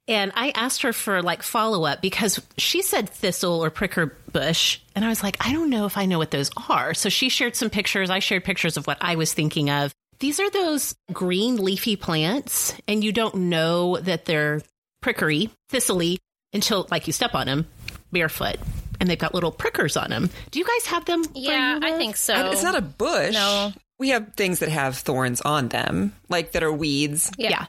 and 0.08 0.32
I 0.34 0.50
asked 0.50 0.82
her 0.82 0.94
for 0.94 1.22
like 1.22 1.42
follow 1.42 1.84
up 1.84 2.00
because 2.00 2.40
she 2.56 2.80
said 2.80 3.10
thistle 3.10 3.62
or 3.62 3.70
pricker 3.70 4.16
bush. 4.32 4.80
And 4.94 5.04
I 5.04 5.08
was 5.08 5.22
like, 5.22 5.36
I 5.46 5.52
don't 5.52 5.68
know 5.68 5.84
if 5.84 5.98
I 5.98 6.06
know 6.06 6.16
what 6.16 6.30
those 6.30 6.50
are. 6.68 6.94
So 6.94 7.10
she 7.10 7.28
shared 7.28 7.54
some 7.54 7.68
pictures. 7.68 8.08
I 8.08 8.20
shared 8.20 8.44
pictures 8.44 8.78
of 8.78 8.86
what 8.86 8.96
I 9.02 9.16
was 9.16 9.34
thinking 9.34 9.68
of. 9.68 9.92
These 10.18 10.40
are 10.40 10.50
those 10.50 10.96
green 11.12 11.62
leafy 11.62 11.94
plants, 11.94 12.74
and 12.88 13.04
you 13.04 13.12
don't 13.12 13.36
know 13.36 13.98
that 13.98 14.24
they're 14.24 14.62
prickery, 15.00 15.50
thistly 15.68 16.18
until 16.52 16.88
like 16.90 17.06
you 17.06 17.12
step 17.12 17.36
on 17.36 17.46
them 17.46 17.68
barefoot. 18.10 18.56
And 19.00 19.08
they've 19.08 19.18
got 19.18 19.34
little 19.34 19.52
prickers 19.52 19.96
on 19.96 20.10
them. 20.10 20.30
Do 20.50 20.58
you 20.58 20.64
guys 20.64 20.86
have 20.86 21.04
them? 21.04 21.22
where 21.22 21.30
Yeah, 21.34 21.78
you 21.78 21.86
I 21.86 21.92
think 21.98 22.16
so. 22.16 22.34
And 22.34 22.48
it's 22.48 22.62
not 22.62 22.74
a 22.74 22.80
bush. 22.82 23.34
No. 23.34 23.72
We 23.98 24.10
have 24.10 24.34
things 24.34 24.60
that 24.60 24.68
have 24.68 24.96
thorns 24.96 25.40
on 25.40 25.68
them, 25.68 26.14
like 26.28 26.52
that 26.52 26.62
are 26.62 26.72
weeds. 26.72 27.30
Yeah. 27.38 27.50
Yeah. 27.50 27.66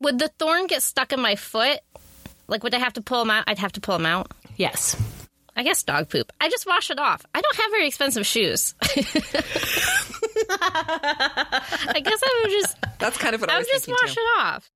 Would 0.00 0.18
the 0.18 0.28
thorn 0.38 0.66
get 0.66 0.82
stuck 0.82 1.12
in 1.12 1.20
my 1.20 1.36
foot? 1.36 1.80
Like, 2.48 2.62
would 2.64 2.74
I 2.74 2.78
have 2.78 2.94
to 2.94 3.02
pull 3.02 3.20
them 3.20 3.30
out? 3.30 3.44
I'd 3.46 3.58
have 3.58 3.72
to 3.72 3.80
pull 3.80 3.96
them 3.96 4.06
out. 4.06 4.32
Yes. 4.56 4.96
I 5.56 5.62
guess 5.62 5.82
dog 5.82 6.08
poop. 6.08 6.32
I 6.40 6.48
just 6.48 6.66
wash 6.66 6.90
it 6.90 6.98
off. 6.98 7.24
I 7.34 7.40
don't 7.40 7.56
have 7.56 7.70
very 7.70 7.86
expensive 7.86 8.26
shoes. 8.26 8.74
I 8.82 8.86
guess 12.04 12.20
I 12.24 12.40
would 12.42 12.50
just, 12.50 12.76
That's 12.98 13.16
kind 13.18 13.34
of 13.34 13.40
what 13.40 13.50
I, 13.50 13.56
I 13.56 13.58
was 13.58 13.66
would 13.66 13.72
just 13.72 13.88
wash 13.88 14.14
too. 14.14 14.20
it 14.20 14.40
off. 14.40 14.70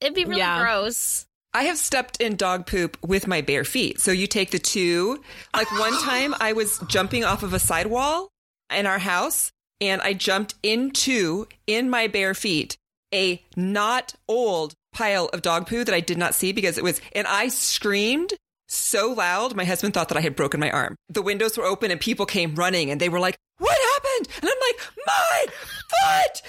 It'd 0.00 0.14
be 0.14 0.24
really 0.24 0.38
Yeah. 0.40 0.60
gross. 0.60 1.26
I 1.54 1.64
have 1.64 1.76
stepped 1.76 2.20
in 2.20 2.36
dog 2.36 2.66
poop 2.66 2.96
with 3.02 3.26
my 3.26 3.42
bare 3.42 3.64
feet. 3.64 4.00
So 4.00 4.10
you 4.10 4.26
take 4.26 4.50
the 4.50 4.58
two. 4.58 5.22
Like 5.54 5.70
one 5.78 5.98
time 6.00 6.34
I 6.40 6.52
was 6.52 6.78
jumping 6.88 7.24
off 7.24 7.42
of 7.42 7.52
a 7.52 7.58
sidewall 7.58 8.28
in 8.74 8.86
our 8.86 8.98
house 8.98 9.52
and 9.80 10.00
I 10.00 10.12
jumped 10.12 10.54
into, 10.62 11.46
in 11.66 11.90
my 11.90 12.06
bare 12.06 12.34
feet, 12.34 12.76
a 13.12 13.42
not 13.56 14.14
old 14.28 14.74
pile 14.94 15.26
of 15.32 15.42
dog 15.42 15.66
poo 15.66 15.84
that 15.84 15.94
I 15.94 16.00
did 16.00 16.18
not 16.18 16.34
see 16.34 16.52
because 16.52 16.78
it 16.78 16.84
was, 16.84 17.00
and 17.14 17.26
I 17.26 17.48
screamed 17.48 18.32
so 18.68 19.12
loud. 19.12 19.54
My 19.54 19.64
husband 19.64 19.92
thought 19.92 20.08
that 20.08 20.16
I 20.16 20.22
had 20.22 20.36
broken 20.36 20.60
my 20.60 20.70
arm. 20.70 20.94
The 21.08 21.20
windows 21.20 21.58
were 21.58 21.64
open 21.64 21.90
and 21.90 22.00
people 22.00 22.24
came 22.24 22.54
running 22.54 22.90
and 22.90 23.00
they 23.00 23.08
were 23.08 23.20
like, 23.20 23.36
what 23.58 23.76
happened? 23.76 24.28
And 24.40 24.50
I'm 24.50 24.58
like, 24.68 25.06
my 25.06 25.46
foot 25.90 26.42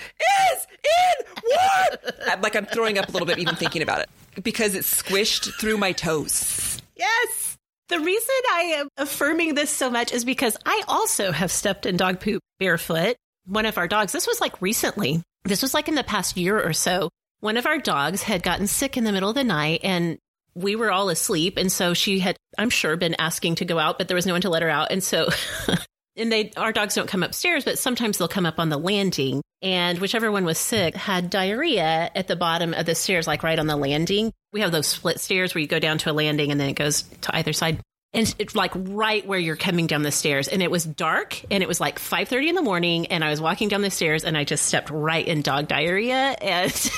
is 0.53 0.67
in 0.83 1.43
water. 1.43 2.29
I'm 2.29 2.41
like, 2.41 2.55
I'm 2.55 2.65
throwing 2.67 2.97
up 2.97 3.09
a 3.09 3.11
little 3.11 3.25
bit 3.25 3.39
even 3.39 3.55
thinking 3.55 3.81
about 3.81 3.99
it 3.99 4.09
because 4.41 4.75
it 4.75 4.83
squished 4.83 5.59
through 5.59 5.77
my 5.77 5.91
toes. 5.91 6.81
Yes. 6.95 7.57
The 7.89 7.99
reason 7.99 8.35
I 8.51 8.61
am 8.77 8.87
affirming 8.97 9.55
this 9.55 9.69
so 9.69 9.89
much 9.89 10.13
is 10.13 10.25
because 10.25 10.57
I 10.65 10.83
also 10.87 11.31
have 11.31 11.51
stepped 11.51 11.85
in 11.85 11.97
dog 11.97 12.19
poop 12.19 12.41
barefoot. 12.59 13.15
One 13.45 13.65
of 13.65 13.77
our 13.77 13.87
dogs, 13.87 14.13
this 14.13 14.25
was 14.25 14.39
like 14.39 14.61
recently, 14.61 15.21
this 15.43 15.61
was 15.61 15.73
like 15.73 15.87
in 15.87 15.95
the 15.95 16.03
past 16.03 16.37
year 16.37 16.59
or 16.59 16.73
so. 16.73 17.09
One 17.41 17.57
of 17.57 17.65
our 17.65 17.77
dogs 17.77 18.23
had 18.23 18.41
gotten 18.41 18.67
sick 18.67 18.95
in 18.95 19.03
the 19.03 19.11
middle 19.11 19.29
of 19.29 19.35
the 19.35 19.43
night 19.43 19.81
and 19.83 20.17
we 20.55 20.75
were 20.75 20.91
all 20.91 21.09
asleep. 21.09 21.57
And 21.57 21.71
so 21.71 21.93
she 21.93 22.19
had, 22.19 22.37
I'm 22.57 22.69
sure, 22.69 22.95
been 22.95 23.15
asking 23.19 23.55
to 23.55 23.65
go 23.65 23.79
out, 23.79 23.97
but 23.97 24.07
there 24.07 24.15
was 24.15 24.25
no 24.25 24.33
one 24.33 24.41
to 24.41 24.49
let 24.49 24.61
her 24.61 24.69
out. 24.69 24.91
And 24.91 25.03
so, 25.03 25.29
and 26.15 26.31
they, 26.31 26.51
our 26.57 26.71
dogs 26.71 26.95
don't 26.95 27.07
come 27.07 27.23
upstairs, 27.23 27.65
but 27.65 27.79
sometimes 27.79 28.17
they'll 28.17 28.27
come 28.27 28.45
up 28.45 28.59
on 28.59 28.69
the 28.69 28.77
landing. 28.77 29.41
And 29.61 29.99
whichever 29.99 30.31
one 30.31 30.45
was 30.45 30.57
sick 30.57 30.95
had 30.95 31.29
diarrhea 31.29 32.11
at 32.13 32.27
the 32.27 32.35
bottom 32.35 32.73
of 32.73 32.85
the 32.85 32.95
stairs, 32.95 33.27
like 33.27 33.43
right 33.43 33.57
on 33.57 33.67
the 33.67 33.77
landing. 33.77 34.31
We 34.51 34.61
have 34.61 34.71
those 34.71 34.87
split 34.87 35.19
stairs 35.19 35.55
where 35.55 35.61
you 35.61 35.67
go 35.67 35.79
down 35.79 35.97
to 35.99 36.11
a 36.11 36.13
landing 36.13 36.51
and 36.51 36.59
then 36.59 36.69
it 36.69 36.75
goes 36.75 37.03
to 37.21 37.35
either 37.35 37.53
side. 37.53 37.79
And 38.13 38.35
it's 38.37 38.55
like 38.55 38.71
right 38.75 39.25
where 39.25 39.39
you're 39.39 39.55
coming 39.55 39.87
down 39.87 40.03
the 40.03 40.11
stairs. 40.11 40.47
And 40.47 40.61
it 40.61 40.69
was 40.69 40.83
dark 40.83 41.41
and 41.49 41.63
it 41.63 41.67
was 41.67 41.79
like 41.79 41.97
5.30 41.97 42.49
in 42.49 42.55
the 42.55 42.61
morning. 42.61 43.07
And 43.07 43.23
I 43.23 43.29
was 43.29 43.41
walking 43.41 43.69
down 43.69 43.81
the 43.81 43.89
stairs 43.89 44.23
and 44.23 44.37
I 44.37 44.43
just 44.43 44.65
stepped 44.65 44.91
right 44.91 45.27
in 45.27 45.41
dog 45.41 45.67
diarrhea. 45.67 46.35
And 46.39 46.71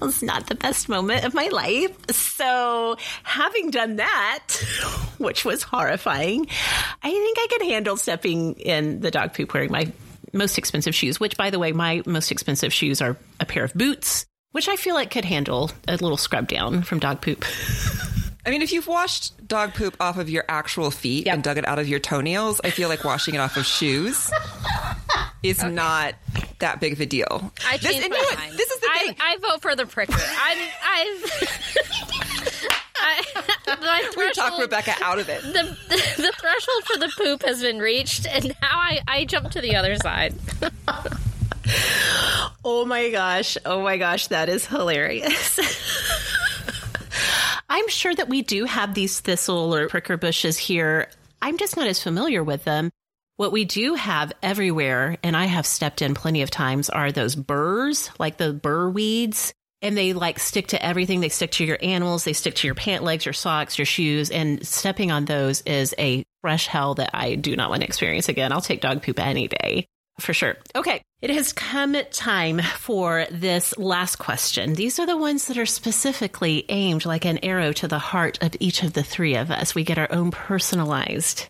was 0.00 0.22
not 0.22 0.46
the 0.46 0.54
best 0.54 0.88
moment 0.88 1.24
of 1.24 1.34
my 1.34 1.48
life. 1.48 1.94
So, 2.10 2.96
having 3.22 3.70
done 3.70 3.96
that, 3.96 4.48
which 5.18 5.44
was 5.44 5.62
horrifying, 5.62 6.46
I 7.02 7.10
think 7.10 7.38
I 7.38 7.46
could 7.50 7.62
handle 7.68 7.96
stepping 7.96 8.54
in 8.54 9.00
the 9.00 9.10
dog 9.10 9.34
poop 9.34 9.54
wearing 9.54 9.70
my 9.70 9.92
most 10.32 10.58
expensive 10.58 10.94
shoes, 10.94 11.18
which, 11.18 11.36
by 11.36 11.50
the 11.50 11.58
way, 11.58 11.72
my 11.72 12.02
most 12.06 12.30
expensive 12.30 12.72
shoes 12.72 13.02
are 13.02 13.16
a 13.40 13.44
pair 13.44 13.64
of 13.64 13.74
boots, 13.74 14.26
which 14.52 14.68
I 14.68 14.76
feel 14.76 14.94
like 14.94 15.10
could 15.10 15.24
handle 15.24 15.70
a 15.88 15.92
little 15.92 16.16
scrub 16.16 16.48
down 16.48 16.82
from 16.82 16.98
dog 16.98 17.20
poop. 17.20 17.44
I 18.46 18.50
mean, 18.50 18.62
if 18.62 18.72
you've 18.72 18.86
washed 18.86 19.46
dog 19.46 19.74
poop 19.74 19.96
off 20.00 20.16
of 20.18 20.30
your 20.30 20.44
actual 20.48 20.90
feet 20.90 21.26
Yep. 21.26 21.34
and 21.34 21.42
dug 21.42 21.58
it 21.58 21.66
out 21.68 21.78
of 21.78 21.88
your 21.88 21.98
toenails, 22.00 22.60
I 22.64 22.70
feel 22.70 22.88
like 22.88 23.04
washing 23.04 23.34
it 23.34 23.38
off 23.38 23.56
of 23.56 23.66
shoes 23.66 24.30
is 25.42 25.62
not 25.62 26.14
that 26.60 26.80
big 26.80 26.92
of 26.94 27.00
a 27.00 27.06
deal. 27.06 27.52
I 27.66 27.76
This- 27.76 27.92
changed 27.92 28.08
my 28.10 28.34
mind. 28.36 28.52
This 28.56 28.70
is 28.70 28.80
the 28.80 28.88
I, 28.90 28.98
thing. 29.06 29.16
I 29.20 29.36
vote 29.38 29.60
for 29.62 29.76
the 29.76 29.86
pricker. 29.86 30.12
I'm, 30.14 30.58
I've. 30.84 31.56
I, 33.02 34.12
We 34.16 34.30
talked 34.32 34.58
Rebekah 34.60 34.94
out 35.02 35.18
of 35.18 35.28
it. 35.28 35.42
the, 35.42 35.76
the 36.18 36.32
threshold 36.38 36.84
for 36.84 36.98
the 36.98 37.12
poop 37.16 37.42
has 37.44 37.62
been 37.62 37.78
reached, 37.78 38.26
and 38.26 38.48
now 38.48 38.54
I, 38.72 39.00
I 39.08 39.24
jump 39.24 39.50
to 39.52 39.60
the 39.60 39.76
other 39.76 39.96
side. 39.96 40.34
Oh 42.64 42.84
my 42.84 43.10
gosh. 43.10 43.56
Oh 43.64 43.82
my 43.82 43.96
gosh. 43.96 44.26
That 44.26 44.48
is 44.48 44.66
hilarious. 44.66 45.58
I'm 47.72 47.88
sure 47.88 48.12
that 48.12 48.28
we 48.28 48.42
do 48.42 48.64
have 48.64 48.94
these 48.94 49.20
thistle 49.20 49.72
or 49.72 49.88
pricker 49.88 50.16
bushes 50.16 50.58
here. 50.58 51.08
I'm 51.40 51.56
just 51.56 51.76
not 51.76 51.86
as 51.86 52.02
familiar 52.02 52.42
with 52.42 52.64
them. 52.64 52.90
What 53.36 53.52
we 53.52 53.64
do 53.64 53.94
have 53.94 54.32
everywhere, 54.42 55.16
and 55.22 55.36
I 55.36 55.44
have 55.44 55.66
stepped 55.66 56.02
in 56.02 56.14
plenty 56.14 56.42
of 56.42 56.50
times, 56.50 56.90
are 56.90 57.12
those 57.12 57.36
burrs, 57.36 58.10
like 58.18 58.38
the 58.38 58.52
burr 58.52 58.90
weeds. 58.90 59.54
And 59.82 59.96
they 59.96 60.12
like 60.12 60.40
stick 60.40 60.66
to 60.68 60.84
everything. 60.84 61.20
They 61.20 61.28
stick 61.28 61.52
to 61.52 61.64
your 61.64 61.78
animals. 61.80 62.24
They 62.24 62.34
stick 62.34 62.56
to 62.56 62.66
your 62.66 62.74
pant 62.74 63.04
legs, 63.04 63.24
your 63.24 63.32
socks, 63.32 63.78
your 63.78 63.86
shoes. 63.86 64.30
And 64.30 64.66
stepping 64.66 65.12
on 65.12 65.24
those 65.24 65.62
is 65.62 65.94
a 65.96 66.24
fresh 66.42 66.66
hell 66.66 66.96
that 66.96 67.10
I 67.14 67.36
do 67.36 67.54
not 67.54 67.70
want 67.70 67.82
to 67.82 67.86
experience 67.86 68.28
again. 68.28 68.52
I'll 68.52 68.60
take 68.60 68.80
dog 68.80 69.02
poop 69.02 69.18
any 69.20 69.48
day 69.48 69.86
for 70.20 70.32
sure. 70.32 70.56
Okay. 70.74 71.02
It 71.20 71.30
has 71.30 71.52
come 71.52 71.96
time 72.12 72.60
for 72.60 73.26
this 73.30 73.76
last 73.76 74.16
question. 74.16 74.74
These 74.74 74.98
are 74.98 75.06
the 75.06 75.16
ones 75.16 75.46
that 75.48 75.58
are 75.58 75.66
specifically 75.66 76.64
aimed 76.68 77.04
like 77.04 77.26
an 77.26 77.38
arrow 77.42 77.72
to 77.74 77.88
the 77.88 77.98
heart 77.98 78.38
of 78.42 78.56
each 78.58 78.82
of 78.82 78.94
the 78.94 79.02
three 79.02 79.34
of 79.34 79.50
us. 79.50 79.74
We 79.74 79.84
get 79.84 79.98
our 79.98 80.10
own 80.10 80.30
personalized, 80.30 81.48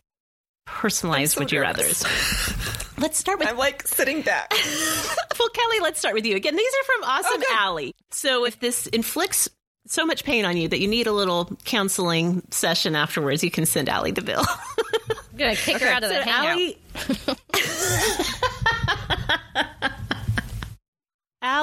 personalized 0.67 1.35
so 1.35 1.41
would 1.41 1.53
you 1.53 1.61
nervous. 1.61 2.03
rathers. 2.03 2.87
Let's 3.01 3.19
start 3.19 3.39
with 3.39 3.49
I'm 3.49 3.57
like 3.57 3.87
sitting 3.87 4.23
back. 4.23 4.53
well, 5.39 5.49
Kelly, 5.49 5.81
let's 5.81 5.99
start 5.99 6.15
with 6.15 6.27
you 6.27 6.37
again. 6.37 6.55
These 6.55 6.73
are 6.73 6.85
from 6.85 7.05
Awesome 7.09 7.41
Okay. 7.41 7.55
Allie. 7.55 7.95
So 8.11 8.45
if 8.45 8.61
this 8.61 8.87
inflicts 8.89 9.49
so 9.87 10.05
much 10.05 10.25
pain 10.25 10.45
on 10.45 10.59
you 10.59 10.69
that 10.69 10.81
you 10.81 10.87
need 10.87 11.07
a 11.07 11.13
little 11.13 11.51
counseling 11.65 12.43
session 12.51 12.95
afterwards, 12.95 13.43
you 13.43 13.51
can 13.51 13.65
send 13.65 13.89
Allie 13.89 14.11
the 14.11 14.21
bill. 14.21 14.45
I'm 15.33 15.39
gonna 15.39 15.57
kick 15.57 15.81
her 15.81 15.89
out 15.89 16.05
of 16.05 16.11
the 16.11 16.17
So 16.17 16.31
hangout. 16.31 16.51
Allie, 16.51 16.77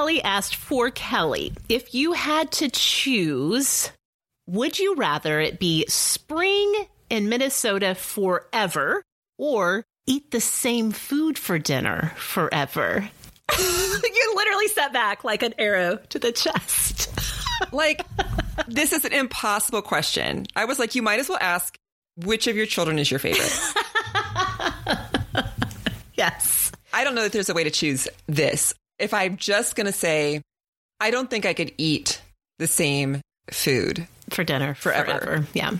Allie 0.08 0.22
asked 0.22 0.56
for 0.56 0.90
Kelly 0.90 1.52
if 1.68 1.92
you 1.92 2.14
had 2.14 2.50
to 2.52 2.70
choose, 2.70 3.90
would 4.46 4.78
you 4.78 4.94
rather 4.94 5.38
it 5.38 5.58
be 5.58 5.84
spring 5.86 6.72
in 7.10 7.28
Minnesota 7.28 7.94
forever 7.94 9.02
or 9.36 9.84
eat 10.06 10.30
the 10.30 10.40
same 10.40 10.92
food 10.92 11.36
for 11.36 11.58
dinner 11.58 12.14
forever? 12.16 13.06
you 13.58 14.32
literally 14.34 14.68
sat 14.68 14.94
back 14.94 15.24
like 15.24 15.42
an 15.42 15.52
arrow 15.58 15.96
to 16.08 16.18
the 16.18 16.32
chest. 16.32 17.10
like, 17.72 18.06
this 18.66 18.94
is 18.94 19.04
an 19.04 19.12
impossible 19.12 19.82
question. 19.82 20.46
I 20.56 20.64
was 20.64 20.78
like, 20.78 20.94
you 20.94 21.02
might 21.02 21.20
as 21.20 21.28
well 21.28 21.36
ask 21.38 21.76
which 22.16 22.46
of 22.46 22.56
your 22.56 22.64
children 22.64 22.98
is 22.98 23.10
your 23.10 23.20
favorite. 23.20 23.52
yes. 26.14 26.72
I 26.94 27.04
don't 27.04 27.14
know 27.14 27.24
that 27.24 27.32
there's 27.32 27.50
a 27.50 27.54
way 27.54 27.64
to 27.64 27.70
choose 27.70 28.08
this. 28.26 28.72
If 28.98 29.14
I'm 29.14 29.36
just 29.36 29.76
going 29.76 29.86
to 29.86 29.92
say, 29.92 30.42
I 31.00 31.10
don't 31.10 31.30
think 31.30 31.46
I 31.46 31.54
could 31.54 31.72
eat 31.78 32.20
the 32.58 32.66
same 32.66 33.20
food, 33.50 34.06
For 34.30 34.44
dinner 34.44 34.74
Forever. 34.74 35.18
forever. 35.20 35.46
Yeah. 35.54 35.72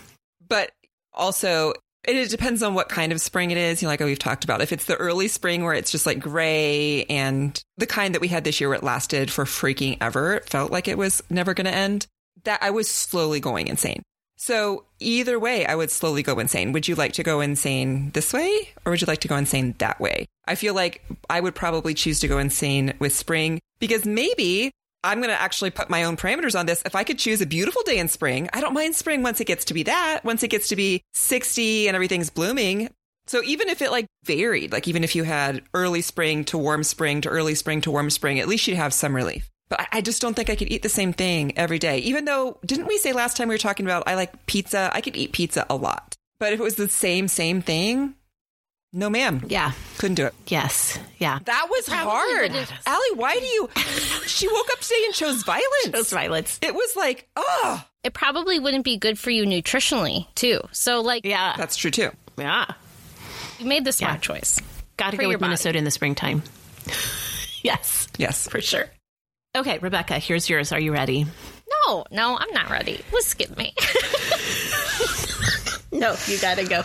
but 0.48 0.70
also 1.12 1.74
And 2.06 2.16
it 2.16 2.30
depends 2.30 2.62
on 2.62 2.74
what 2.74 2.88
kind 2.88 3.10
of 3.12 3.20
spring 3.20 3.50
it 3.50 3.58
is. 3.58 3.82
You 3.82 3.86
know, 3.86 3.90
like 3.90 4.00
we've 4.00 4.18
talked 4.18 4.44
about. 4.44 4.62
If 4.62 4.72
it's 4.72 4.84
the 4.84 4.96
early 4.96 5.26
spring 5.28 5.64
where 5.64 5.74
it's 5.74 5.90
just 5.90 6.06
like 6.06 6.20
gray 6.20 7.04
and 7.04 7.60
the 7.76 7.86
kind 7.86 8.14
that 8.14 8.20
we 8.20 8.28
had 8.28 8.44
this 8.44 8.60
year 8.60 8.68
where 8.68 8.78
it 8.78 8.84
lasted 8.84 9.30
for 9.30 9.44
freaking 9.44 9.98
ever, 10.00 10.34
it 10.34 10.48
felt 10.48 10.70
like 10.70 10.86
it 10.88 10.96
was 10.96 11.22
never 11.28 11.52
going 11.54 11.66
to 11.66 11.74
end, 11.74 12.06
that 12.44 12.62
I 12.62 12.70
was 12.70 12.88
slowly 12.88 13.40
going 13.40 13.66
insane. 13.66 14.02
So 14.38 14.84
either 15.00 15.38
way, 15.38 15.66
I 15.66 15.74
would 15.74 15.90
slowly 15.90 16.22
go 16.22 16.38
insane. 16.38 16.70
Would 16.72 16.86
you 16.86 16.94
like 16.94 17.12
to 17.14 17.24
go 17.24 17.40
insane 17.40 18.12
this 18.12 18.32
way 18.32 18.70
or 18.86 18.90
would 18.90 19.00
you 19.00 19.06
like 19.06 19.20
to 19.20 19.28
go 19.28 19.36
insane 19.36 19.74
that 19.78 20.00
way? 20.00 20.26
I 20.46 20.54
feel 20.54 20.74
like 20.74 21.04
I 21.28 21.40
would 21.40 21.56
probably 21.56 21.92
choose 21.92 22.20
to 22.20 22.28
go 22.28 22.38
insane 22.38 22.94
with 23.00 23.12
spring 23.12 23.58
because 23.80 24.06
maybe 24.06 24.70
I'm 25.02 25.18
going 25.18 25.30
to 25.30 25.40
actually 25.40 25.70
put 25.70 25.90
my 25.90 26.04
own 26.04 26.16
parameters 26.16 26.58
on 26.58 26.66
this. 26.66 26.82
If 26.86 26.94
I 26.94 27.02
could 27.02 27.18
choose 27.18 27.40
a 27.40 27.46
beautiful 27.46 27.82
day 27.82 27.98
in 27.98 28.06
spring, 28.06 28.48
I 28.52 28.60
don't 28.60 28.74
mind 28.74 28.94
spring 28.94 29.24
once 29.24 29.40
it 29.40 29.46
gets 29.46 29.64
to 29.66 29.74
be 29.74 29.82
that, 29.82 30.20
once 30.24 30.44
it 30.44 30.48
gets 30.48 30.68
to 30.68 30.76
be 30.76 31.02
60 31.14 31.88
and 31.88 31.96
everything's 31.96 32.30
blooming. 32.30 32.90
So 33.26 33.42
even 33.42 33.68
if 33.68 33.82
it 33.82 33.90
like 33.90 34.06
varied, 34.24 34.72
like 34.72 34.86
even 34.86 35.02
if 35.02 35.16
you 35.16 35.24
had 35.24 35.62
early 35.74 36.00
spring 36.00 36.44
to 36.44 36.58
warm 36.58 36.84
spring 36.84 37.20
to 37.22 37.28
early 37.28 37.56
spring 37.56 37.80
to 37.82 37.90
warm 37.90 38.08
spring, 38.08 38.38
at 38.38 38.48
least 38.48 38.68
you'd 38.68 38.76
have 38.76 38.94
some 38.94 39.14
relief. 39.14 39.50
But 39.68 39.86
I 39.92 40.00
just 40.00 40.22
don't 40.22 40.34
think 40.34 40.48
I 40.50 40.56
could 40.56 40.70
eat 40.72 40.82
the 40.82 40.88
same 40.88 41.12
thing 41.12 41.56
every 41.58 41.78
day. 41.78 41.98
Even 41.98 42.24
though, 42.24 42.58
didn't 42.64 42.86
we 42.86 42.96
say 42.98 43.12
last 43.12 43.36
time 43.36 43.48
we 43.48 43.54
were 43.54 43.58
talking 43.58 43.84
about 43.86 44.04
I 44.06 44.14
like 44.14 44.46
pizza? 44.46 44.90
I 44.94 45.00
could 45.02 45.16
eat 45.16 45.32
pizza 45.32 45.66
a 45.68 45.76
lot. 45.76 46.14
But 46.40 46.52
if 46.52 46.60
it 46.60 46.62
was 46.62 46.76
the 46.76 46.88
same, 46.88 47.28
same 47.28 47.60
thing, 47.62 48.14
no, 48.92 49.10
ma'am. 49.10 49.42
Yeah. 49.48 49.72
Couldn't 49.98 50.14
do 50.14 50.24
it. 50.24 50.34
Yes. 50.46 50.98
Yeah. 51.18 51.40
That 51.44 51.66
was 51.68 51.84
Probably 51.86 52.10
hard. 52.10 52.52
would've- 52.52 52.72
Allie, 52.86 53.16
why 53.16 53.38
do 53.38 53.44
you? 53.44 53.68
She 54.26 54.48
woke 54.48 54.70
up 54.72 54.80
today 54.80 55.02
and 55.04 55.14
chose 55.14 55.42
violence. 55.42 55.88
Those 55.90 56.10
violets. 56.10 56.58
It 56.62 56.74
was 56.74 56.96
like, 56.96 57.28
oh, 57.36 57.84
It 58.04 58.14
probably 58.14 58.58
wouldn't 58.58 58.84
be 58.84 58.96
good 58.96 59.18
for 59.18 59.28
you 59.30 59.44
nutritionally, 59.44 60.26
too. 60.34 60.60
So, 60.72 61.02
like, 61.02 61.26
Yeah. 61.26 61.54
that's 61.58 61.76
true 61.76 61.90
too. 61.90 62.10
Yeah. 62.38 62.64
you 63.58 63.66
made 63.66 63.84
the 63.84 63.92
smart 63.92 64.14
Yeah. 64.14 64.20
choice. 64.20 64.58
Got 64.96 65.10
to 65.10 65.16
For 65.16 65.22
go 65.22 65.28
your 65.28 65.36
with 65.36 65.40
body. 65.40 65.48
Minnesota 65.50 65.76
in 65.78 65.84
the 65.84 65.90
springtime. 65.90 66.42
yes. 67.62 68.08
Yes. 68.16 68.48
For 68.48 68.60
sure. 68.60 68.88
Okay, 69.56 69.78
Rebekah, 69.78 70.18
here's 70.18 70.48
yours. 70.48 70.72
Are 70.72 70.80
you 70.80 70.92
ready? 70.92 71.26
No, 71.86 72.04
no, 72.10 72.36
I'm 72.38 72.52
not 72.52 72.70
ready. 72.70 73.00
Let's 73.12 73.26
skip 73.26 73.56
me. 73.56 73.74
No, 75.90 76.14
you 76.26 76.38
got 76.38 76.58
to 76.58 76.64
go. 76.64 76.84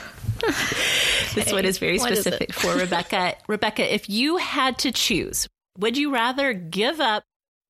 this 1.36 1.52
one 1.52 1.66
is 1.66 1.78
very 1.78 2.00
specific 2.00 2.50
it? 2.50 2.56
for 2.56 2.76
Rebekah. 2.76 3.36
Rebekah, 3.48 3.94
if 3.94 4.10
you 4.10 4.38
had 4.38 4.78
to 4.80 4.92
choose, 4.92 5.48
would 5.78 5.98
you 5.98 6.14
rather 6.14 6.54
give 6.54 7.00
up 7.00 7.24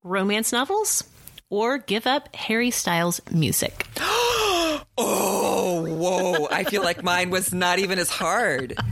romance 0.04 0.52
novels 0.52 1.04
or 1.50 1.78
give 1.78 2.06
up 2.06 2.34
Harry 2.34 2.70
Styles 2.70 3.20
music? 3.30 3.86
Oh, 4.96 5.84
whoa. 5.88 6.46
I 6.52 6.62
feel 6.62 6.82
like 6.82 7.02
mine 7.02 7.30
was 7.30 7.52
not 7.52 7.80
even 7.80 7.98
as 7.98 8.10
hard. 8.10 8.74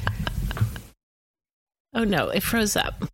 Oh 1.95 2.05
no, 2.05 2.29
it 2.31 2.43
froze 2.43 2.75
up. 2.75 3.05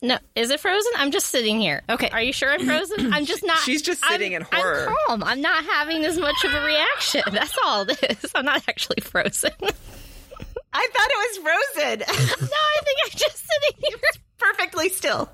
No, 0.00 0.16
is 0.36 0.50
it 0.50 0.60
frozen? 0.60 0.92
I'm 0.96 1.10
just 1.10 1.26
sitting 1.26 1.60
here. 1.60 1.82
Okay. 1.90 2.08
Are 2.10 2.22
you 2.22 2.32
sure 2.32 2.50
I'm 2.52 2.64
frozen? 2.64 3.12
I'm 3.12 3.24
just 3.24 3.44
not. 3.44 3.58
She's 3.58 3.82
just 3.82 4.02
I'm- 4.04 4.12
sitting 4.12 4.32
in 4.32 4.42
horror. 4.42 4.86
I'm 4.88 4.96
calm. 5.08 5.24
I'm 5.24 5.40
not 5.40 5.64
having 5.64 6.04
as 6.04 6.18
much 6.18 6.44
of 6.44 6.54
a 6.54 6.64
reaction. 6.64 7.22
That's 7.32 7.56
all 7.64 7.82
it 7.88 7.98
is. 8.22 8.30
I'm 8.34 8.44
not 8.44 8.62
actually 8.68 9.00
frozen. 9.02 9.50
I 9.60 10.88
thought 10.92 11.08
it 11.10 11.18
was 11.18 11.38
frozen. 11.38 11.98
No, 12.40 12.46
I 12.54 12.80
think 12.84 12.98
I'm 13.04 13.10
just 13.18 13.38
sitting 13.38 13.80
here. 13.88 13.98
Perfectly 14.38 14.88
still. 14.90 15.28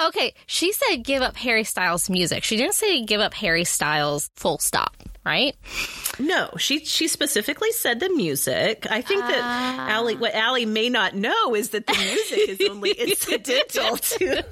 Okay, 0.00 0.32
she 0.46 0.72
said 0.72 0.98
give 1.02 1.22
up 1.22 1.36
Harry 1.36 1.64
Styles 1.64 2.08
music. 2.08 2.44
She 2.44 2.56
didn't 2.56 2.74
say 2.74 3.02
give 3.04 3.20
up 3.20 3.34
Harry 3.34 3.64
Styles 3.64 4.30
full 4.36 4.58
stop, 4.58 4.94
right? 5.24 5.54
No, 6.18 6.50
she 6.58 6.84
she 6.84 7.06
specifically 7.08 7.70
said 7.72 8.00
the 8.00 8.08
music. 8.10 8.86
I 8.90 9.02
think 9.02 9.20
that 9.20 9.40
ah. 9.42 9.88
Allie, 9.90 10.16
what 10.16 10.34
Allie 10.34 10.66
may 10.66 10.88
not 10.88 11.14
know 11.14 11.54
is 11.54 11.70
that 11.70 11.86
the 11.86 11.94
music 11.96 12.48
is 12.60 12.68
only 12.68 12.90
incidental 12.92 13.96
to 13.98 14.44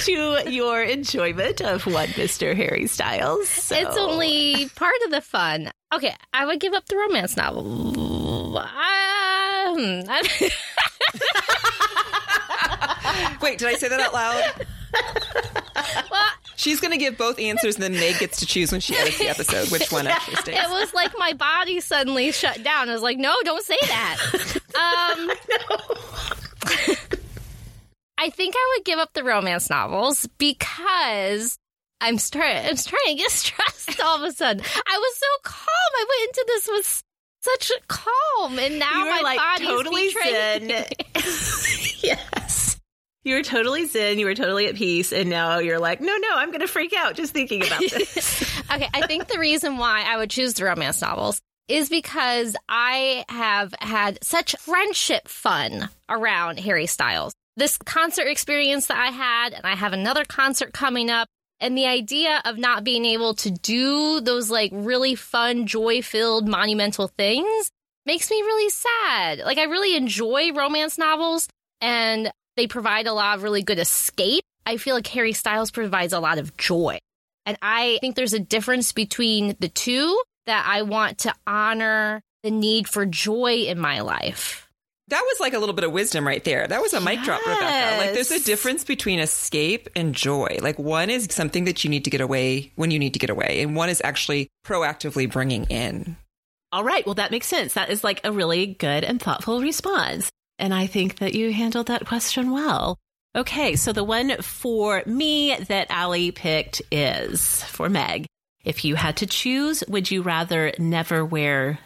to 0.00 0.42
your 0.50 0.82
enjoyment 0.82 1.60
of 1.60 1.84
what 1.86 2.08
Mr. 2.10 2.54
Harry 2.56 2.86
Styles. 2.86 3.48
So- 3.48 3.74
It's 3.76 3.96
only 3.96 4.68
part 4.76 4.94
of 5.04 5.10
the 5.10 5.20
fun. 5.20 5.70
Okay, 5.92 6.14
I 6.32 6.46
would 6.46 6.60
give 6.60 6.72
up 6.74 6.86
the 6.86 6.96
romance 6.96 7.36
novel. 7.36 8.56
I, 8.58 10.04
I- 10.08 10.50
Wait, 13.42 13.58
did 13.58 13.68
I 13.68 13.74
say 13.74 13.88
that 13.88 14.00
out 14.00 14.14
loud? 14.14 14.44
well, 16.10 16.30
She's 16.58 16.80
going 16.80 16.90
to 16.90 16.98
give 16.98 17.16
both 17.16 17.38
answers 17.38 17.76
and 17.76 17.84
then 17.84 17.92
Meg 17.92 18.18
gets 18.18 18.40
to 18.40 18.46
choose 18.46 18.72
when 18.72 18.80
she 18.80 18.96
edits 18.96 19.18
the 19.18 19.28
episode 19.28 19.70
which 19.70 19.92
one 19.92 20.08
actually 20.08 20.34
stays. 20.42 20.56
it 20.58 20.68
was 20.68 20.92
like 20.92 21.12
my 21.16 21.32
body 21.32 21.78
suddenly 21.80 22.32
shut 22.32 22.64
down. 22.64 22.88
I 22.88 22.92
was 22.92 23.00
like, 23.02 23.16
no, 23.16 23.32
don't 23.44 23.64
say 23.64 23.76
that. 23.82 24.16
Um, 24.78 25.30
I 28.18 28.30
think 28.30 28.54
I 28.56 28.74
would 28.76 28.84
give 28.84 28.98
up 28.98 29.12
the 29.12 29.24
romance 29.24 29.70
novels 29.70 30.28
because 30.38 31.58
I'm 32.00 32.18
starting. 32.18 32.66
I'm 32.66 32.76
starting 32.76 33.16
to 33.16 33.22
get 33.22 33.30
stressed 33.30 34.00
all 34.00 34.16
of 34.16 34.22
a 34.22 34.32
sudden. 34.32 34.62
I 34.62 34.98
was 34.98 35.16
so 35.16 35.26
calm. 35.42 35.66
I 35.96 36.04
went 36.08 36.28
into 36.28 36.44
this 36.46 36.68
with 36.68 37.02
such 37.40 37.72
calm, 37.88 38.58
and 38.58 38.78
now 38.78 39.04
you 39.04 39.10
my 39.10 39.20
like 39.22 39.38
body's 39.38 39.66
totally 39.68 40.08
betraying 40.08 40.68
zen. 40.68 40.68
me. 40.68 40.84
yes. 42.02 42.77
You 43.24 43.34
were 43.34 43.42
totally 43.42 43.84
zen. 43.86 44.18
You 44.18 44.26
were 44.26 44.34
totally 44.34 44.66
at 44.66 44.76
peace. 44.76 45.12
And 45.12 45.28
now 45.28 45.58
you're 45.58 45.78
like, 45.80 46.00
no, 46.00 46.16
no, 46.16 46.28
I'm 46.34 46.50
going 46.50 46.60
to 46.60 46.68
freak 46.68 46.94
out 46.96 47.14
just 47.14 47.32
thinking 47.32 47.66
about 47.66 47.80
this. 47.90 48.60
Okay, 48.70 48.88
I 48.94 49.06
think 49.06 49.28
the 49.28 49.38
reason 49.38 49.76
why 49.76 50.04
I 50.06 50.16
would 50.16 50.30
choose 50.30 50.54
the 50.54 50.64
romance 50.64 51.00
novels 51.02 51.40
is 51.68 51.88
because 51.88 52.56
I 52.68 53.24
have 53.28 53.74
had 53.80 54.18
such 54.24 54.56
friendship 54.58 55.28
fun 55.28 55.90
around 56.08 56.58
Harry 56.60 56.86
Styles. 56.86 57.32
This 57.56 57.76
concert 57.76 58.28
experience 58.28 58.86
that 58.86 58.96
I 58.96 59.10
had, 59.10 59.52
and 59.52 59.66
I 59.66 59.74
have 59.74 59.92
another 59.92 60.24
concert 60.24 60.72
coming 60.72 61.10
up. 61.10 61.28
And 61.60 61.76
the 61.76 61.86
idea 61.86 62.40
of 62.44 62.56
not 62.56 62.84
being 62.84 63.04
able 63.04 63.34
to 63.34 63.50
do 63.50 64.20
those 64.20 64.48
like 64.48 64.70
really 64.72 65.16
fun, 65.16 65.66
joy 65.66 66.02
filled, 66.02 66.48
monumental 66.48 67.08
things 67.08 67.70
makes 68.06 68.30
me 68.30 68.36
really 68.36 68.70
sad. 68.70 69.40
Like, 69.40 69.58
I 69.58 69.64
really 69.64 69.96
enjoy 69.96 70.52
romance 70.52 70.96
novels 70.98 71.48
and 71.80 72.30
they 72.58 72.66
provide 72.66 73.06
a 73.06 73.12
lot 73.12 73.36
of 73.36 73.42
really 73.42 73.62
good 73.62 73.78
escape. 73.78 74.42
I 74.66 74.76
feel 74.76 74.94
like 74.94 75.06
Harry 75.08 75.32
Styles 75.32 75.70
provides 75.70 76.12
a 76.12 76.20
lot 76.20 76.38
of 76.38 76.56
joy. 76.56 76.98
And 77.46 77.56
I 77.62 77.98
think 78.00 78.16
there's 78.16 78.34
a 78.34 78.40
difference 78.40 78.92
between 78.92 79.56
the 79.60 79.68
two 79.68 80.20
that 80.46 80.66
I 80.66 80.82
want 80.82 81.18
to 81.18 81.34
honor 81.46 82.20
the 82.42 82.50
need 82.50 82.88
for 82.88 83.06
joy 83.06 83.64
in 83.66 83.78
my 83.78 84.00
life. 84.00 84.68
That 85.08 85.22
was 85.22 85.40
like 85.40 85.54
a 85.54 85.58
little 85.58 85.74
bit 85.74 85.84
of 85.84 85.92
wisdom 85.92 86.26
right 86.26 86.44
there. 86.44 86.66
That 86.66 86.82
was 86.82 86.92
a 86.92 87.00
mic 87.00 87.22
drop, 87.22 87.40
Rebekah. 87.46 87.96
Like 87.98 88.12
there's 88.12 88.30
a 88.30 88.44
difference 88.44 88.84
between 88.84 89.20
escape 89.20 89.88
and 89.96 90.14
joy. 90.14 90.58
Like 90.60 90.78
one 90.78 91.08
is 91.08 91.28
something 91.30 91.64
that 91.64 91.82
you 91.82 91.88
need 91.88 92.04
to 92.04 92.10
get 92.10 92.20
away 92.20 92.72
when 92.76 92.90
you 92.90 92.98
need 92.98 93.14
to 93.14 93.18
get 93.18 93.30
away, 93.30 93.62
and 93.62 93.74
one 93.74 93.88
is 93.88 94.02
actually 94.04 94.48
proactively 94.66 95.30
bringing 95.30 95.64
in. 95.64 96.16
All 96.72 96.84
right. 96.84 97.06
Well, 97.06 97.14
that 97.14 97.30
makes 97.30 97.46
sense. 97.46 97.72
That 97.72 97.88
is 97.88 98.04
like 98.04 98.20
a 98.24 98.32
really 98.32 98.66
good 98.66 99.02
and 99.02 99.20
thoughtful 99.20 99.62
response. 99.62 100.30
And 100.58 100.74
I 100.74 100.86
think 100.86 101.18
that 101.18 101.34
you 101.34 101.52
handled 101.52 101.86
that 101.86 102.06
question 102.06 102.50
well. 102.50 102.98
Okay. 103.36 103.76
So 103.76 103.92
the 103.92 104.04
one 104.04 104.42
for 104.42 105.02
me 105.06 105.54
that 105.68 105.90
Allie 105.90 106.30
picked 106.30 106.82
is 106.90 107.62
for 107.64 107.88
Meg. 107.88 108.26
If 108.64 108.84
you 108.84 108.96
had 108.96 109.18
to 109.18 109.26
choose, 109.26 109.84
would 109.88 110.10
you 110.10 110.22
rather 110.22 110.72
never 110.78 111.24
wear 111.24 111.78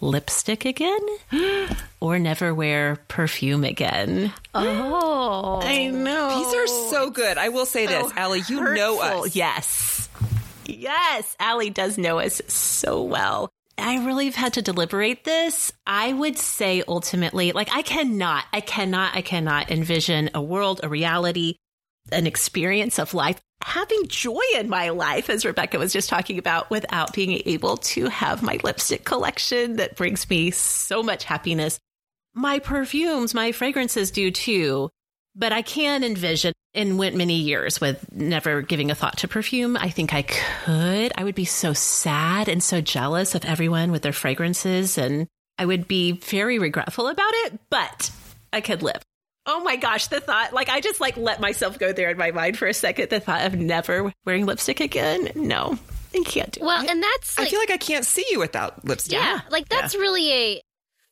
lipstick 0.00 0.64
again 0.64 1.00
or 2.00 2.18
never 2.18 2.54
wear 2.54 2.96
perfume 3.08 3.64
again? 3.64 4.32
Oh. 4.54 5.60
I 5.62 5.88
know. 5.88 6.38
These 6.38 6.54
are 6.54 6.90
so 6.90 7.10
good. 7.10 7.36
I 7.38 7.50
will 7.50 7.66
say 7.66 7.86
this, 7.86 8.12
Allie, 8.16 8.42
you 8.48 8.60
know 8.60 9.00
hurtful. 9.00 9.24
us. 9.24 9.36
Yes. 9.36 10.08
Yes. 10.64 11.36
Allie 11.38 11.70
does 11.70 11.98
know 11.98 12.18
us 12.18 12.40
so 12.48 13.02
well. 13.02 13.50
I 13.78 14.04
really 14.04 14.24
have 14.26 14.34
had 14.34 14.54
to 14.54 14.62
deliberate 14.62 15.24
this. 15.24 15.72
I 15.86 16.12
would 16.12 16.38
say 16.38 16.82
ultimately, 16.88 17.52
like, 17.52 17.68
I 17.72 17.82
cannot, 17.82 18.44
I 18.52 18.60
cannot, 18.60 19.14
I 19.14 19.22
cannot 19.22 19.70
envision 19.70 20.30
a 20.34 20.42
world, 20.42 20.80
a 20.82 20.88
reality, 20.88 21.56
an 22.10 22.26
experience 22.26 22.98
of 22.98 23.14
life, 23.14 23.40
having 23.62 24.06
joy 24.06 24.40
in 24.54 24.68
my 24.68 24.90
life, 24.90 25.28
as 25.28 25.44
Rebekah 25.44 25.78
was 25.78 25.92
just 25.92 26.08
talking 26.08 26.38
about, 26.38 26.70
without 26.70 27.12
being 27.12 27.42
able 27.44 27.76
to 27.78 28.06
have 28.08 28.42
my 28.42 28.58
lipstick 28.64 29.04
collection 29.04 29.76
that 29.76 29.96
brings 29.96 30.28
me 30.30 30.50
so 30.50 31.02
much 31.02 31.24
happiness. 31.24 31.78
My 32.34 32.58
perfumes, 32.58 33.34
my 33.34 33.52
fragrances 33.52 34.10
do 34.10 34.30
too. 34.30 34.90
But 35.34 35.52
I 35.52 35.60
can 35.62 36.02
envision 36.02 36.54
and 36.76 36.98
went 36.98 37.16
many 37.16 37.34
years 37.36 37.80
with 37.80 38.12
never 38.12 38.62
giving 38.62 38.90
a 38.90 38.94
thought 38.94 39.18
to 39.18 39.28
perfume. 39.28 39.76
I 39.76 39.88
think 39.90 40.14
I 40.14 40.22
could. 40.22 41.12
I 41.16 41.24
would 41.24 41.34
be 41.34 41.44
so 41.44 41.72
sad 41.72 42.48
and 42.48 42.62
so 42.62 42.80
jealous 42.80 43.34
of 43.34 43.44
everyone 43.44 43.90
with 43.92 44.02
their 44.02 44.12
fragrances, 44.12 44.98
and 44.98 45.26
I 45.58 45.66
would 45.66 45.88
be 45.88 46.12
very 46.12 46.58
regretful 46.58 47.08
about 47.08 47.32
it, 47.46 47.58
but 47.70 48.10
I 48.52 48.60
could 48.60 48.82
live. 48.82 49.02
Oh 49.48 49.62
my 49.62 49.76
gosh, 49.76 50.08
the 50.08 50.20
thought, 50.20 50.52
like 50.52 50.68
I 50.68 50.80
just 50.80 51.00
like 51.00 51.16
let 51.16 51.40
myself 51.40 51.78
go 51.78 51.92
there 51.92 52.10
in 52.10 52.18
my 52.18 52.32
mind 52.32 52.58
for 52.58 52.66
a 52.66 52.74
second. 52.74 53.10
The 53.10 53.20
thought 53.20 53.46
of 53.46 53.54
never 53.54 54.12
wearing 54.24 54.44
lipstick 54.44 54.80
again. 54.80 55.30
No, 55.36 55.78
I 56.14 56.22
can't 56.24 56.50
do 56.50 56.62
Well, 56.62 56.80
it. 56.80 56.86
Well, 56.86 56.90
and 56.90 57.02
that's 57.02 57.38
like, 57.38 57.46
I 57.46 57.50
feel 57.50 57.60
like 57.60 57.70
I 57.70 57.76
can't 57.76 58.04
see 58.04 58.24
you 58.30 58.40
without 58.40 58.84
lipstick. 58.84 59.12
yeah, 59.18 59.40
like 59.50 59.68
that's 59.68 59.94
really 59.94 60.32
a 60.32 60.62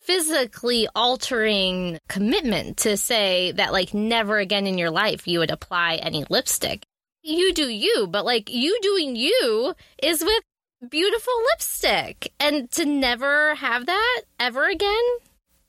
physically 0.04 0.86
altering 0.94 1.98
commitment 2.08 2.76
to 2.76 2.96
say 2.96 3.52
that 3.52 3.72
like 3.72 3.94
never 3.94 4.38
again 4.38 4.66
in 4.66 4.78
your 4.78 4.90
life 4.90 5.26
you 5.26 5.38
would 5.38 5.50
apply 5.50 5.96
any 5.96 6.24
lipstick. 6.28 6.84
You 7.22 7.54
do 7.54 7.68
you, 7.68 8.06
but 8.06 8.24
like 8.24 8.50
you 8.50 8.78
doing 8.82 9.16
you 9.16 9.74
is 10.02 10.22
with 10.22 10.42
beautiful 10.90 11.32
lipstick. 11.52 12.32
And 12.38 12.70
to 12.72 12.84
never 12.84 13.54
have 13.54 13.86
that 13.86 14.22
ever 14.38 14.68
again, 14.68 15.02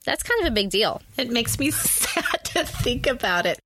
that's 0.05 0.23
kind 0.23 0.41
of 0.41 0.47
a 0.47 0.55
big 0.55 0.69
deal. 0.69 1.01
It 1.17 1.29
makes 1.31 1.57
me 1.57 1.71
sad 1.71 2.43
to 2.45 2.65
think 2.65 3.07
about 3.07 3.45
it. 3.45 3.59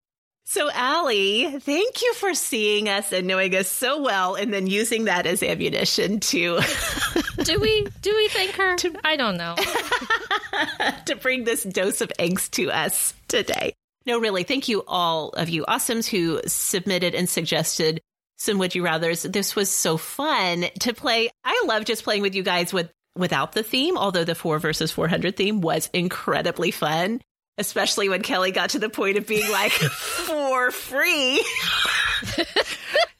So, 0.50 0.68
Allie, 0.74 1.60
thank 1.60 2.02
you 2.02 2.12
for 2.16 2.34
seeing 2.34 2.90
us 2.90 3.14
and 3.14 3.28
knowing 3.28 3.56
us 3.56 3.68
so 3.68 4.02
well, 4.02 4.34
and 4.34 4.52
then 4.52 4.66
using 4.66 5.04
that 5.04 5.28
as 5.28 5.44
ammunition 5.44 6.20
to 6.22 6.60
Do 7.44 7.60
we 7.60 7.86
do 8.02 8.16
we 8.16 8.28
thank 8.30 8.56
her? 8.56 8.76
I 9.04 9.16
don't 9.16 9.38
know. 9.38 9.54
to 11.06 11.16
bring 11.18 11.44
this 11.44 11.62
dose 11.62 12.02
of 12.02 12.12
angst 12.18 12.50
to 12.54 12.72
us 12.72 13.14
today. 13.28 13.76
No, 14.08 14.20
really, 14.20 14.42
thank 14.42 14.68
you 14.68 14.84
all 14.88 15.30
of 15.30 15.50
you 15.50 15.66
awesomes 15.66 16.08
who 16.08 16.42
submitted 16.48 17.14
and 17.14 17.30
suggested 17.30 18.02
some 18.38 18.58
would 18.58 18.74
you 18.74 18.84
rather's. 18.84 19.22
This 19.22 19.56
was 19.56 19.70
so 19.70 19.98
fun 19.98 20.66
to 20.80 20.96
play. 20.96 21.30
I 21.44 21.64
love 21.68 21.86
just 21.86 22.04
playing 22.04 22.24
with 22.24 22.34
you 22.34 22.42
guys 22.42 22.74
with 22.74 22.90
without 23.16 23.52
the 23.52 23.62
theme, 23.62 24.00
although 24.00 24.24
the 24.24 24.34
four 24.34 24.58
versus 24.58 24.92
four 24.92 25.08
hundred 25.08 25.38
theme 25.38 25.62
was 25.62 25.92
incredibly 25.94 26.72
fun. 26.72 27.22
Especially 27.60 28.10
when 28.10 28.24
Kelly 28.24 28.50
got 28.52 28.72
to 28.72 28.80
the 28.80 28.90
point 28.90 29.18
of 29.18 29.28
being 29.28 29.52
like, 29.52 29.72
for 29.74 30.72
free. 30.72 31.46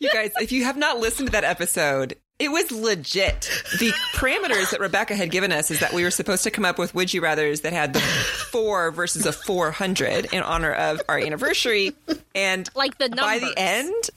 You 0.02 0.10
guys, 0.14 0.32
if 0.40 0.54
you 0.54 0.64
have 0.64 0.78
not 0.78 1.00
listened 1.00 1.28
to 1.28 1.32
that 1.34 1.44
episode, 1.44 2.16
it 2.40 2.50
was 2.50 2.72
legit. 2.72 3.50
The 3.80 3.92
parameters 4.14 4.72
that 4.72 4.80
Rebekah 4.80 5.14
had 5.16 5.30
given 5.30 5.52
us 5.52 5.72
is 5.72 5.82
that 5.82 5.92
we 5.92 6.04
were 6.04 6.12
supposed 6.12 6.44
to 6.46 6.52
come 6.52 6.64
up 6.64 6.78
with 6.80 6.96
would 6.96 7.14
you 7.14 7.20
rather's 7.20 7.62
that 7.62 7.74
had 7.74 7.92
the 7.92 8.00
four 8.00 8.92
versus 8.92 9.26
a 9.26 9.34
400 9.34 10.34
in 10.34 10.42
honor 10.42 10.72
of 10.72 11.02
our 11.10 11.18
anniversary. 11.20 11.94
And 12.34 12.70
Like 12.76 12.98
the 12.98 13.10
by 13.10 13.40
the 13.40 13.48
numbers. 13.48 13.54
end, 13.58 14.10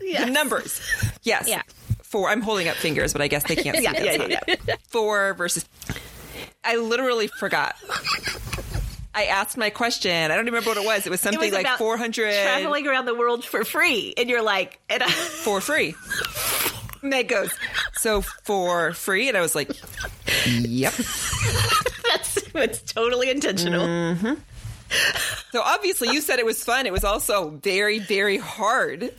the 0.00 0.30
numbers. 0.30 0.80
Yes. 1.24 1.48
Yeah. 1.48 1.62
Four. 2.02 2.28
I'm 2.30 2.40
holding 2.40 2.68
up 2.68 2.76
fingers, 2.76 3.12
but 3.12 3.20
I 3.20 3.26
guess 3.26 3.42
they 3.48 3.56
can't 3.56 3.76
see 3.76 3.82
Yeah, 3.84 3.92
that. 3.94 4.04
yeah, 4.30 4.38
yeah, 4.46 4.54
yeah. 4.68 4.76
Four 4.86 5.34
versus. 5.34 5.64
I 6.62 6.76
literally 6.76 7.26
forgot. 7.26 7.74
I 9.16 9.24
asked 9.24 9.56
my 9.56 9.70
question. 9.70 10.30
I 10.30 10.36
don't 10.36 10.44
remember 10.44 10.68
what 10.68 10.76
it 10.76 10.84
was. 10.84 11.06
It 11.06 11.10
was 11.10 11.20
It 11.20 11.22
something 11.22 11.40
was 11.40 11.52
like 11.52 11.78
400 11.78 12.32
traveling 12.42 12.86
around 12.86 13.06
the 13.06 13.14
world 13.14 13.46
for 13.46 13.64
free. 13.64 14.12
And 14.18 14.28
you're 14.28 14.42
like, 14.42 14.78
and 14.90 15.02
I, 15.02 15.08
for 15.10 15.62
free. 15.62 15.94
And 17.02 17.14
it 17.14 17.26
goes, 17.26 17.50
so 17.94 18.20
for 18.20 18.92
free? 18.92 19.28
And 19.28 19.36
I 19.36 19.40
was 19.40 19.54
like, 19.54 19.70
yep. 20.46 20.92
that's 22.12 22.36
it's 22.54 22.82
totally 22.92 23.30
intentional. 23.30 23.86
Mm-hmm. 23.86 24.34
So 25.50 25.62
obviously 25.62 26.10
you 26.10 26.20
said 26.20 26.38
it 26.38 26.44
was 26.44 26.62
fun. 26.62 26.84
It 26.84 26.92
was 26.92 27.04
also 27.04 27.48
very, 27.62 27.98
very 27.98 28.36
hard. 28.36 29.02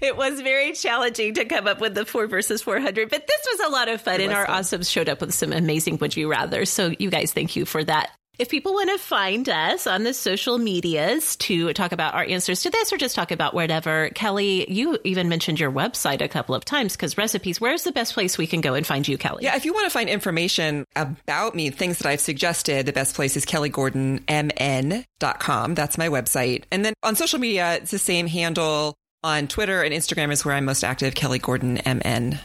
It 0.10 0.16
was 0.16 0.40
very 0.40 0.72
challenging 0.72 1.34
to 1.34 1.44
come 1.44 1.66
up 1.66 1.80
with 1.80 1.94
the 1.94 2.06
four 2.06 2.26
versus 2.26 2.62
400, 2.62 3.10
but 3.10 3.26
this 3.26 3.46
was 3.52 3.68
a 3.68 3.70
lot 3.70 3.88
of 3.88 4.00
fun. 4.00 4.20
And 4.20 4.32
our 4.32 4.46
awesomes 4.46 4.90
showed 4.90 5.08
up 5.08 5.20
with 5.20 5.34
some 5.34 5.52
amazing 5.52 5.98
would 5.98 6.16
you 6.16 6.30
rather. 6.30 6.64
So, 6.64 6.92
you 6.98 7.10
guys, 7.10 7.32
thank 7.32 7.54
you 7.54 7.66
for 7.66 7.84
that. 7.84 8.10
If 8.38 8.48
people 8.48 8.72
want 8.72 8.88
to 8.88 8.96
find 8.96 9.46
us 9.50 9.86
on 9.86 10.02
the 10.02 10.14
social 10.14 10.56
medias 10.56 11.36
to 11.36 11.74
talk 11.74 11.92
about 11.92 12.14
our 12.14 12.24
answers 12.24 12.62
to 12.62 12.70
this 12.70 12.90
or 12.90 12.96
just 12.96 13.14
talk 13.14 13.32
about 13.32 13.52
whatever, 13.52 14.08
Kelly, 14.14 14.72
you 14.72 14.98
even 15.04 15.28
mentioned 15.28 15.60
your 15.60 15.70
website 15.70 16.22
a 16.22 16.28
couple 16.28 16.54
of 16.54 16.64
times 16.64 16.96
because 16.96 17.18
recipes, 17.18 17.60
where's 17.60 17.82
the 17.82 17.92
best 17.92 18.14
place 18.14 18.38
we 18.38 18.46
can 18.46 18.62
go 18.62 18.72
and 18.72 18.86
find 18.86 19.06
you, 19.06 19.18
Kelly? 19.18 19.44
Yeah, 19.44 19.56
if 19.56 19.66
you 19.66 19.74
want 19.74 19.84
to 19.84 19.90
find 19.90 20.08
information 20.08 20.86
about 20.96 21.54
me, 21.54 21.68
things 21.68 21.98
that 21.98 22.08
I've 22.08 22.20
suggested, 22.20 22.86
the 22.86 22.94
best 22.94 23.14
place 23.14 23.36
is 23.36 23.44
kellygordonmn.com. 23.44 25.74
That's 25.74 25.98
my 25.98 26.08
website. 26.08 26.64
And 26.72 26.82
then 26.82 26.94
on 27.02 27.16
social 27.16 27.40
media, 27.40 27.74
it's 27.74 27.90
the 27.90 27.98
same 27.98 28.26
handle. 28.26 28.96
On 29.22 29.48
Twitter 29.48 29.82
and 29.82 29.92
Instagram 29.92 30.32
is 30.32 30.44
where 30.44 30.54
I'm 30.54 30.64
most 30.64 30.82
active, 30.82 31.14
Kelly 31.14 31.38
Gordon 31.38 31.74
MN. 31.84 32.38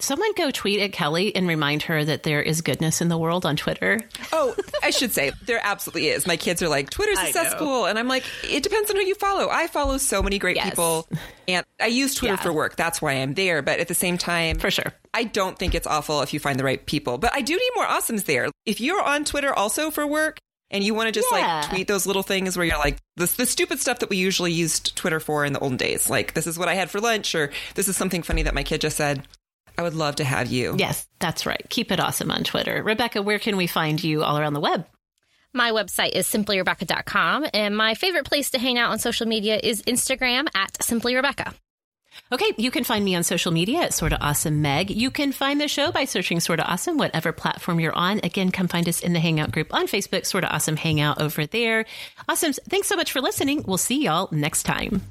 Someone 0.00 0.32
go 0.36 0.50
tweet 0.50 0.80
at 0.80 0.92
Kelly 0.92 1.34
and 1.36 1.46
remind 1.46 1.82
her 1.84 2.04
that 2.04 2.24
there 2.24 2.42
is 2.42 2.60
goodness 2.62 3.00
in 3.00 3.06
the 3.06 3.16
world 3.16 3.46
on 3.46 3.54
Twitter. 3.54 4.00
Oh, 4.32 4.56
I 4.82 4.90
should 4.90 5.12
say 5.12 5.30
there 5.46 5.60
absolutely 5.62 6.08
is. 6.08 6.26
My 6.26 6.36
kids 6.36 6.60
are 6.62 6.68
like, 6.68 6.90
Twitter's 6.90 7.20
a 7.20 7.30
cesspool. 7.32 7.86
And 7.86 7.96
I'm 7.96 8.08
like, 8.08 8.24
it 8.42 8.64
depends 8.64 8.90
on 8.90 8.96
who 8.96 9.02
you 9.02 9.14
follow. 9.14 9.48
I 9.48 9.68
follow 9.68 9.96
so 9.98 10.20
many 10.20 10.40
great 10.40 10.56
Yes. 10.56 10.70
people 10.70 11.06
and 11.46 11.64
I 11.80 11.86
use 11.86 12.16
Twitter 12.16 12.34
Yeah. 12.34 12.42
for 12.42 12.52
work. 12.52 12.74
That's 12.74 13.00
why 13.00 13.12
I'm 13.12 13.34
there. 13.34 13.62
But 13.62 13.78
at 13.78 13.86
the 13.86 13.94
same 13.94 14.18
time, 14.18 14.58
For 14.58 14.72
sure. 14.72 14.92
I 15.14 15.22
don't 15.22 15.56
think 15.56 15.76
it's 15.76 15.86
awful 15.86 16.22
if 16.22 16.34
you 16.34 16.40
find 16.40 16.58
the 16.58 16.64
right 16.64 16.84
people. 16.84 17.16
But 17.18 17.32
I 17.32 17.40
do 17.42 17.54
need 17.54 17.70
more 17.76 17.86
awesomes 17.86 18.24
there. 18.24 18.48
If 18.66 18.80
you're 18.80 19.00
on 19.00 19.24
Twitter 19.24 19.54
also 19.54 19.92
for 19.92 20.04
work 20.04 20.38
and 20.70 20.82
you 20.84 20.94
want 20.94 21.08
to 21.08 21.12
just 21.12 21.28
Yeah. 21.32 21.60
like 21.62 21.68
tweet 21.70 21.88
those 21.88 22.06
little 22.06 22.22
things 22.22 22.56
where 22.56 22.66
you're 22.66 22.78
like, 22.78 22.98
the, 23.16 23.26
the 23.36 23.46
stupid 23.46 23.78
stuff 23.80 24.00
that 24.00 24.10
we 24.10 24.16
usually 24.16 24.52
used 24.52 24.96
Twitter 24.96 25.20
for 25.20 25.44
in 25.44 25.52
the 25.52 25.58
olden 25.60 25.76
days, 25.76 26.08
like 26.10 26.34
this 26.34 26.46
is 26.46 26.58
what 26.58 26.68
I 26.68 26.74
had 26.74 26.90
for 26.90 27.00
lunch 27.00 27.34
or 27.34 27.50
this 27.74 27.88
is 27.88 27.96
something 27.96 28.22
funny 28.22 28.42
that 28.42 28.54
my 28.54 28.62
kid 28.62 28.80
just 28.80 28.96
said. 28.96 29.26
I 29.76 29.82
would 29.82 29.94
love 29.94 30.16
to 30.16 30.24
have 30.24 30.48
you. 30.48 30.76
Yes, 30.78 31.06
that's 31.18 31.46
right. 31.46 31.64
Keep 31.68 31.90
it 31.90 31.98
awesome 32.00 32.30
on 32.30 32.44
Twitter. 32.44 32.82
Rebekah, 32.82 33.22
where 33.22 33.40
can 33.40 33.56
we 33.56 33.66
find 33.66 34.02
you 34.02 34.22
all 34.22 34.38
around 34.38 34.54
the 34.54 34.60
web? 34.60 34.86
My 35.52 35.70
website 35.70 36.10
is 36.12 36.26
simplyrebecca.com, 36.26 37.46
and 37.54 37.76
my 37.76 37.94
favorite 37.94 38.24
place 38.24 38.50
to 38.50 38.58
hang 38.58 38.78
out 38.78 38.90
on 38.90 38.98
social 38.98 39.26
media 39.26 39.58
is 39.62 39.82
Instagram 39.82 40.48
at 40.54 40.72
simplyrebecca. 40.74 41.54
Okay, 42.32 42.52
you 42.56 42.70
can 42.70 42.84
find 42.84 43.04
me 43.04 43.14
on 43.14 43.22
social 43.22 43.52
media 43.52 43.80
at 43.80 43.92
Sorta 43.92 44.18
Awesome 44.20 44.62
Meg. 44.62 44.90
You 44.90 45.10
can 45.10 45.30
find 45.30 45.60
the 45.60 45.68
show 45.68 45.92
by 45.92 46.06
searching 46.06 46.40
Sorta 46.40 46.64
Awesome, 46.64 46.96
whatever 46.96 47.32
platform 47.32 47.80
you're 47.80 47.94
on. 47.94 48.20
Again, 48.22 48.50
come 48.50 48.66
find 48.66 48.88
us 48.88 49.00
in 49.00 49.12
the 49.12 49.20
Hangout 49.20 49.52
group 49.52 49.74
on 49.74 49.86
Facebook, 49.86 50.24
Sorta 50.24 50.52
Awesome 50.52 50.76
Hangout 50.76 51.20
over 51.20 51.46
there. 51.46 51.84
Awesomes, 52.28 52.58
thanks 52.68 52.88
so 52.88 52.96
much 52.96 53.12
for 53.12 53.20
listening. 53.20 53.62
We'll 53.66 53.76
see 53.76 54.04
y'all 54.04 54.28
next 54.32 54.62
time. 54.62 55.02